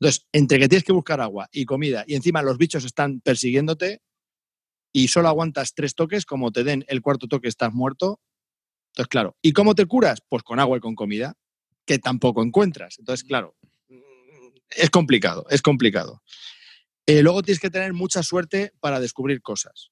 [0.00, 4.00] Entonces, entre que tienes que buscar agua y comida y encima los bichos están persiguiéndote
[4.92, 8.20] y solo aguantas tres toques, como te den el cuarto toque estás muerto.
[8.92, 10.20] Entonces, claro, ¿y cómo te curas?
[10.28, 11.34] Pues con agua y con comida.
[11.86, 12.98] que tampoco encuentras.
[12.98, 13.56] Entonces, claro,
[14.70, 16.22] es complicado, es complicado.
[17.06, 19.90] Eh, luego tienes que tener mucha suerte para descubrir cosas.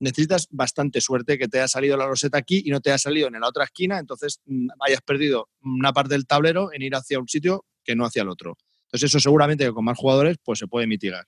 [0.00, 3.28] Necesitas bastante suerte que te haya salido la roseta aquí y no te haya salido
[3.28, 7.20] en la otra esquina, entonces mm, hayas perdido una parte del tablero en ir hacia
[7.20, 8.56] un sitio que no hacia el otro.
[8.86, 11.26] Entonces eso seguramente con más jugadores pues se puede mitigar.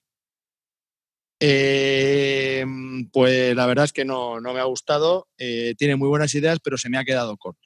[1.41, 2.65] Eh,
[3.13, 5.29] pues la verdad es que no, me ha gustado.
[5.39, 7.64] Eh, tiene muy buenas ideas, pero se me ha quedado corto.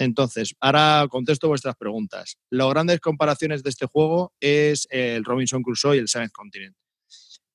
[0.00, 2.38] Entonces, ahora contesto vuestras preguntas.
[2.50, 6.76] Las grandes comparaciones de este juego es el Robinson Crusoe y el Seventh Continent.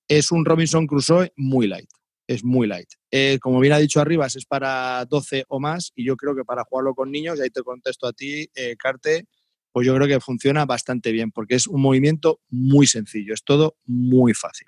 [0.07, 1.89] Es un Robinson Crusoe muy light.
[2.27, 2.89] Es muy light.
[3.11, 6.43] Eh, como bien ha dicho arriba, es para 12 o más y yo creo que
[6.43, 9.27] para jugarlo con niños, y ahí te contesto a ti, Carte,
[9.71, 13.33] pues yo creo que funciona bastante bien porque es un movimiento muy sencillo.
[13.33, 14.67] Es todo muy fácil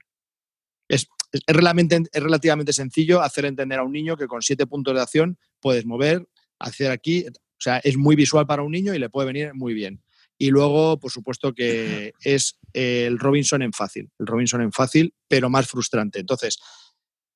[0.88, 1.08] es,
[1.48, 6.28] relativamente, sencillo hacer entender a un niño que con siete puntos de acción puedes mover,
[6.60, 7.26] hacer aquí.
[7.57, 10.03] O sea, es muy visual para un niño y le puede venir muy bien.
[10.38, 14.11] Y luego, por supuesto, que es el Robinson en fácil.
[14.19, 16.19] El Robinson en fácil, pero más frustrante.
[16.19, 16.59] Entonces,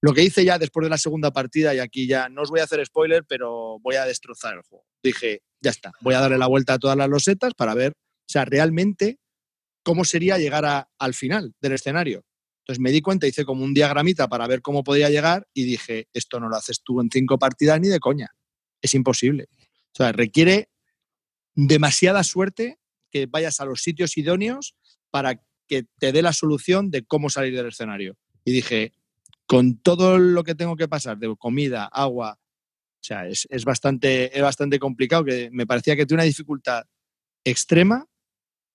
[0.02, 2.60] lo que hice ya después de la segunda partida, y aquí ya no os voy
[2.60, 4.86] a hacer spoiler, pero voy a destrozar el juego.
[5.04, 8.32] Dije, ya está, voy a darle la vuelta a todas las losetas para ver, o
[8.32, 9.20] sea, realmente
[9.84, 12.24] cómo sería llegar al final del escenario.
[12.62, 16.08] Entonces me di cuenta, hice como un diagramita para ver cómo podía llegar y dije,
[16.14, 18.30] esto no lo haces tú en cinco partidas ni de coña.
[18.82, 19.48] Es imposible.
[19.94, 20.70] O sea, requiere
[21.56, 22.80] demasiada suerte
[23.12, 24.76] que vayas a los sitios idóneos
[25.10, 28.18] para que te dé la solución de cómo salir del escenario.
[28.46, 28.94] Y dije,
[29.46, 34.36] con todo lo que tengo que pasar de comida, agua, o sea, es, es bastante,
[34.36, 36.86] es bastante complicado, que me parecía que tiene una dificultad
[37.44, 38.08] extrema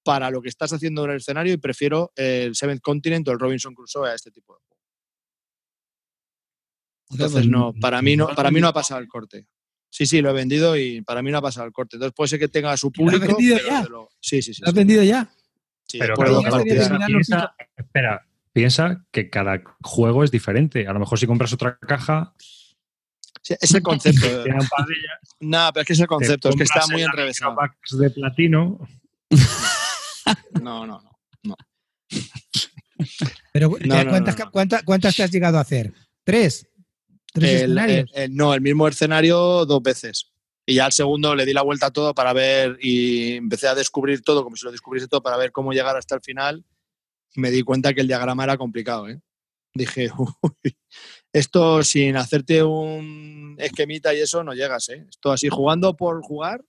[0.04, 3.38] para lo que estás haciendo en el escenario y prefiero el Seventh Continent o el
[3.38, 4.76] Robinson Crusoe a este tipo de juego.
[7.10, 9.46] Entonces, no, para mí no, para mí no ha pasado el corte.
[9.90, 11.96] Sí, sí, lo he vendido y para mí no ha pasado el corte.
[11.96, 13.24] Entonces puede ser que tenga su público.
[13.24, 13.86] ¿Lo has vendido ya?
[14.20, 14.62] Sí, sí, sí.
[14.62, 15.28] ¿Lo has vendido ya?
[15.88, 16.14] Sí, pero
[16.64, 20.86] piensa, espera, piensa que cada juego es diferente.
[20.86, 22.34] A lo mejor si compras otra caja.
[23.48, 24.26] es el concepto.
[25.40, 27.56] no, pero es que es el concepto, es que está muy enrevesado.
[27.98, 28.78] de platino.
[30.60, 31.18] No, no, no.
[31.44, 31.56] no.
[33.52, 33.70] Pero
[34.50, 35.92] ¿cuántas, te has llegado a hacer?
[36.24, 36.66] ¿Tres?
[37.40, 38.10] ¿Tres escenarios?
[38.30, 40.32] no, el mismo escenario dos veces.
[40.66, 43.74] Y ya al segundo le di la vuelta a todo para ver y empecé a
[43.74, 46.64] descubrir todo, como si lo descubriese todo, para ver cómo llegar hasta el final.
[47.34, 49.08] Y me di cuenta que el diagrama era complicado.
[49.08, 49.20] ¿eh?
[49.74, 50.76] Dije, uy,
[51.32, 54.88] esto sin hacerte un esquemita y eso no llegas.
[54.88, 55.06] ¿eh?
[55.08, 56.64] Esto así jugando por jugar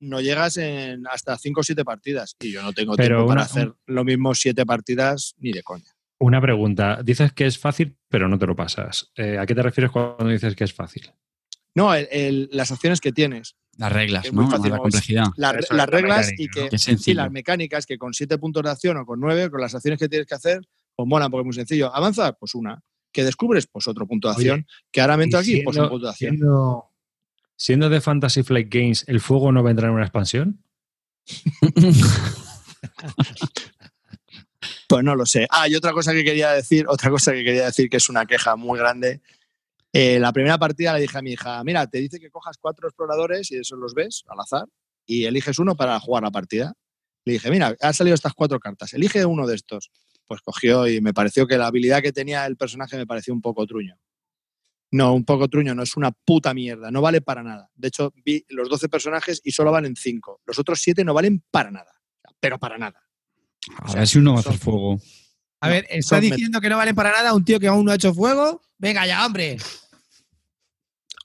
[0.00, 2.36] no llegas en hasta 5 o 7 partidas.
[2.40, 5.90] Y yo no tengo tiempo para hacer lo mismo 7 partidas ni de coña.
[6.20, 7.00] Una pregunta.
[7.02, 9.12] Dices que es fácil, pero no te lo pasas.
[9.16, 11.12] Eh, ¿A qué te refieres cuando dices que es fácil?
[11.74, 11.92] No,
[12.50, 13.56] las acciones que tienes.
[13.76, 14.50] Las reglas, ¿no?
[14.50, 15.26] la complejidad.
[15.36, 19.20] las reglas y que, sí, las mecánicas que con 7 puntos de acción o con
[19.20, 20.60] 9, con las acciones que tienes que hacer,
[20.96, 21.94] pues molan porque es muy sencillo.
[21.94, 22.82] Avanzar, pues una.
[23.12, 24.66] Que descubres, pues otro punto de acción.
[24.90, 26.36] que ahora meto aquí, pues un punto de acción.
[27.54, 30.64] Siendo de Fantasy Flight Games, ¿el fuego no vendrá en una expansión?
[34.88, 35.46] pues no lo sé.
[35.50, 38.26] Ah, y otra cosa que quería decir, otra cosa que quería decir que es una
[38.26, 39.20] queja muy grande.
[39.92, 42.88] Eh, la primera partida le dije a mi hija, mira, te dice que cojas cuatro
[42.88, 44.66] exploradores y eso los ves al azar
[45.06, 46.74] y eliges uno para jugar la partida.
[47.24, 49.90] Le dije, mira, han salido estas cuatro cartas, elige uno de estos.
[50.26, 53.40] Pues cogió y me pareció que la habilidad que tenía el personaje me pareció un
[53.40, 53.98] poco truño.
[54.90, 57.70] No, un poco truño, no es una puta mierda, no vale para nada.
[57.74, 60.42] De hecho, vi los 12 personajes y solo valen 5.
[60.46, 61.92] Los otros 7 no valen para nada,
[62.40, 63.07] pero para nada.
[63.78, 65.00] A ver si uno va a hacer fuego.
[65.60, 67.96] A ver, está diciendo que no valen para nada un tío que aún no ha
[67.96, 68.62] hecho fuego.
[68.78, 69.56] Venga ya, hombre.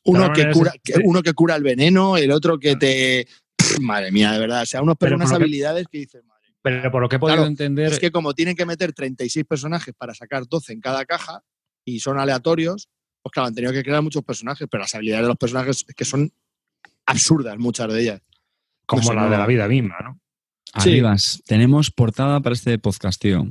[0.05, 0.73] Uno que, cura,
[1.05, 3.27] uno que cura el veneno, el otro que te.
[3.81, 4.63] madre mía, de verdad.
[4.63, 7.45] O sea, unos, pero unas habilidades que, dices, madre Pero por lo que he podido
[7.45, 7.91] entender.
[7.91, 11.43] Es que como tienen que meter 36 personajes para sacar 12 en cada caja
[11.85, 12.89] y son aleatorios,
[13.21, 15.95] pues claro, han tenido que crear muchos personajes, pero las habilidades de los personajes es
[15.95, 16.33] que son
[17.05, 18.21] absurdas, muchas de ellas.
[18.85, 20.19] Como la de la vida misma, ¿no?
[20.73, 23.47] Arribas, tenemos portada para este podcast, tío.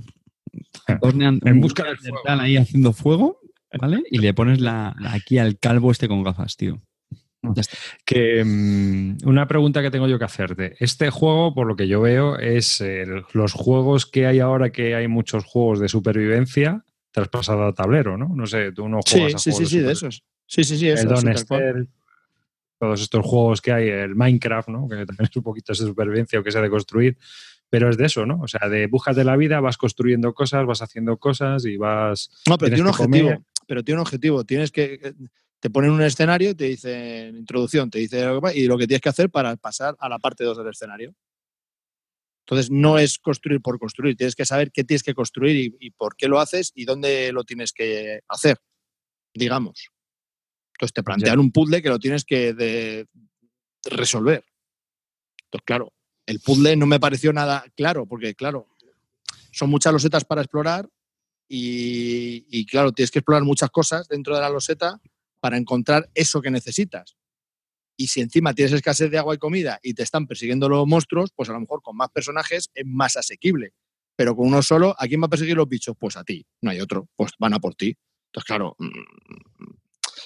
[0.88, 2.20] en busca del fuego.
[2.26, 3.40] ahí haciendo fuego,
[3.78, 4.02] ¿vale?
[4.10, 6.80] Y le pones la, aquí al calvo este con gafas, tío.
[8.04, 10.76] Que mm, una pregunta que tengo yo que hacerte.
[10.78, 12.82] Este juego, por lo que yo veo, es
[13.32, 18.28] los juegos que hay ahora, que hay muchos juegos de supervivencia, traspasado a tablero, ¿no?
[18.28, 20.24] No sé, tú no juegas sí, a Sí, sí, sí, de esos.
[20.46, 21.88] Sí, sí, sí, eso, el
[22.82, 24.88] todos estos juegos que hay, el Minecraft, ¿no?
[24.88, 27.16] Que también es un poquito de supervivencia o que sea de construir,
[27.70, 28.40] pero es de eso, ¿no?
[28.42, 32.42] O sea, de buscas de la vida, vas construyendo cosas, vas haciendo cosas y vas...
[32.48, 35.14] No, pero tiene un objetivo, pero tiene un objetivo, tienes que...
[35.60, 39.10] Te ponen un escenario y te dicen, introducción, te dice y lo que tienes que
[39.10, 41.14] hacer para pasar a la parte 2 del escenario.
[42.44, 46.16] Entonces, no es construir por construir, tienes que saber qué tienes que construir y, por
[46.16, 48.58] qué lo haces y dónde lo tienes que hacer,
[49.32, 49.92] digamos.
[50.82, 53.06] Entonces, te plantean un puzzle que lo tienes que
[53.84, 54.44] resolver.
[55.44, 55.92] Entonces, claro,
[56.26, 58.66] el puzzle no me pareció nada claro, porque, claro,
[59.52, 60.88] son muchas losetas para explorar
[61.48, 65.00] y, y, claro, tienes que explorar muchas cosas dentro de la loseta
[65.38, 67.16] para encontrar eso que necesitas.
[67.96, 71.30] Y si encima tienes escasez de agua y comida y te están persiguiendo los monstruos,
[71.36, 73.72] pues a lo mejor con más personajes es más asequible.
[74.16, 75.94] Pero con uno solo, ¿a quién va a perseguir los bichos?
[75.96, 77.96] Pues a ti, no hay otro, pues van a por ti.
[78.26, 79.81] Entonces, claro, mm,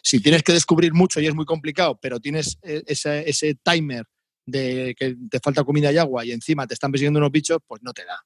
[0.07, 4.07] si tienes que descubrir mucho y es muy complicado, pero tienes eh, ese, ese timer
[4.47, 7.83] de que te falta comida y agua y encima te están persiguiendo unos bichos, pues
[7.83, 8.25] no te da.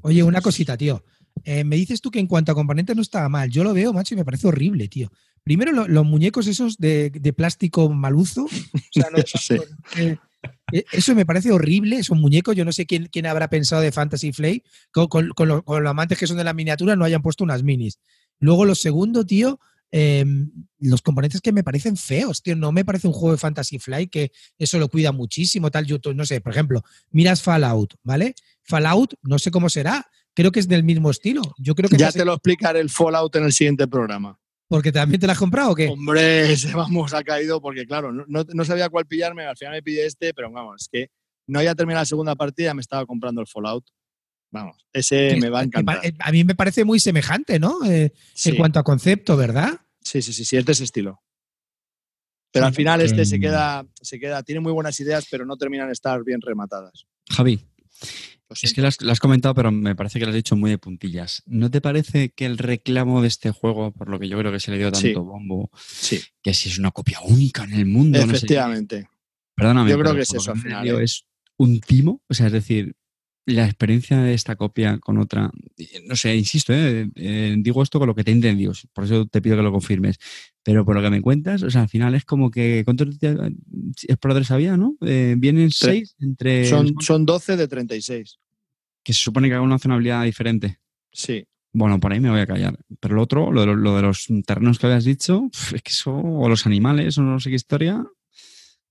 [0.00, 1.04] Oye, una cosita, tío.
[1.44, 3.48] Eh, me dices tú que en cuanto a componentes no estaba mal.
[3.50, 5.12] Yo lo veo, macho, y me parece horrible, tío.
[5.44, 8.46] Primero, los muñecos esos de, plástico maluzo.
[9.96, 10.16] Eh,
[10.72, 12.56] eh, eso me parece horrible, esos muñecos.
[12.56, 14.64] Yo no sé quién, quién habrá pensado de Fantasy Flay.
[14.90, 18.00] Con, los, amantes que son de la miniatura no hayan puesto unas minis.
[18.40, 19.60] Luego, lo segundo, tío,
[19.92, 20.50] em,
[20.80, 22.56] los componentes que me parecen feos, tío.
[22.56, 25.86] No me parece un juego de Fantasy Fly que eso lo cuida muchísimo, tal.
[25.86, 28.34] YouTube, no sé, por ejemplo, miras Fallout, ¿vale?
[28.62, 30.06] Fallout, no sé cómo será.
[30.34, 31.42] Creo que es del mismo estilo.
[31.58, 34.38] Yo creo que ya te lo explicaré el Fallout en el siguiente programa.
[34.72, 35.86] ¿Porque también te la has comprado o qué?
[35.88, 40.06] Hombre, se vamos, ha caído porque, claro, no, sabía cuál pillarme, al final me pillé
[40.06, 41.10] este, pero vamos, es que
[41.46, 43.84] no había terminado la segunda partida, me estaba comprando el Fallout.
[44.50, 46.00] Vamos, ese me va a encantar.
[46.18, 47.84] A mí me parece muy semejante, ¿no?
[47.84, 48.14] Eh,
[48.46, 49.81] en cuanto a concepto, ¿verdad?
[50.04, 51.22] Sí, sí, sí, sí, es de ese estilo.
[52.52, 55.86] Pero al final este se queda, se queda, tiene muy buenas ideas, pero no terminan
[55.86, 57.06] de estar bien rematadas.
[57.30, 57.64] Javi,
[58.60, 61.42] es que lo has, comentado, pero me parece que lo has dicho muy de puntillas.
[61.46, 64.60] ¿No te parece que el reclamo de este juego, por lo que yo creo que
[64.60, 65.70] se le dio tanto bombo,
[66.42, 68.18] que si es una copia única en el mundo?
[68.18, 69.08] Efectivamente.
[69.54, 69.90] Perdóname.
[69.90, 70.86] Yo creo que es eso al final.
[70.86, 71.04] ¿eh?
[71.04, 71.24] Es
[71.56, 72.94] un timo, o sea, es decir,
[73.46, 75.50] la experiencia de esta copia con otra,
[76.06, 79.26] no sé, insisto, eh, eh, digo esto con lo que te he entendido, por eso
[79.26, 80.18] te pido que lo confirmes,
[80.62, 83.08] pero por lo que me cuentas, o sea, al final es como que, ¿cuántos
[84.06, 84.96] exploradores había, no?
[85.00, 86.66] Eh, vienen seis entre...
[86.66, 88.38] Son, son 12 de 36.
[89.02, 90.78] Que se supone que haga una habilidad diferente.
[91.10, 91.44] Sí.
[91.72, 92.78] Bueno, por ahí me voy a callar.
[93.00, 96.14] Pero lo otro, lo de, lo de los terrenos que habías dicho, es que eso,
[96.14, 98.04] o los animales, o no sé qué historia,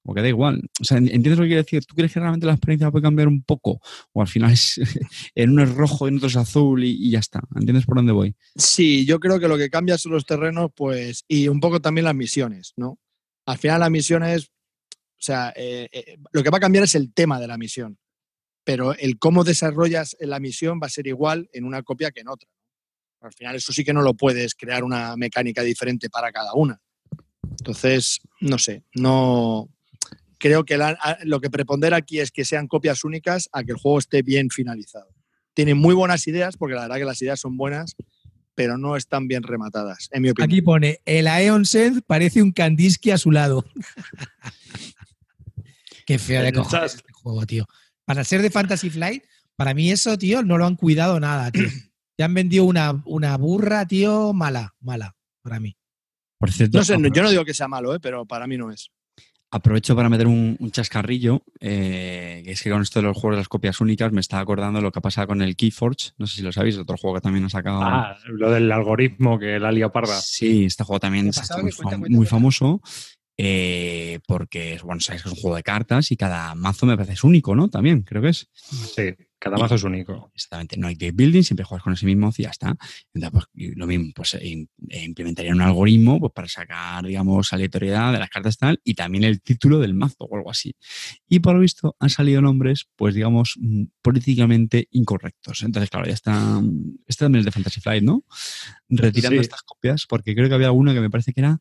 [0.04, 0.62] o que da igual.
[0.80, 1.86] O sea, ¿entiendes lo que quiero decir?
[1.86, 3.80] ¿Tú crees que realmente la experiencia puede cambiar un poco?
[4.14, 4.80] O al final es,
[5.36, 7.42] en uno es rojo, en otro es azul y, ya está.
[7.56, 8.36] ¿Entiendes por dónde voy?
[8.56, 12.06] Sí, yo creo que lo que cambia son los terrenos, pues, y un poco también
[12.06, 13.00] las misiones, ¿no?
[13.46, 14.50] Al final las misiones,
[14.90, 17.98] o sea, eh, eh, lo que va a cambiar es el tema de la misión.
[18.64, 22.30] Pero el cómo desarrollas la misión va a ser igual en una copia que en
[22.30, 22.48] otra.
[23.22, 26.80] Al final eso sí que no lo puedes crear una mecánica diferente para cada una.
[27.60, 29.70] Entonces, no sé, no,
[30.42, 30.78] creo que
[31.24, 34.50] lo que prepondera aquí es que sean copias únicas a que el juego esté bien
[34.50, 35.08] finalizado.
[35.54, 37.96] Tiene muy buenas ideas, porque la verdad que las ideas son buenas,
[38.56, 40.50] pero no están bien rematadas, en mi opinión.
[40.50, 43.64] Aquí pone, el Aeon Sense parece un Kandinsky a su lado.
[46.06, 47.68] Qué feo de cojones este juego, tío.
[48.04, 49.24] Para ser de Fantasy Flight,
[49.56, 51.64] para mí eso, tío, no lo han cuidado nada, tío.
[52.18, 55.76] Ya han vendido una, una burra, tío, mala, mala, para mí.
[56.38, 58.00] Por cierto, no sé, yo no digo que sea malo, ¿eh?
[58.00, 58.92] pero para mí no es.
[59.54, 63.42] Aprovecho para meter un, chascarrillo, eh, que es que con esto de los juegos de
[63.42, 66.38] las copias únicas me estaba acordando lo que ha pasado con el Keyforge, no sé
[66.38, 67.82] si lo sabéis, otro juego que también ha sacado.
[67.84, 70.22] Ah, lo del algoritmo que la liado parda.
[70.22, 71.42] Sí, este juego también es
[72.10, 72.82] muy, famoso.
[73.38, 77.14] Eh, porque, bueno, sabéis que es un juego de cartas y cada mazo me parece
[77.14, 77.70] es único, ¿no?
[77.70, 78.48] También, creo que es.
[78.54, 79.16] Sí.
[79.42, 80.32] Cada mazo es único.
[80.36, 82.76] Exactamente, no hay deck building, siempre juegas con ese mismo y ya está.
[83.12, 88.14] Entonces, pues, lo mismo, pues eh, eh, implementaría un algoritmo pues, para sacar, digamos, aleatoriedad
[88.14, 90.76] de las cartas tal y también el título del mazo o algo así.
[91.28, 95.64] Y por lo visto han salido nombres, pues digamos, mm, políticamente incorrectos.
[95.64, 96.62] Entonces, claro, ya está.
[97.08, 98.24] Este también es de Fantasy Flight, ¿no?
[98.90, 101.60] Retirando estas copias, porque creo que había una que me parece que era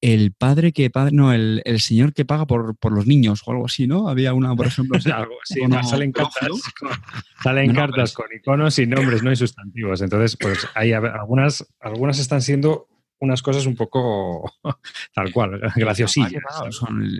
[0.00, 3.86] el padre que padre, no, el, señor que paga por, los niños o algo así,
[3.86, 4.08] ¿no?
[4.08, 6.48] Había una, por ejemplo, algo así, salen cartas,
[7.42, 10.00] salen cartas con iconos y nombres, no hay sustantivos.
[10.02, 14.52] Entonces, pues hay algunas, algunas están siendo unas cosas un poco
[15.14, 16.42] tal cual, graciosillas.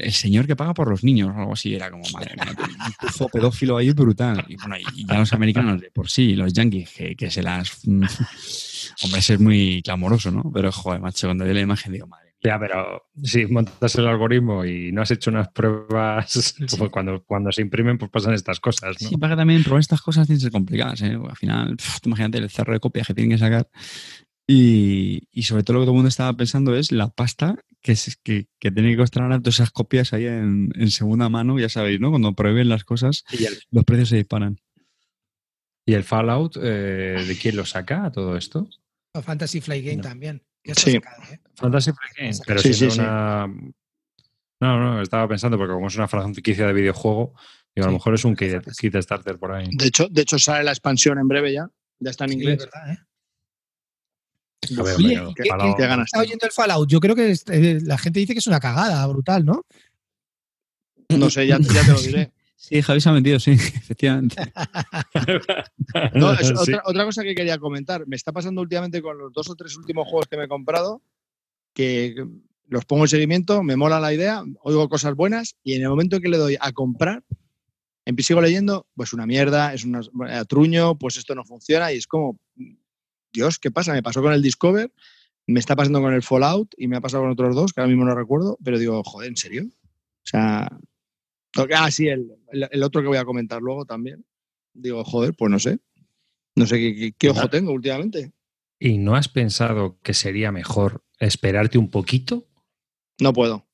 [0.01, 2.55] el señor que paga por los niños o algo así, era como, madre mía,
[3.19, 4.45] un pedófilo ahí brutal.
[4.49, 7.83] Y bueno, y ya los americanos de por sí, los yankees, que, se las...
[7.87, 10.51] Hombre, eso es muy clamoroso, ¿no?
[10.53, 14.65] Pero, joder, macho, cuando vi la imagen digo, madre ya, pero si montas el algoritmo
[14.65, 18.97] y no has hecho unas pruebas, pues cuando, cuando se imprimen, pues pasan estas cosas.
[19.03, 19.09] ¿no?
[19.09, 21.03] Sí, para que también probar estas cosas tienen que ser complicadas.
[21.03, 21.19] ¿eh?
[21.29, 23.69] Al final, imagínate el cerro de copias que tienen que sacar.
[24.49, 27.93] Y, y sobre todo lo que todo el mundo estaba pensando es la pasta que,
[27.93, 31.59] es, que, que tiene que costar ahora todas esas copias ahí en, en segunda mano,
[31.59, 32.11] ya sabéis, ¿no?
[32.11, 34.61] Cuando prohíben las cosas, Y el, los precios se disparan.
[35.85, 38.69] y el Fallout, eh, ¿de quién lo saca todo esto?
[39.15, 40.03] O Fantasy Flight Game No.
[40.03, 40.43] también.
[40.77, 40.93] Sí.
[40.93, 41.41] sacado, ¿eh?
[41.57, 43.05] Fantasy Flight Games, pero Sí, siendo sí, sí.
[43.07, 43.47] una...
[44.61, 47.35] No, no, estaba pensando porque como es una franquicia de videojuego,
[47.75, 49.69] digo, a lo mejor es un kit, kit starter por ahí.
[49.73, 51.69] De hecho, de hecho, sale la expansión en breve ya.
[51.99, 52.59] Ya está en inglés.
[52.61, 52.99] es verdad, ¿eh?
[54.79, 56.89] A ver, Oye, hombre, ¿qué- que qué- Fallout- qué ganas Está oyendo el Fallout.
[56.91, 59.63] Yo creo que es- eh, la gente dice que es una cagada brutal, ¿no?
[61.11, 62.33] No sé, ya, ya te lo diré.
[62.59, 64.43] Sí, Javi se ha metido, sí, efectivamente.
[66.15, 66.55] No, es Sí.
[66.57, 68.07] otra, otra cosa que quería comentar.
[68.09, 71.03] Me está pasando últimamente con los dos o tres últimos juegos que me he comprado,
[71.77, 72.15] que
[72.69, 76.19] los pongo en seguimiento, me mola la idea, oigo cosas buenas y en el momento
[76.21, 77.23] que le doy a comprar,
[78.19, 80.01] sigo leyendo, pues una mierda, es un
[80.49, 82.39] truño, pues esto no funciona y es como,
[83.31, 83.93] Dios, ¿qué pasa?
[83.93, 84.91] Me pasó con el Discover,
[85.47, 87.91] me está pasando con el Fallout y me ha pasado con otros dos, que ahora
[87.91, 89.65] mismo no recuerdo, pero digo, joder, ¿en serio?
[89.67, 90.69] O sea,
[91.77, 92.33] ah, sí, el,
[92.71, 94.25] el- otro que voy a comentar luego también.
[94.73, 95.79] Digo, joder, pues no sé.
[96.57, 98.33] No sé qué, qué- qué ojo tengo últimamente.
[98.81, 102.47] ¿Y no has pensado que sería mejor esperarte un poquito?
[103.21, 103.67] No puedo.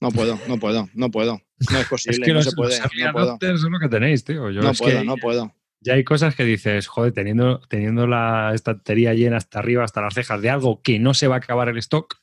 [0.00, 1.40] No puedo, no puedo, no puedo.
[1.70, 2.78] No es posible, Es que no los, se puede.
[2.80, 4.50] No puedo, adopters son lo que tenéis, tío.
[4.50, 5.54] Yo no es puedo, que no puedo.
[5.80, 10.14] ya hay cosas que dices, joder, teniendo, teniendo la estantería llena hasta arriba, hasta las
[10.14, 12.20] cejas de algo que no se va a acabar el stock.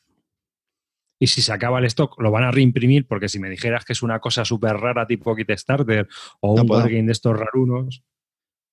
[1.19, 3.93] Y si se acaba el stock, lo van a reimprimir, porque si me dijeras que
[3.93, 6.07] es una cosa súper rara tipo Kit Starter
[6.41, 6.83] o No un puedo.
[6.83, 8.03] de estos rarunos,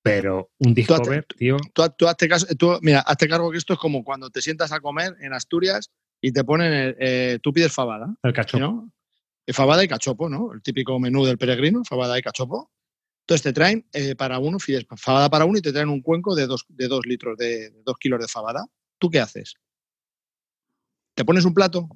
[0.02, 3.58] pero un Tú hazte- Discover, tío, Tú, tú hazte caso, tú, mira, hazte cargo que
[3.58, 5.90] esto es como cuando te sientas a comer en Asturias
[6.20, 8.60] y te ponen, el- eh, tú pides fabada, el cachopo.
[8.64, 8.92] ¿no?
[9.46, 10.52] Eh, Fabada y cachopo, ¿no?
[10.52, 12.70] El típico menú del peregrino, fabada y cachopo.
[13.22, 16.34] Entonces te traen eh, para uno, pides fabada para uno y te traen un cuenco
[16.34, 18.66] de dos, de dos litros, de, de dos kilos de fabada.
[18.98, 19.54] ¿Tú qué haces?
[21.14, 21.88] ¿Te pones un plato?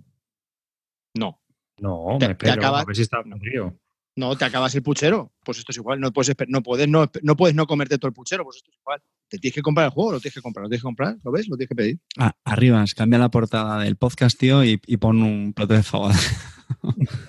[1.14, 1.40] No.
[1.78, 3.78] No, Te- me te espero, acabas- a ver si está frío.
[4.16, 5.32] No, te acabas el puchero.
[5.44, 5.98] Pues esto es igual.
[6.00, 8.44] No puedes, no puedes, no, no puedes no comerte todo el puchero.
[8.44, 9.02] Pues esto es igual.
[9.28, 11.16] Te tienes que comprar el juego, lo tienes que comprar, lo tienes que comprar.
[11.24, 11.48] ¿Lo ves?
[11.48, 11.98] Lo tienes que pedir.
[12.18, 16.14] Ah, arriba, cambia la portada del podcast, tío, y, y pon un plato de fabada.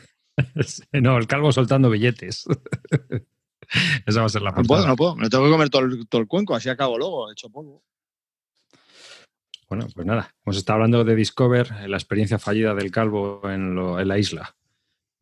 [0.92, 2.46] No, el calvo soltando billetes.
[4.06, 4.88] Esa va a ser la No puedo, portada.
[4.88, 5.16] no puedo.
[5.16, 6.56] Me lo tengo que comer todo el, todo el cuenco.
[6.56, 7.84] Así acabo luego, hecho polvo.
[9.70, 14.00] Bueno, pues nada, hemos estado hablando de Discover, la experiencia fallida del calvo en, lo-
[14.00, 14.56] en la isla.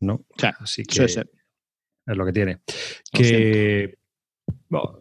[0.00, 0.24] ¿No?
[0.36, 1.30] Sí, Así que Suele ser.
[2.06, 2.52] Es lo que tiene.
[2.52, 3.98] Lo Que.
[4.68, 4.98] bueno,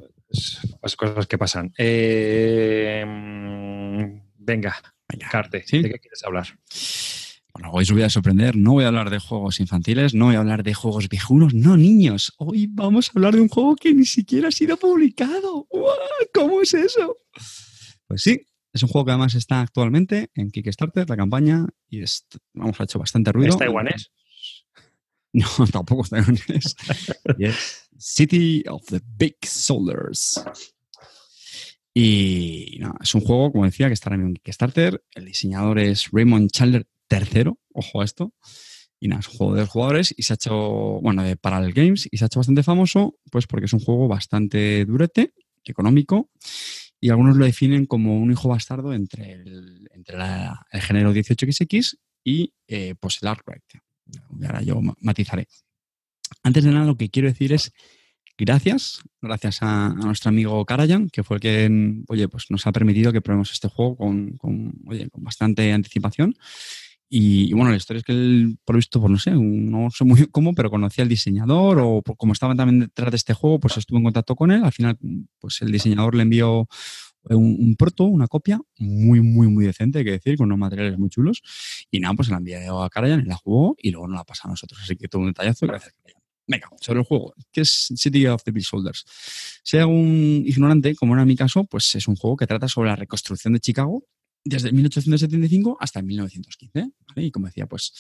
[0.82, 1.74] las cosas que pasan.
[1.78, 3.04] Eh,
[4.38, 4.76] venga,
[5.08, 5.82] Venga, Carte, ¿sí?
[5.82, 6.48] ¿de qué quieres hablar?
[7.54, 8.56] Bueno, hoy os voy a sorprender.
[8.56, 11.78] No voy a hablar de juegos infantiles, no voy a hablar de juegos viejunos, no
[11.78, 12.34] niños.
[12.38, 15.68] Hoy vamos a hablar de un juego que ni siquiera ha sido publicado.
[16.34, 17.18] ¿Cómo es eso?
[18.08, 22.26] Pues sí, es un juego que además está actualmente en Kickstarter, la campaña, y es,
[22.54, 23.52] vamos, ha hecho bastante ruido.
[23.52, 24.12] ¿Es taiwanés?
[25.60, 26.76] No, tampoco es taiwanés.
[27.40, 30.44] Y es City of the Big Soldiers.
[31.94, 35.04] Y nada, es un juego, como decía, que está mismo en Kickstarter.
[35.14, 38.34] El diseñador es Raymond Chandler III, ojo a esto.
[39.00, 40.56] Y nada, es un juego de jugadores y se ha hecho,
[41.02, 44.08] bueno, de Parallel Games y se ha hecho bastante famoso, pues porque es un juego
[44.08, 45.34] bastante durete,
[45.66, 46.30] económico,
[47.02, 51.98] y algunos lo definen como un hijo bastardo entre el, entre la- el género 18XX
[52.24, 53.64] y eh, pues el artwork.
[54.46, 55.48] Ahora yo ma- matizaré.
[56.44, 57.72] Antes de nada, lo que quiero decir es
[58.38, 62.72] gracias, gracias a, nuestro amigo Karajan, que fue el que mm, oye, pues nos ha
[62.72, 64.38] permitido que probemos este juego con,
[64.88, 66.36] oye, con bastante anticipación.
[67.16, 70.26] Y, bueno, la historia es que él, por visto, pues no sé, no sé muy
[70.32, 74.00] cómo, pero conocía al diseñador o como estaba también detrás de este juego, pues estuvo
[74.00, 74.64] en contacto con él.
[74.64, 74.98] Al final,
[75.40, 76.68] pues el diseñador le envió
[77.30, 80.98] un, un proto, una copia, muy, muy, muy decente, hay que decir, con unos materiales
[80.98, 81.42] muy chulos.
[81.92, 84.24] Y nada, pues se la envié a Karajan, él la jugó y luego nos la
[84.24, 84.80] pasa a nosotros.
[84.82, 85.94] Así que todo un detallazo, gracias.
[86.46, 89.06] Venga, sobre el juego, que es City of the Big Shoulders.
[89.64, 92.90] Si hay algún ignorante, como era mi caso, pues es un juego que trata sobre
[92.90, 94.04] la reconstrucción de Chicago
[94.44, 96.92] desde 1875 hasta 1915.
[97.08, 97.28] ¿vale?
[97.28, 97.94] Y como decía, pues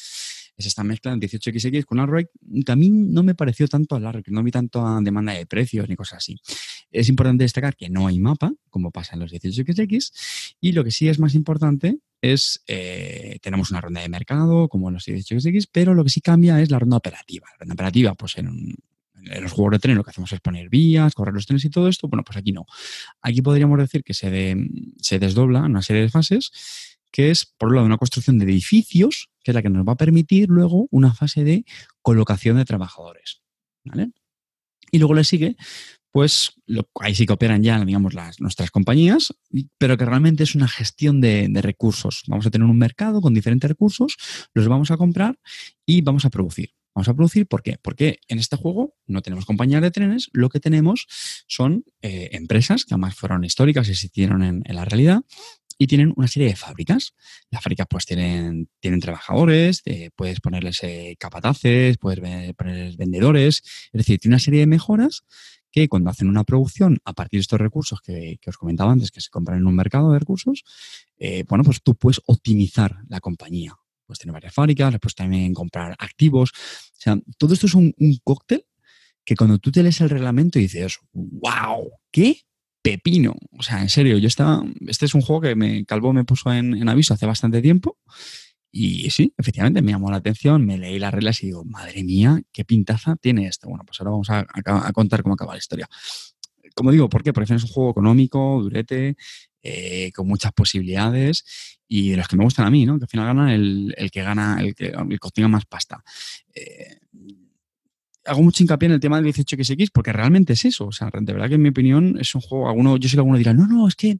[0.57, 2.27] es esta mezcla de 18XX con Arroy,
[2.65, 5.45] que a mí no me pareció tanto al Arroy, no vi tanto a demanda de
[5.45, 6.39] precios ni cosas así.
[6.91, 10.91] Es importante destacar que no hay mapa, como pasa en los 18XX, y lo que
[10.91, 15.67] sí es más importante es, eh, tenemos una ronda de mercado, como en los 18XX,
[15.71, 17.47] pero lo que sí cambia es la ronda operativa.
[17.53, 18.75] La ronda operativa, pues en, un-
[19.25, 21.69] en los juegos de tren lo que hacemos es poner vías, correr los trenes y
[21.69, 22.65] todo esto, bueno, pues aquí no.
[23.21, 24.69] Aquí podríamos decir que se, de-
[24.99, 26.51] se desdobla en una serie de fases,
[27.13, 29.93] que es, por un lado, una construcción de edificios, que es la que nos va
[29.93, 31.63] a permitir luego una fase de
[32.01, 33.41] colocación de trabajadores.
[33.85, 34.11] ¿vale?
[34.91, 35.55] Y luego le sigue
[36.13, 36.53] pues
[37.01, 39.33] ahí sí que operan ya, digamos, las, nuestras compañías,
[39.79, 42.21] pero que realmente es una gestión de, recursos.
[42.27, 44.15] Vamos a tener un mercado con diferentes recursos,
[44.53, 45.39] los vamos a comprar
[45.87, 46.75] y vamos a producir.
[46.93, 47.79] Vamos a producir, ¿por qué?
[47.81, 51.07] Porque en este juego no tenemos compañías de trenes, lo que tenemos
[51.47, 55.23] son eh, empresas que además fueron históricas y existieron en, en la realidad,
[55.83, 57.13] y tienen una serie de fábricas.
[57.51, 62.19] Las fábricas pues tienen, tienen trabajadores, eh, puedes ponerles eh, capataces, puedes
[62.55, 63.61] ponerles vendedores,
[63.91, 65.23] es decir, tiene una serie de mejoras
[65.71, 69.21] que cuando hacen una producción a partir de estos recursos que, os comentaba antes, que
[69.21, 70.63] se compran en un mercado de recursos,
[71.17, 73.75] eh, bueno, pues tú puedes optimizar la compañía.
[74.05, 76.51] Puedes tener varias fábricas, puedes también comprar activos.
[76.51, 77.93] O sea, todo esto es un,
[78.23, 78.65] cóctel
[79.25, 82.41] que cuando tú te lees el reglamento y dices, wow, ¿qué?
[82.83, 83.33] Pepino.
[83.57, 84.63] O sea, en serio, yo estaba.
[84.87, 87.97] Este es un juego que me Calvo me puso en, aviso hace bastante tiempo
[88.71, 92.41] y sí, efectivamente, me llamó la atención, me leí las reglas y digo, madre mía,
[92.51, 93.69] qué pintaza tiene esto.
[93.69, 94.45] Bueno, pues ahora vamos a,
[94.93, 95.87] contar cómo acaba la historia.
[96.75, 97.31] Como digo, ¿por qué?
[97.31, 99.15] Porque es un juego económico, durete,
[99.61, 101.45] eh, con muchas posibilidades
[101.87, 102.97] y de los que me gustan a mí, ¿no?
[102.97, 106.03] Que al final gana el, que gana, el que, el obtenga más pasta.
[106.53, 106.97] Eh,
[108.25, 110.87] hago mucho hincapié en el tema del 18XX porque realmente es eso.
[110.87, 112.69] O sea, de verdad que en mi opinión es un juego.
[112.69, 114.19] Alguno, yo sé que alguno dirá, no, no, es que,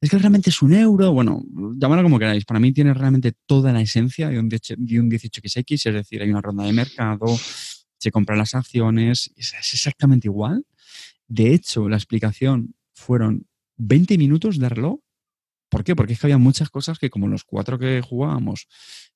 [0.00, 1.12] es que realmente es un euro.
[1.12, 1.42] Bueno,
[1.76, 2.44] llámalo como queráis.
[2.44, 6.64] Para mí tiene realmente toda la esencia de un, 18XX, es decir, hay una ronda
[6.64, 7.26] de mercado,
[7.98, 10.64] se compran las acciones, es, es exactamente igual.
[11.26, 13.46] De hecho, la explicación fueron
[13.76, 15.00] 20 minutos de reloj
[15.70, 15.94] ¿Por qué?
[15.96, 18.66] Porque es que había muchas cosas que como los cuatro que jugábamos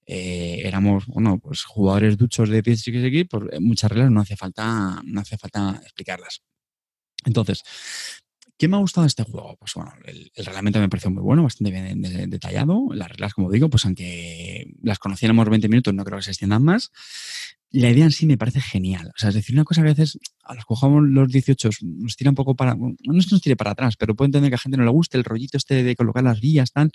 [0.07, 5.01] eh, éramos, bueno, pues jugadores duchos de PSX, pues eh, muchas reglas no hace falta,
[5.05, 6.43] no hace falta explicarlas.
[7.25, 7.63] Entonces,
[8.57, 9.57] ¿Qué me ha gustado de este juego?
[9.59, 12.89] Pues bueno, el, reglamento me pareció muy bueno, bastante bien detallado.
[12.93, 16.63] Las reglas, como digo, pues aunque las conociéramos 20 minutos, no creo que se extiendan
[16.63, 16.93] más
[17.75, 19.09] la idea en sí me parece genial.
[19.09, 22.17] O sea, es decir, una cosa que a veces a los cojamos los 18 nos
[22.17, 24.55] tira un poco para, no es que nos tire para atrás, pero puedo entender que
[24.55, 26.93] a gente no le guste el rollito este de colocar las guías, tal.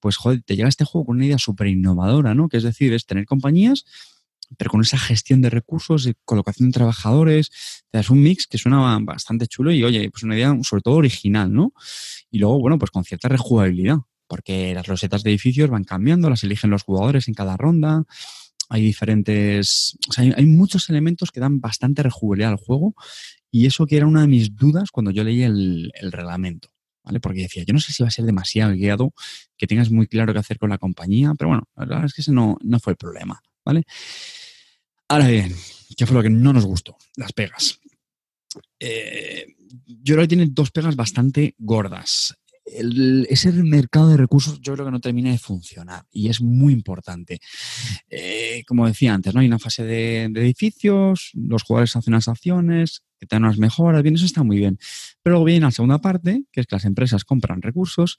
[0.00, 2.48] Pues joder, te llega este juego con una idea súper innovadora, ¿no?
[2.48, 3.84] Que es decir, es tener compañías,
[4.56, 7.50] pero con esa gestión de recursos, de colocación de trabajadores,
[7.90, 10.94] te das un mix que suena bastante chulo y oye, pues una idea sobre todo
[10.94, 11.72] original, ¿no?
[12.30, 16.44] Y luego, bueno, pues con cierta rejugabilidad, porque las rosetas de edificios van cambiando, las
[16.44, 18.04] eligen los jugadores en cada ronda
[18.68, 22.94] hay diferentes, o sea, hay, muchos elementos que dan bastante rejugabilidad al juego
[23.50, 26.70] y eso que era una de mis dudas cuando yo leí el, reglamento,
[27.04, 27.20] ¿vale?
[27.20, 29.12] Porque decía, yo no sé si va a ser demasiado guiado,
[29.56, 32.22] que tengas muy claro qué hacer con la compañía, pero bueno, la verdad es que
[32.22, 33.84] ese no, no fue el problema, ¿vale?
[35.08, 35.54] Ahora bien,
[35.96, 36.96] ¿qué fue lo que no nos gustó?
[37.16, 37.80] Las pegas.
[38.80, 42.34] Yo creo que tiene dos pegas bastante gordas
[42.66, 47.38] ese mercado de recursos yo creo que no termina de funcionar y es muy importante.
[48.08, 49.40] Eh, como decía antes, ¿no?
[49.40, 54.02] hay una fase de, edificios, los jugadores hacen unas acciones, que te dan unas mejoras,
[54.02, 54.78] bien, eso está muy bien.
[55.22, 58.18] Pero luego viene la segunda parte, que es que las empresas compran recursos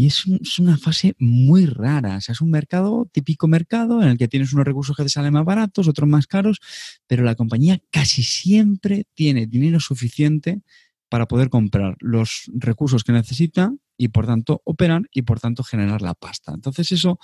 [0.00, 0.24] y es,
[0.58, 2.16] una fase muy rara.
[2.16, 5.10] O sea, es un mercado, típico mercado, en el que tienes unos recursos que te
[5.10, 6.58] salen más baratos, otros más caros,
[7.06, 10.62] pero la compañía casi siempre tiene dinero suficiente
[11.10, 16.00] para poder comprar los recursos que necesita y por tanto operar y por tanto generar
[16.00, 16.54] la pasta.
[16.54, 17.18] Entonces eso,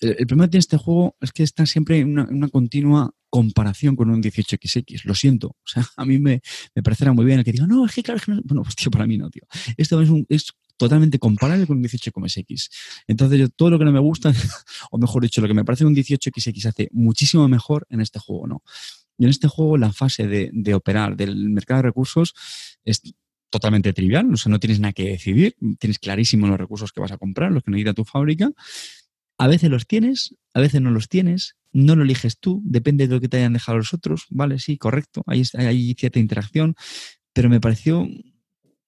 [0.00, 4.20] el problema tiene este juego es que está siempre en una, continua comparación con un
[4.20, 5.04] 18XX.
[5.04, 5.50] Lo siento.
[5.50, 6.40] O sea, a mí me,
[6.74, 8.40] me parecerá muy bien el que diga, no, es que claro, es que no.
[8.42, 9.44] Bueno, pues tío, para mí no, tío.
[9.76, 12.70] Esto es, un, es totalmente comparable con un 18XX.
[13.06, 14.32] Entonces, yo todo lo que no me gusta,
[14.90, 18.46] o mejor dicho, lo que me parece un 18XX hace muchísimo mejor en este juego,
[18.46, 18.62] ¿no?
[19.18, 22.34] Y en este juego la fase de, operar del mercado de recursos
[22.82, 23.02] es
[23.50, 27.12] totalmente trivial, o sea, no tienes nada que decidir, tienes clarísimo los recursos que vas
[27.12, 28.50] a comprar, los que necesita tu fábrica.
[29.36, 33.14] A veces los tienes, a veces no los tienes, no lo eliges tú, depende de
[33.16, 34.58] lo que te hayan dejado los otros, ¿vale?
[34.58, 36.74] Sí, correcto, hay, hay cierta interacción,
[37.34, 38.08] pero me pareció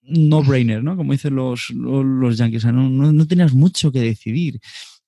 [0.02, 0.96] no-brainer, ¿no?
[0.96, 4.60] Como dicen los, los, yankees, o sea, no, no, tenías mucho que decidir.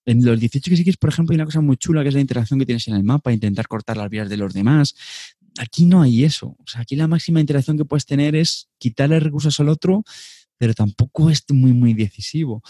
[0.07, 2.59] En los 18 que por ejemplo, hay una cosa muy chula que es la interacción
[2.59, 4.95] que tienes en el mapa, intentar cortar las vías de los demás.
[5.59, 6.57] Aquí no hay eso.
[6.59, 10.05] O sea, aquí la máxima interacción que puedes tener es quitarle recursos al otro,
[10.59, 12.63] pero tampoco es muy, muy decisivo.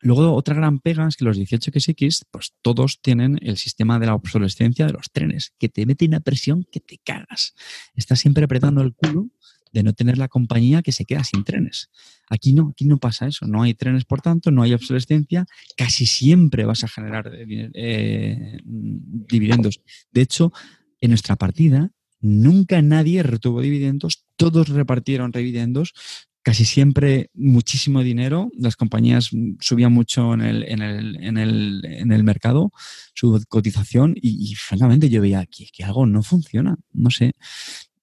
[0.00, 4.14] Luego, otra gran pega es que los 18XX, pues todos tienen el sistema de la
[4.14, 7.54] obsolescencia de los trenes, que te mete una presión que te cagas.
[7.94, 9.28] Estás siempre apretando el culo
[9.72, 11.90] de no tener la compañía que se queda sin trenes.
[12.28, 13.46] Aquí no, aquí no pasa eso.
[13.46, 15.46] No hay trenes, por tanto, no hay obsolescencia.
[15.76, 19.80] Casi siempre vas a generar eh, eh, dividendos.
[20.12, 20.52] De hecho,
[21.00, 21.90] en nuestra partida,
[22.20, 25.94] nunca nadie retuvo dividendos, todos repartieron dividendos,
[26.42, 28.50] casi siempre muchísimo dinero.
[28.58, 29.30] Las compañías
[29.60, 32.72] subían mucho en el, en el, en el, en el mercado
[33.14, 36.76] su cotización y, francamente yo veía que, que algo no funciona.
[36.92, 37.32] No sé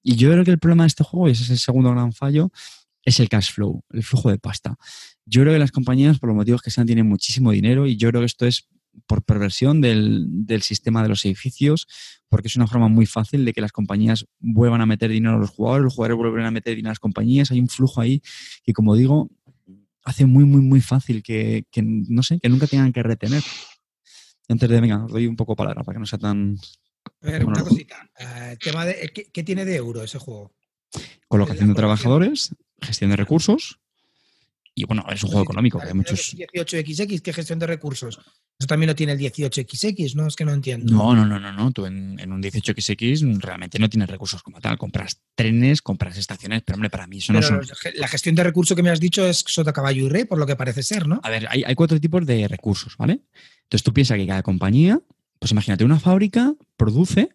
[0.08, 2.14] Y yo creo que el problema de este juego, y ese es el segundo gran
[2.14, 2.52] fallo,
[3.04, 4.78] es el cash flow, el flujo de pasta.
[5.26, 8.10] Yo creo que las compañías, por los motivos que sean, tienen muchísimo dinero y yo
[8.10, 8.70] creo que esto es
[9.08, 11.88] por perversión del, del, sistema de los edificios,
[12.30, 15.40] porque es una forma muy fácil de que las compañías vuelvan a meter dinero a
[15.40, 17.50] los jugadores, los jugadores vuelven a meter dinero a las compañías.
[17.50, 18.22] Hay un flujo ahí
[18.64, 19.32] que, como digo,
[20.04, 23.42] hace muy, muy, muy fácil que, que no sé, que nunca tengan que retener.
[24.48, 26.58] Antes de, venga, os doy un poco palabra para que no sea tan...
[27.26, 28.10] A ver, una cosita.
[28.20, 30.54] Uh, tema de, ¿qué, ¿qué, tiene de euro ese juego?
[31.28, 33.80] Colocación de trabajadores, gestión de recursos
[34.78, 35.80] y bueno, es un juego económico.
[35.80, 36.36] Que hay muchos...
[36.36, 38.20] 18XX, ¿qué gestión de recursos?
[38.60, 40.28] Eso también lo tiene el 18XX, ¿no?
[40.28, 40.94] Es que no entiendo.
[40.94, 41.72] No, no, no, no, no.
[41.72, 44.78] Tú en, en, un 18XX realmente no tienes recursos como tal.
[44.78, 47.78] Compras trenes, compras estaciones, pero hombre, para mí eso pero no son.
[47.96, 50.46] La gestión de recursos que me has dicho es sota caballo y rey, por lo
[50.46, 51.22] que parece ser, ¿no?
[51.24, 53.22] A ver, hay, hay cuatro tipos de recursos, ¿vale?
[53.64, 55.00] Entonces tú piensas que cada compañía,
[55.40, 57.30] pues imagínate, una fábrica produce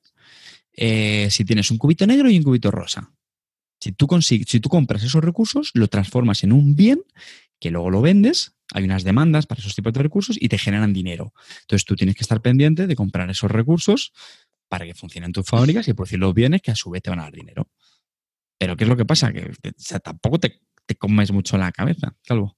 [0.73, 3.13] eh, si tienes un cubito negro y un cubito rosa.
[3.81, 7.03] Si tú, si tú compras esos recursos, lo transformas en un bien
[7.59, 10.93] que luego lo vendes, hay unas demandas para esos tipos de recursos y te generan
[10.93, 11.35] dinero.
[11.63, 14.13] Entonces tú tienes que estar pendiente de comprar esos recursos
[14.69, 17.21] para que funcionen tus fábricas y producir los bienes que a su vez te van
[17.21, 17.69] a dar dinero.
[18.59, 19.33] Pero ¿qué es lo que pasa?
[19.33, 19.53] Que
[20.03, 22.57] tampoco te, te, comes mucho la cabeza, Calvo.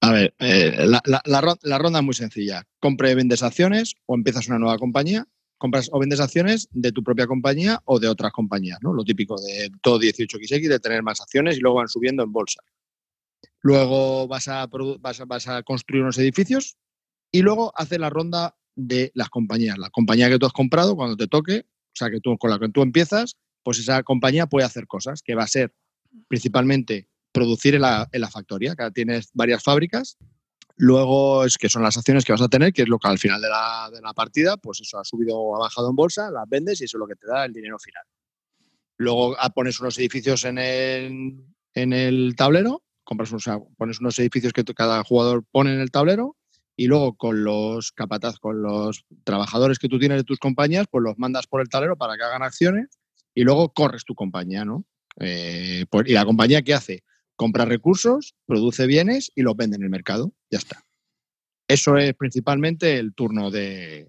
[0.00, 2.64] A ver, eh, la, la, ronda es muy sencilla.
[2.80, 5.26] Compre, vendes acciones o empiezas una nueva compañía
[5.58, 8.94] compras o vendes acciones de tu propia compañía o de otras compañías, ¿no?
[8.94, 12.62] Lo típico de todo 18XX, de tener más acciones y luego van subiendo en bolsa.
[13.60, 14.68] Luego vas a
[15.64, 16.76] construir unos edificios
[17.30, 19.76] y luego haces la ronda de las compañías.
[19.76, 22.58] La compañía que tú has comprado, cuando te toque, o sea, que tú con la
[22.58, 25.74] que tú empiezas, pues esa compañía puede hacer cosas, que va a ser
[26.28, 27.08] principalmente
[27.38, 30.18] producir en la, en factoría, que tienes varias fábricas
[30.80, 33.18] Luego es que son las acciones que vas a tener, que es lo que al
[33.18, 36.80] final de la, partida, pues eso ha subido o ha bajado en bolsa, las vendes
[36.80, 38.04] y eso es lo que te da el dinero final.
[38.96, 41.44] Luego ah, pones unos edificios en el,
[41.74, 46.36] en el tablero, compras o pones unos edificios que cada jugador pone en el tablero
[46.76, 51.02] y luego con los capataz, con los trabajadores que tú tienes de tus compañías, pues
[51.02, 53.00] los mandas por el tablero para que hagan acciones
[53.34, 54.84] y luego corres tu compañía, ¿no?
[55.18, 57.02] Eh, pues, ¿Y la compañía qué hace?
[57.38, 60.34] Compra recursos, produce bienes y los vende en el mercado.
[60.50, 60.84] Ya está.
[61.68, 64.08] Eso es principalmente el turno de...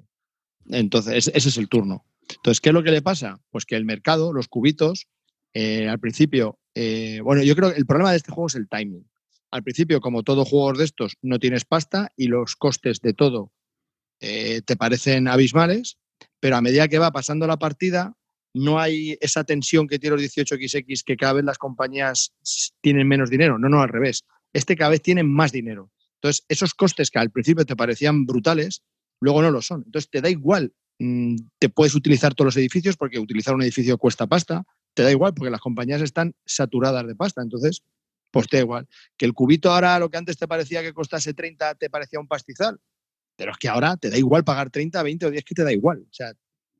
[0.65, 2.05] Entonces, ese es el turno.
[2.27, 3.39] Entonces, ¿qué es lo que le pasa?
[3.51, 5.07] Pues que el mercado, los cubitos,
[5.53, 8.67] eh, al principio, eh, bueno, yo creo que el problema de este juego es el
[8.67, 9.07] timing.
[9.51, 13.51] Al principio, como todo juego de estos, no tienes pasta y los costes de todo
[14.21, 15.99] eh, te parecen abismales,
[16.39, 18.15] pero a medida que va pasando la partida,
[18.53, 22.33] no hay esa tensión que tiene los 18XX, que cada vez las compañías
[22.81, 23.59] tienen menos dinero.
[23.59, 24.25] No, no, al revés.
[24.53, 25.91] Este cada vez tiene más dinero.
[26.15, 28.83] Entonces, esos costes que al principio te parecían brutales,
[29.21, 29.83] luego no lo son.
[29.85, 30.73] Entonces, te da igual.
[30.97, 34.63] Mm, te puedes utilizar todos los edificios porque utilizar un edificio cuesta pasta.
[34.93, 37.41] Te da igual porque las compañías están saturadas de pasta.
[37.41, 37.83] Entonces,
[38.31, 38.87] pues te da igual.
[39.15, 42.27] Que el cubito ahora, lo que antes te parecía que costase 30, te parecía un
[42.27, 42.79] pastizal.
[43.37, 45.71] Pero es que ahora te da igual pagar 30, 20 o 10, que te da
[45.71, 45.99] igual.
[45.99, 46.33] O sea,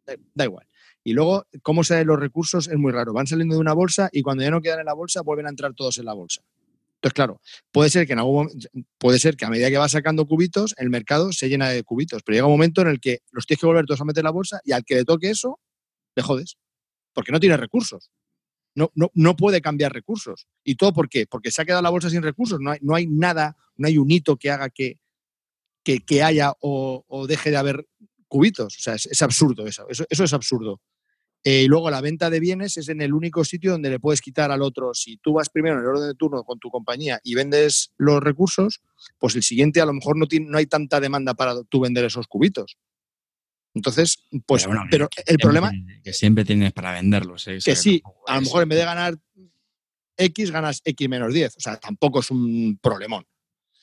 [0.05, 0.67] da, da igual.
[1.03, 3.13] Y luego, cómo salen los recursos es muy raro.
[3.13, 5.49] Van saliendo de una bolsa y cuando ya no quedan en la bolsa, vuelven a
[5.49, 6.41] entrar todos en la bolsa.
[6.95, 7.39] Entonces, claro,
[7.71, 8.67] puede ser que en algún momento,
[8.97, 12.23] puede ser que a medida que vas sacando cubitos, el mercado se llena de cubitos,
[12.23, 14.25] pero llega un momento en el que los tienes que volver todos a meter en
[14.25, 15.61] la bolsa y al que le toque eso,
[16.15, 16.57] le jodes.
[17.13, 18.11] Porque no tiene recursos.
[18.75, 20.47] No, no, no puede cambiar recursos.
[20.63, 21.25] ¿Y todo por qué?
[21.25, 22.59] Porque se ha quedado la bolsa sin recursos.
[22.59, 24.99] No hay, no hay nada, no hay un hito que haga que,
[25.83, 27.87] que, que haya o, o, deje de haber
[28.29, 28.77] cubitos.
[28.77, 29.85] O sea, es, es absurdo eso.
[29.89, 30.05] eso.
[30.09, 30.23] eso.
[30.23, 30.79] es absurdo.
[31.43, 34.21] Eh, y luego la venta de bienes es en el único sitio donde le puedes
[34.21, 34.93] quitar al otro.
[34.93, 38.21] Si tú vas primero en el orden de turno con tu compañía y vendes los
[38.21, 38.81] recursos,
[39.17, 42.05] pues el siguiente a lo mejor no, tiene, no hay tanta demanda para tú vender
[42.05, 42.77] esos cubitos.
[43.73, 45.71] Entonces, pues, pero, bueno, pero el problema...
[46.03, 47.47] Que siempre tienes para venderlos.
[47.47, 47.59] ¿eh?
[47.63, 49.15] Que sí, a lo mejor en vez de ganar
[50.17, 51.55] X, ganas X menos 10.
[51.55, 53.25] O sea, tampoco es un problemón.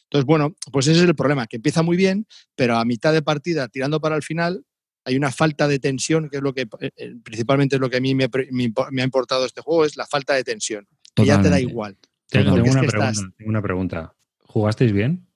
[0.06, 3.22] Entonces, bueno, pues ese es el problema, que empieza muy bien, pero a mitad de
[3.22, 4.64] partida, tirando para el final,
[5.04, 7.98] hay una falta de tensión, que es lo que eh, eh, principalmente es lo que
[7.98, 10.86] a mí me, me, me ha importado este juego, es la falta de tensión.
[11.14, 11.96] Que ya te da igual.
[12.28, 13.26] Tengo, una, es que pregunta, estás...
[13.36, 15.26] tengo una, pregunta, ¿Jugasteis bien?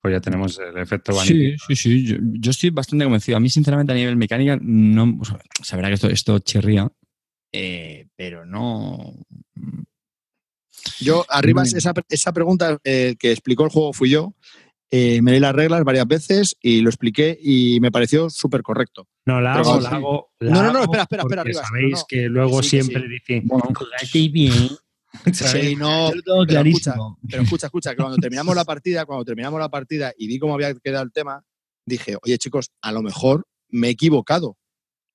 [0.00, 1.56] Pues ya tenemos el efecto vanilla.
[1.56, 2.06] Sí, sí, sí.
[2.06, 3.36] Yo, yo, estoy bastante convencido.
[3.36, 5.18] A mí, sinceramente, a nivel mecánica, no.
[5.20, 6.90] O sea, sabrá que esto, esto chirría,
[7.52, 9.14] eh, pero no.
[11.00, 14.34] Yo, arriba, esa, esa pregunta eh, que explicó el juego fui yo.
[14.90, 19.06] Eh, me leí las reglas varias veces y lo expliqué y me pareció súper correcto.
[19.26, 20.30] No, la hago, la hago.
[20.38, 21.42] La no, no, no, espera, espera, espera.
[21.42, 22.04] Arriba, sabéis no, no.
[22.08, 23.08] que luego sí, siempre sí.
[23.08, 23.68] dicen, bueno,
[24.32, 24.68] bien.
[25.32, 26.10] Sí, no,
[26.46, 26.94] pero escucha,
[27.28, 30.54] pero escucha, escucha, que cuando terminamos la partida, cuando terminamos la partida y vi cómo
[30.54, 31.42] había quedado el tema,
[31.84, 34.56] dije, oye chicos, a lo mejor me he equivocado.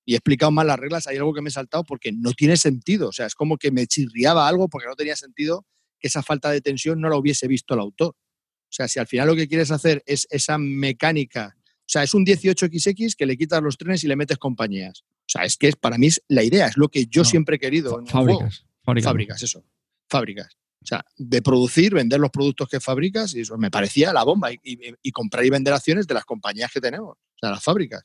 [0.04, 2.56] Y he explicado mal las reglas, hay algo que me he saltado porque no tiene
[2.56, 3.08] sentido.
[3.08, 5.66] O sea, es como que me chirriaba algo porque no tenía sentido
[5.98, 8.08] que esa falta de tensión no la hubiese visto el autor.
[8.16, 12.12] O sea, si al final lo que quieres hacer es esa mecánica, o sea, es
[12.14, 15.02] un 18XX que le quitas los trenes y le metes compañías.
[15.02, 17.28] O sea, es que es, para mí es la idea, es lo que yo No,
[17.28, 17.98] siempre he querido.
[18.00, 18.64] en Fábricas.
[18.82, 19.04] Fábricas.
[19.10, 19.64] Fábricas, eso.
[20.08, 20.48] Fábricas.
[20.82, 24.52] O sea, de producir, vender los productos que fabricas, y eso me parecía la bomba.
[24.52, 27.62] Y, y- y comprar y vender acciones de las compañías que tenemos, o sea, las
[27.62, 28.02] fábricas.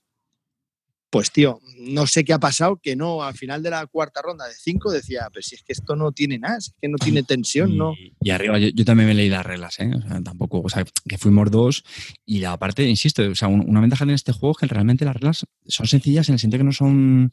[1.11, 4.45] Pues tío, no sé qué ha pasado, que no, al final de la cuarta ronda
[4.47, 7.23] de cinco decía, pero si es que esto no tiene nada, es que no tiene
[7.23, 7.95] tensión, ¿no?
[8.21, 9.89] y arriba, yo, también me leí las reglas, ¿eh?
[9.95, 11.83] O sea, tampoco, o sea, que fuimos dos.
[12.25, 15.03] Y la parte, insisto, o sea, un- una ventaja en este juego es que realmente
[15.05, 17.31] las reglas son sencillas en el sentido que no son, no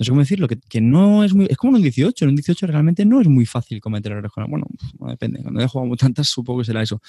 [0.00, 2.36] sé cómo decirlo, que, que no es muy, es como en un 18, en un
[2.36, 4.32] 18 realmente no es muy fácil cometer errores.
[4.32, 4.66] con- Bueno,
[4.98, 7.00] bueno, depende, cuando he jugado tantas supongo que será eso.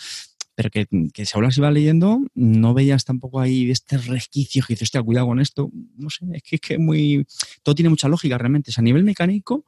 [0.56, 4.88] Pero que, que según las iba leyendo, no veías tampoco ahí este resquicio que dices,
[4.88, 5.70] hostia, cuidado con esto.
[5.98, 7.26] No sé, es que es que muy.
[7.62, 8.72] Todo tiene mucha lógica realmente.
[8.72, 9.66] O sea, a nivel mecánico,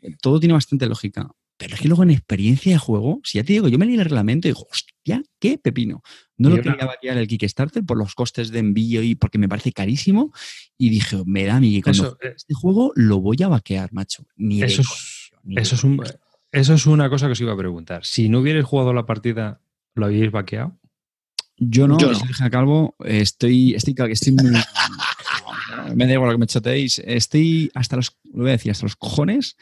[0.00, 1.30] eh, todo tiene bastante lógica.
[1.58, 3.94] Pero es que luego en experiencia de juego, si ya te digo, yo me leí
[3.94, 6.02] el reglamento y digo, hostia, qué pepino.
[6.36, 9.70] No lo quería vaquear el Kickstarter por los costes de envío y porque me parece
[9.72, 10.32] carísimo.
[10.76, 13.92] Y dije, me da mí que cuando Eso, eh, este juego lo voy a vaquear,
[13.92, 14.24] macho.
[14.34, 14.88] Ni de Eso es,
[15.30, 16.10] coño, ni de eso, es un- coño.
[16.50, 18.04] eso es una cosa que os iba a preguntar.
[18.04, 19.60] Si no hubierais jugado la partida,
[19.94, 20.78] ¿lo habíais vaqueado?
[21.58, 22.50] Yo no, Yo no.
[22.50, 24.50] Calvo, estoy, estoy, estoy muy.
[25.94, 26.98] me da igual lo que me choteéis.
[27.04, 29.56] Estoy hasta los, lo voy a decir, hasta los cojones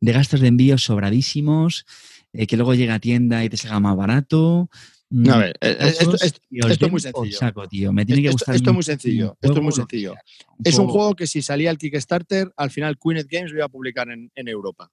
[0.00, 1.84] de gastos de envío sobradísimos,
[2.32, 4.70] eh, que luego llega a tienda y te salga más barato.
[5.10, 7.36] mm, A ver, eh, eh, esto, esto- esto es muy sencillo.
[7.36, 7.92] saco, tío.
[7.92, 9.86] Me tiene que Esto- gustar esto es un- muy sencillo, esto es muy juego, lo
[9.86, 10.14] que sencillo.
[10.64, 13.68] es un juego que si salía el Kickstarter, al final Queenet Games lo iba a
[13.68, 14.90] publicar en, en Europa.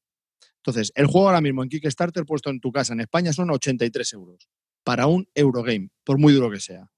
[0.58, 4.12] Entonces, el juego ahora mismo en Kickstarter puesto en tu casa en España son 83
[4.14, 4.50] euros
[4.90, 6.90] para un Eurogame, por muy duro que sea.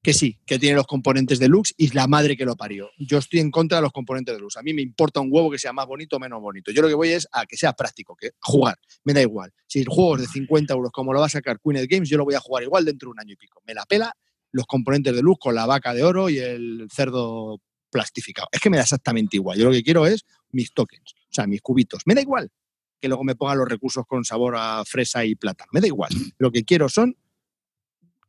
[0.00, 2.88] Que sí, que tiene los componentes deluxe y la madre que lo parió.
[2.98, 4.58] Yo estoy en contra de los componentes deluxe.
[4.58, 6.70] A mí me importa un huevo que sea más bonito o menos bonito.
[6.70, 8.78] Yo lo que voy es a que sea práctico, que jugar.
[9.02, 9.52] Me da igual.
[9.66, 12.16] Si el juego es de 50 euros como lo va a sacar Queenet Games, yo
[12.16, 13.60] lo voy a jugar igual dentro de un año y pico.
[13.66, 14.14] Me la pela
[14.52, 17.60] los componentes de luz con la vaca de oro y el cerdo
[17.90, 18.46] plastificado.
[18.52, 19.58] Es que me da exactamente igual.
[19.58, 22.02] Yo lo que quiero es mis tokens, o sea, mis cubitos.
[22.06, 22.52] Me da igual
[23.00, 25.70] que luego me pongan los recursos con sabor a fresa y plátano.
[25.72, 26.10] Me da igual.
[26.38, 27.16] Lo que quiero son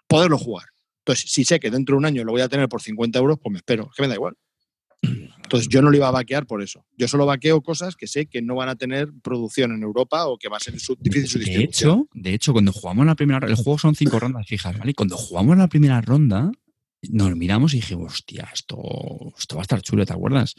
[0.08, 0.68] poderlo jugar.
[1.00, 3.38] Entonces, si sé que dentro de un año lo voy a tener por 50 euros,
[3.42, 3.90] pues me espero.
[3.90, 4.36] Es que me da igual.
[5.44, 6.86] Entonces, yo no lo iba a vaquear por eso.
[6.96, 10.38] Yo solo vaqueo cosas que sé que no van a tener producción en Europa o
[10.38, 11.92] que va a ser su- difícil su De distribución.
[11.92, 14.92] hecho, de hecho, cuando jugamos la primera el juego son cinco rondas fijas, ¿vale?
[14.92, 16.52] Y cuando jugamos la primera ronda,
[17.10, 18.78] nos miramos y dijimos, hostia, esto,
[19.38, 20.56] esto va a estar chulo, ¿te acuerdas?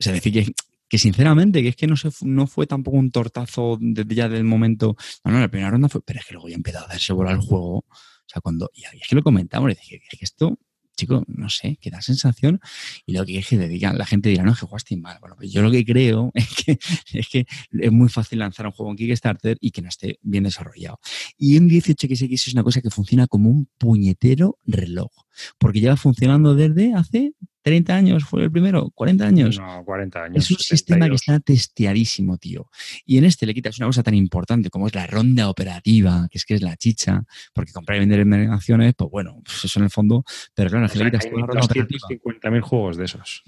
[0.00, 0.52] Sea, decir que,
[0.88, 4.44] que sinceramente, que es que no, se, no fue tampoco un tortazo desde ya del
[4.44, 4.96] momento.
[5.24, 7.34] No, no, la primera ronda fue, pero es que luego ya empezó a hacerse volar
[7.34, 7.78] el juego.
[7.78, 10.58] O sea, cuando, y es que lo comentamos, y dije, es que esto,
[10.96, 12.60] chico, no sé, que da sensación.
[13.04, 15.18] Y lo que es que la gente dirá, no, es que jugaste mal.
[15.20, 16.78] Bueno, pues yo lo que creo es que,
[17.12, 20.44] es que es muy fácil lanzar un juego en Kickstarter y que no esté bien
[20.44, 20.98] desarrollado.
[21.38, 25.25] Y un 18XX es una cosa que funciona como un puñetero reloj.
[25.58, 27.32] Porque lleva funcionando desde hace
[27.62, 29.58] 30 años, fue el primero, 40 años.
[29.58, 30.44] No, 40 años.
[30.44, 31.20] Es un sistema que 72.
[31.20, 32.70] está testeadísimo, tío.
[33.04, 36.38] Y en este le quitas una cosa tan importante como es la ronda operativa, que
[36.38, 39.80] es que es la chicha, porque comprar y vender en acciones, pues bueno, pues eso
[39.80, 42.08] en el fondo, pero claro, es que le quitas toda la ronda operativa.
[42.08, 43.42] 250.000 juegos de esos.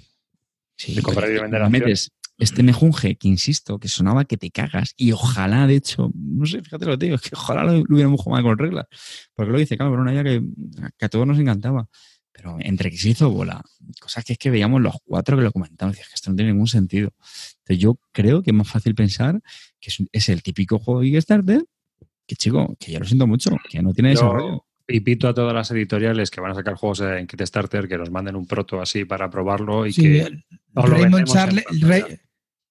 [0.77, 4.51] Sí, de comprar y vender le metes este mejunje que insisto, que sonaba que te
[4.51, 7.65] cagas, y ojalá, de hecho, no sé, fíjate lo que te digo, es que ojalá
[7.65, 8.87] lo, lo hubiéramos jugado con reglas,
[9.35, 10.43] porque lo dice, claro, era una idea que,
[10.97, 11.89] que a todos nos encantaba.
[12.31, 13.61] Pero entre que se hizo bola,
[14.01, 16.53] cosas que es que veíamos los cuatro que lo comentamos, decías que esto no tiene
[16.53, 17.11] ningún sentido.
[17.65, 19.41] Entonces yo creo que es más fácil pensar
[19.81, 21.65] que es, el típico juego de Kickstarter,
[22.29, 24.65] que chico, que ya lo siento mucho, que no tiene desarrollo.
[24.87, 28.13] Y pito a todas las editoriales que van a sacar juegos en Kickstarter que nos
[28.13, 30.45] manden un proto así para probarlo y Sí, que el-
[30.75, 31.89] os lo Raymond vendemos en Charle- pantalla.
[31.89, 32.28] Ray- a-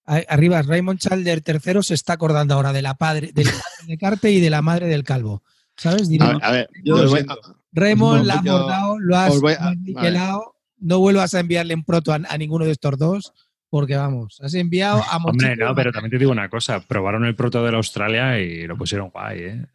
[0.07, 4.31] arriba, Raymond Chalder III se está acordando ahora de la padre, del padre de Carte
[4.31, 5.43] y de la madre del calvo.
[5.75, 6.09] ¿Sabes?
[6.09, 7.35] Diré, A ver, a ver, Yo voy- siento.
[7.73, 10.39] Raymond, no, la has yo- bordado, lo has a-
[10.79, 13.33] no vuelvas a enviarle un proto a, a ninguno de estos dos,
[13.69, 17.35] porque vamos, has enviado a Hombre, no, pero también te digo una cosa, probaron el
[17.35, 19.65] proto de la Australia y lo pusieron guay, ¿eh?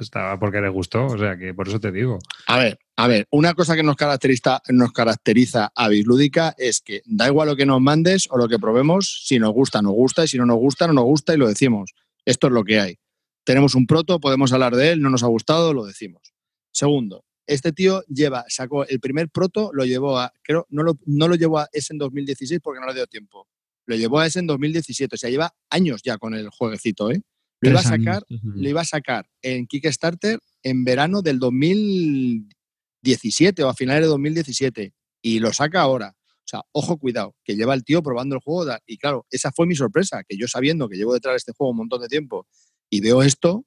[0.00, 2.18] Estaba porque les gustó, o sea que por eso te digo.
[2.46, 7.02] A ver, a ver, una cosa que nos caracteriza, nos caracteriza a Bislúdica es que
[7.06, 10.24] da igual lo que nos mandes o lo que probemos, si nos gusta, nos gusta,
[10.24, 11.94] y si no nos gusta, no nos gusta y lo decimos.
[12.24, 12.98] Esto es lo que hay.
[13.44, 16.34] Tenemos un proto, podemos hablar de él, no nos ha gustado, lo decimos.
[16.72, 21.26] Segundo, este tío lleva, sacó el primer proto, lo llevó a, creo, no lo, no
[21.26, 23.48] lo llevó a ese en 2016 porque no le dio tiempo.
[23.86, 27.20] Lo llevó a ese en 2017, o sea, lleva años ya con el jueguecito, ¿eh?
[27.60, 33.68] Lo iba a sacar lo iba a sacar en Kickstarter en verano del 2017 o
[33.68, 36.14] a finales de 2017 y lo saca ahora.
[36.16, 38.72] O sea, ojo, cuidado, que lleva el tío probando el juego.
[38.86, 41.72] Y claro, esa fue mi sorpresa, que yo sabiendo que llevo detrás de este juego
[41.72, 42.46] un montón de tiempo
[42.88, 43.66] y veo esto,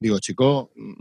[0.00, 0.94] digo, chico, mm,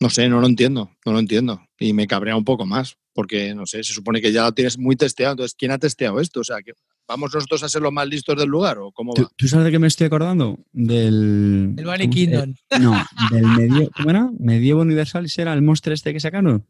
[0.00, 1.60] no sé, no lo entiendo, no lo entiendo.
[1.78, 4.78] Y me cabrea un poco más, porque, no sé, se supone que ya lo tienes
[4.78, 5.32] muy testeado.
[5.32, 6.40] Entonces, ¿quién ha testeado esto?
[6.40, 6.72] O sea, que
[7.08, 9.30] ¿vamos nosotros a ser los más listos del lugar o cómo va?
[9.36, 10.58] ¿Tú, sabes de qué me estoy acordando?
[10.72, 11.74] Del...
[11.76, 12.54] El Bunny Kingdom.
[12.80, 14.30] no, del medio, ¿cómo era?
[14.38, 16.66] Medievo Universal, ¿era el monstruo este que sacaron?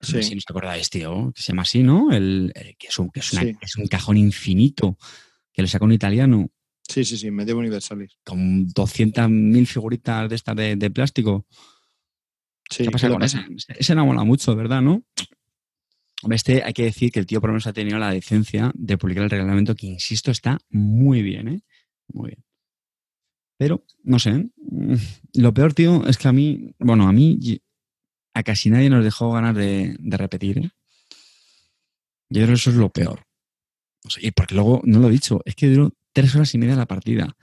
[0.00, 0.22] Sí.
[0.22, 2.10] Si no te acordáis, tío, que se llama así, ¿no?
[2.10, 4.96] El, que, es un, que es, es un cajón infinito
[5.52, 6.50] que le sacó un italiano.
[6.90, 8.18] Sí, sí, sí, Medievo Universalis.
[8.24, 11.46] Con 200.000 figuritas de estas de, plástico.
[12.68, 13.38] Sí, ¿Qué pasa con ese?
[13.78, 14.82] Ese no mola mucho, ¿verdad?
[14.82, 15.04] ¿No?
[16.30, 18.98] Este hay que decir que el tío por lo menos ha tenido la decencia de
[18.98, 21.62] publicar el reglamento, que insisto, está muy bien, ¿eh?
[22.08, 22.44] Muy bien.
[23.56, 24.94] Pero, no sé, mm,
[25.34, 27.38] lo peor, tío, es que a mí, bueno, a mí,
[28.34, 30.70] a casi nadie nos dejó ganas de, repetir, ¿eh?
[32.30, 33.26] Yo creo que eso es lo peor.
[34.20, 36.86] y porque luego, no lo he dicho, es que duró tres horas y media la
[36.86, 37.36] partida.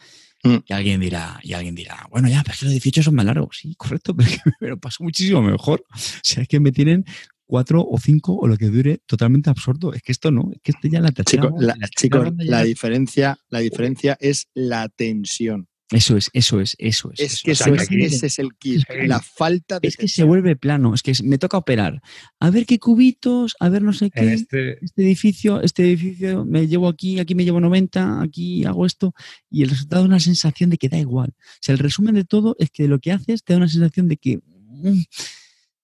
[0.44, 0.58] Mm.
[0.68, 3.26] Y alguien dirá, y alguien dirá, bueno, ya, pero es que los 18 son más
[3.26, 3.58] largos.
[3.60, 4.16] Sí, correcto,
[4.60, 5.84] pero lo paso muchísimo mejor.
[5.94, 7.06] O sea, es que me tienen
[7.46, 9.94] cuatro o cinco o lo que dure totalmente absurdo.
[9.94, 11.50] Es que esto no, es que este ya la tercera.
[11.96, 15.68] chicos, la, diferencia, la diferencia es la tensión.
[15.90, 17.20] Eso es, eso es, eso es.
[17.20, 19.88] Es que ese es el kit, la falta de.
[19.88, 22.02] Es que se vuelve plano, es que me toca operar.
[22.42, 24.34] A ver qué cubitos, a ver no sé qué.
[24.34, 25.02] Este, este...
[25.02, 29.14] edificio, este edificio me llevo aquí, aquí me llevo 90, aquí hago esto.
[29.50, 31.30] Y el resultado es una sensación de que da igual.
[31.38, 34.10] O sea, el resumen de todo es que lo que haces te da una sensación
[34.10, 34.40] de que.
[34.66, 35.04] Mm,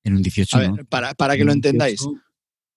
[0.03, 0.57] en un 18.
[0.57, 2.05] A ver, para, para que lo entendáis,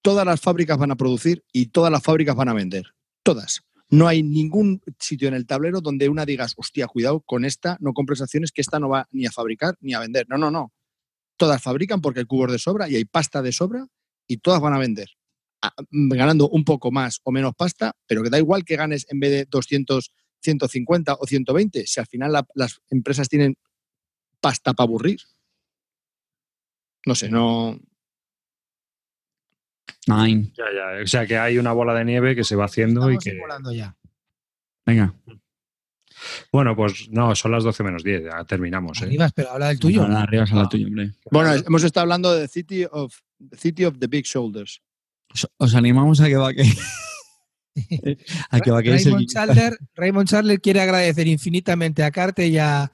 [0.00, 2.84] todas las fábricas van a producir y todas las fábricas van a vender.
[3.24, 3.65] Todas.
[3.88, 7.92] No hay ningún sitio en el tablero donde una digas, hostia, cuidado con esta, no
[7.92, 10.26] compres acciones, que esta no va ni a fabricar ni a vender.
[10.28, 10.72] No, no, no.
[11.36, 13.86] Todas fabrican porque hay cubos de sobra y hay pasta de sobra
[14.26, 15.08] y todas van a vender.
[15.90, 19.20] Mm, ganando un poco más o menos pasta, pero que da igual que ganes en
[19.20, 23.56] vez de 200, 150 o 120, si al final las empresas tienen
[24.40, 25.18] pasta para aburrir.
[27.04, 27.78] No sé, no,
[30.06, 30.52] Nine.
[30.56, 31.02] Ya, ya.
[31.02, 33.38] O sea que hay una bola de nieve que se va haciendo y que.
[33.74, 33.96] ya.
[34.84, 35.14] Venga.
[36.52, 39.00] Bueno, pues no, son las 12 menos 10, ya terminamos.
[39.02, 39.16] ¿eh?
[39.34, 40.06] pero habla del tuyo.
[40.08, 40.26] la
[40.68, 41.12] tuya, hombre.
[41.30, 43.14] Bueno, hemos estado hablando de City of,
[43.56, 44.80] City of the Big Shoulders.
[45.58, 46.62] Os, animamos a que va que.
[48.50, 52.90] a que va que Raymond, Chandler, Raymond Chandler quiere agradecer infinitamente a Carte y a,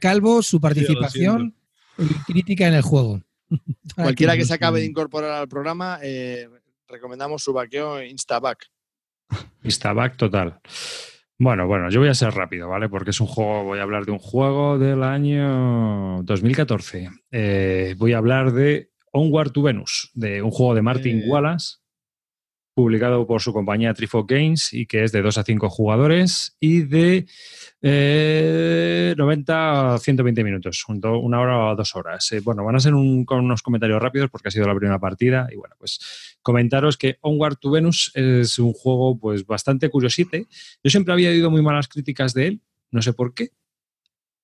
[0.00, 1.54] Calvo su participación
[1.98, 3.20] y crítica en el juego.
[3.94, 6.48] Cualquiera que se acabe de incorporar al programa, eh,
[6.88, 8.66] recomendamos su vaqueo Instaback.
[9.62, 10.60] Instaback total.
[11.38, 12.88] Bueno, bueno, yo voy a ser rápido, ¿vale?
[12.88, 17.10] Porque es un juego, voy a hablar de un juego del año 2014.
[17.32, 21.24] Eh, voy a hablar de Onward to Venus, de un juego de Martin eh.
[21.26, 21.78] Wallace,
[22.74, 26.82] publicado por su compañía Trifo Games y que es de 2 a 5 jugadores y
[26.82, 27.26] de
[27.86, 32.32] 90 a 120 minutos, una hora o dos horas.
[32.32, 32.92] Eh, bueno, van a ser
[33.26, 37.18] con unos comentarios rápidos porque ha sido la primera partida y bueno, pues comentaros que
[37.20, 40.46] Onward to Venus es un juego pues bastante curiosite.
[40.82, 43.50] Yo siempre había oído muy malas críticas de él, no sé por qué,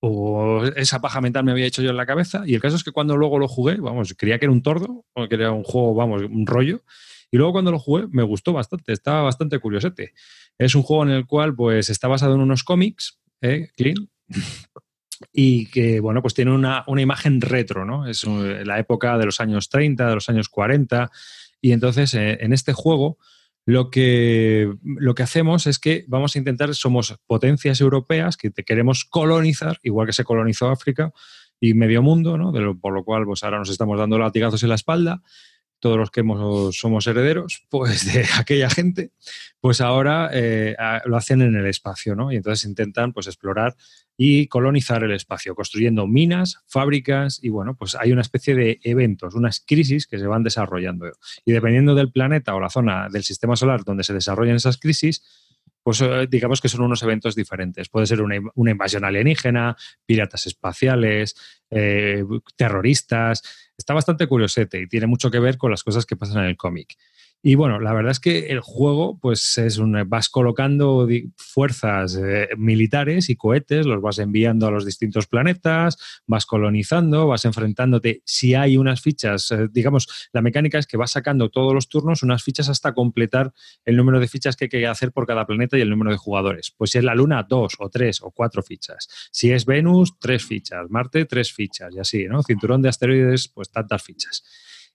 [0.00, 2.42] o esa paja mental me había hecho yo en la cabeza.
[2.46, 5.04] Y el caso es que cuando luego lo jugué, vamos, creía que era un tordo,
[5.12, 6.82] o que era un juego, vamos, un rollo.
[7.30, 10.14] Y luego cuando lo jugué me gustó bastante, estaba bastante curiosete.
[10.58, 13.68] Es un juego en el cual pues está basado en unos cómics, ¿eh?
[13.76, 14.08] Clean,
[15.32, 18.06] y que, bueno, pues tiene una, imagen retro, ¿no?
[18.06, 21.10] Es la época de los años 30, de los años 40,
[21.60, 23.18] y entonces eh, en este juego
[23.66, 28.64] lo que, lo que hacemos es que vamos a intentar, somos potencias europeas que te
[28.64, 31.12] queremos colonizar, igual que se colonizó África
[31.60, 32.52] y medio mundo, ¿no?
[32.80, 35.22] por lo cual pues ahora nos estamos dando latigazos en la espalda
[35.81, 36.23] todos los que
[36.73, 39.12] somos herederos pues de aquella gente,
[39.61, 40.77] pues ahora eh,
[41.07, 42.31] lo hacen en el espacio, ¿no?
[42.31, 43.77] Y entonces intentan pues explorar
[44.16, 49.35] y colonizar el espacio, construyendo minas, fábricas y bueno, pues hay una especie de eventos,
[49.35, 51.11] unas crisis que se van desarrollando.
[51.44, 55.23] Y dependiendo del planeta o la zona del sistema solar donde se desarrollan esas crisis,
[55.82, 57.89] pues eh, digamos que son unos eventos diferentes.
[57.89, 61.36] Puede ser una, invasión alienígena, piratas espaciales,
[61.70, 62.23] eh,
[62.57, 63.43] terroristas.
[63.81, 66.57] Está bastante curiosete y tiene mucho que ver con las cosas que pasan en el
[66.59, 66.98] cómic.
[67.42, 72.48] Y bueno, la verdad es que el juego, pues es un, vas colocando fuerzas eh,
[72.58, 75.96] militares y cohetes, los vas enviando a los distintos planetas,
[76.26, 78.20] vas colonizando, vas enfrentándote.
[78.26, 82.22] Si hay unas fichas, eh, digamos, la mecánica es que vas sacando todos los turnos
[82.22, 83.54] unas fichas hasta completar
[83.86, 86.18] el número de fichas que hay que hacer por cada planeta y el número de
[86.18, 86.74] jugadores.
[86.76, 89.08] Pues si es la Luna, dos o tres o cuatro fichas.
[89.32, 90.90] Si es Venus, tres fichas.
[90.90, 92.42] Marte, tres fichas y así, ¿no?
[92.42, 94.44] Cinturón de asteroides, pues tantas fichas.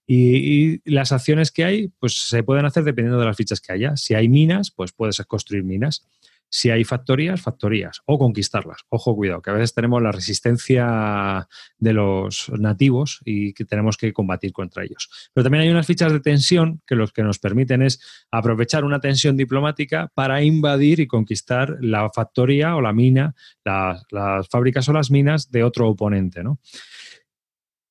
[0.07, 3.95] Y, las acciones que hay, pues se pueden hacer dependiendo de las fichas que haya.
[3.95, 6.05] Si hay minas, pues puedes construir minas.
[6.47, 8.01] Si hay factorías, factorías.
[8.05, 8.81] O conquistarlas.
[8.89, 11.47] Ojo, cuidado, que a veces tenemos la resistencia
[11.79, 15.09] de los nativos y que tenemos que combatir contra ellos.
[15.33, 17.99] Pero también hay unas fichas de tensión que lo que nos permiten es
[18.31, 24.47] aprovechar una tensión diplomática para invadir y conquistar la factoría o la mina, la, las
[24.47, 26.59] fábricas o las minas de otro oponente, ¿no?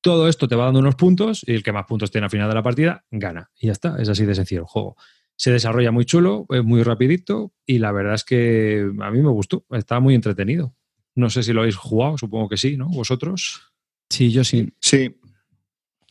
[0.05, 2.47] Todo esto te va dando unos puntos y el que más puntos tiene al final
[2.47, 3.51] de la partida gana.
[3.59, 4.99] Y ya está, es así de sencillo el juego.
[5.35, 9.31] Se desarrolla muy chulo, es muy rapidito y la verdad es que a mí me
[9.31, 10.77] gustó, está muy entretenido.
[11.15, 12.91] No sé si lo habéis jugado, supongo que sí, ¿no?
[12.91, 13.63] ¿Vosotros?
[14.11, 14.75] Sí, yo sí.
[14.79, 15.17] Sí.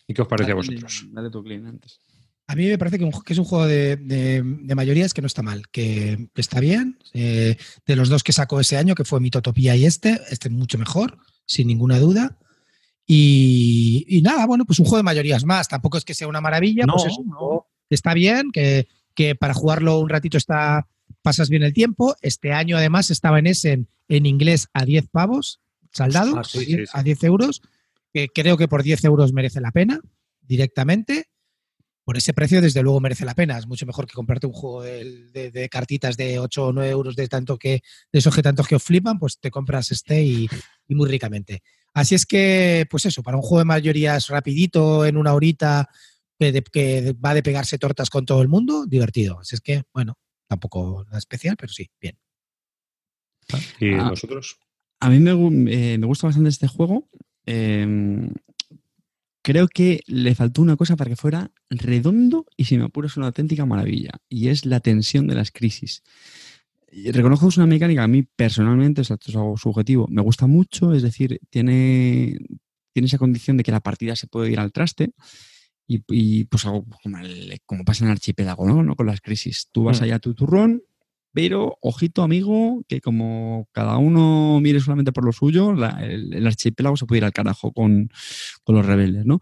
[0.08, 1.06] ¿Y qué os parece a vosotros?
[1.12, 2.00] Dale tu clean antes.
[2.48, 5.22] A mí me parece que, un, que es un juego de, de, de, mayorías que
[5.22, 6.98] no está mal, que, que está bien.
[7.14, 10.80] Eh, de los dos que sacó ese año, que fue Mitotopía y este, este mucho
[10.80, 12.40] mejor, sin ninguna duda.
[13.06, 15.68] Y, y, nada, bueno, pues un juego de mayorías más.
[15.68, 18.88] Tampoco es que sea una maravilla, no, pues es un juego que está bien, que,
[19.14, 20.88] que, para jugarlo un ratito está
[21.22, 22.16] pasas bien el tiempo.
[22.22, 25.62] Este año además estaba en ese en, inglés a 10 pavos,
[25.92, 26.84] saldado, Ah, sí, sí, sí.
[26.94, 27.62] a 10 euros,
[28.14, 30.00] que creo que por 10 euros merece la pena
[30.42, 31.30] directamente.
[32.06, 33.58] Por ese precio, desde luego, merece la pena.
[33.58, 36.90] Es mucho mejor que comprarte un juego de, de, de cartitas de 8 o 9
[36.90, 37.82] euros de tanto que,
[38.12, 40.50] de esos que tantos que os flipan, pues te compras este y,
[40.90, 41.64] y muy ricamente.
[41.94, 45.90] Así es que, pues eso, para un juego de mayorías rapidito, en una horita,
[46.40, 49.40] que, de, que, va de pegarse tortas con todo el mundo, divertido.
[49.40, 50.18] Así es que, bueno,
[50.48, 52.18] tampoco nada especial, pero sí, bien.
[53.80, 54.10] ¿Y Ah.
[54.10, 54.58] vosotros?
[55.00, 55.32] A mí me,
[55.72, 57.10] eh, me gusta bastante este juego.
[57.46, 58.30] Eh,
[59.44, 63.28] creo que le faltó una cosa para que fuera redondo y si me apuras una
[63.28, 64.12] auténtica maravilla.
[64.30, 66.04] Y es la tensión de las crisis.
[67.12, 70.22] Reconozco que es una mecánica a mí personalmente, o sea, esto es algo subjetivo, me
[70.22, 72.38] gusta mucho, es decir, tiene,
[72.94, 75.12] tiene esa condición de que la partida se puede ir al traste
[75.88, 78.84] y, y, pues algo como, el- como pasa en el archipiélago, ¿no?
[78.84, 78.96] ¿no?
[78.96, 79.68] Con las crisis.
[79.72, 80.04] Tú vas Mm.
[80.04, 80.84] allá a tu turrón,
[81.34, 86.46] pero ojito amigo, que como cada uno mire solamente por lo suyo, la- el, el
[86.48, 88.10] archipiélago se puede ir al carajo con,
[88.64, 89.40] con los rebeldes, ¿no?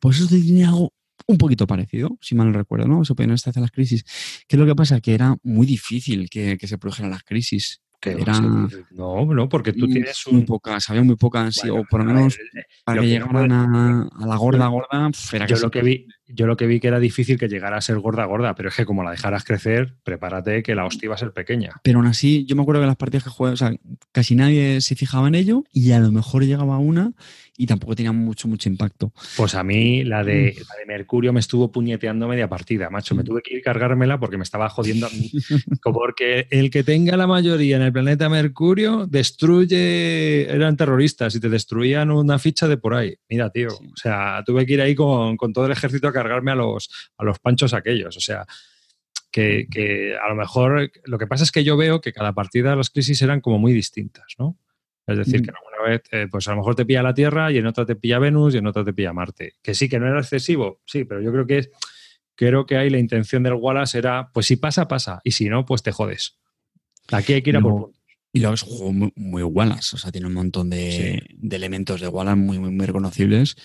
[0.00, 0.92] Pues eso tiene algo
[1.30, 3.04] un poquito parecido, si mal no recuerdo, ¿no?
[3.04, 4.04] Se pueden estar las crisis.
[4.48, 5.00] ¿Qué es lo que pasa?
[5.00, 7.80] Que era muy difícil que, que se produjeran las crisis.
[8.02, 8.32] Que Era-
[8.92, 10.46] No, no, porque tú tienes muy un...
[10.46, 14.08] pocas, había muy pocas, sí, Bueno, o por lo menos ver, para que llegaran a,
[14.10, 16.98] a la gorda gorda, era yo lo que vi, yo lo que vi que era
[16.98, 20.62] difícil que llegara a ser gorda gorda, pero es que como la dejaras crecer, prepárate
[20.62, 21.74] que la hostia va a ser pequeña.
[21.84, 23.74] Pero aún así, yo me acuerdo que las partidas que jugué, o sea,
[24.12, 27.12] casi nadie se fijaba en ello y a lo mejor llegaba una
[27.62, 29.12] y tampoco tenía mucho, mucho impacto.
[29.36, 33.14] Pues a mí la de, la de Mercurio me estuvo puñeteando media partida, macho.
[33.14, 33.26] Me Mm.
[33.26, 35.30] tuve que ir cargármela porque me estaba jodiendo a mí.
[35.92, 41.48] Porque el que tenga la mayoría en el planeta Mercurio destruye, eran terroristas y te
[41.48, 43.14] destruían una ficha de por ahí.
[43.28, 43.84] Mira, tío, Sí.
[43.92, 46.88] o sea, tuve que ir ahí con, con todo el ejército a cargarme a los,
[47.18, 48.16] a los panchos aquellos.
[48.16, 48.46] O sea,
[49.30, 52.70] que, que a lo mejor lo que pasa es que yo veo que cada partida
[52.70, 54.56] de las crisis eran como muy distintas, ¿no?
[55.06, 55.44] Es decir, Mm.
[55.44, 57.84] que alguna vez, eh, pues a lo mejor te pilla la Tierra y en otra
[57.86, 59.54] te pilla Venus y en otra te pilla Marte.
[59.62, 61.70] Que sí, que no era excesivo, sí, pero yo creo que es,
[62.36, 65.64] creo que ahí la intención del Wallace era, pues si pasa, pasa, y si no,
[65.66, 66.38] pues te jodes.
[67.12, 67.78] Aquí hay que ir a por No.
[67.86, 68.00] puntos.
[68.32, 71.56] Y luego es un juego muy, muy Wallace, o sea, tiene un montón de, de
[71.56, 73.56] elementos de Wallace muy, muy, muy reconocibles.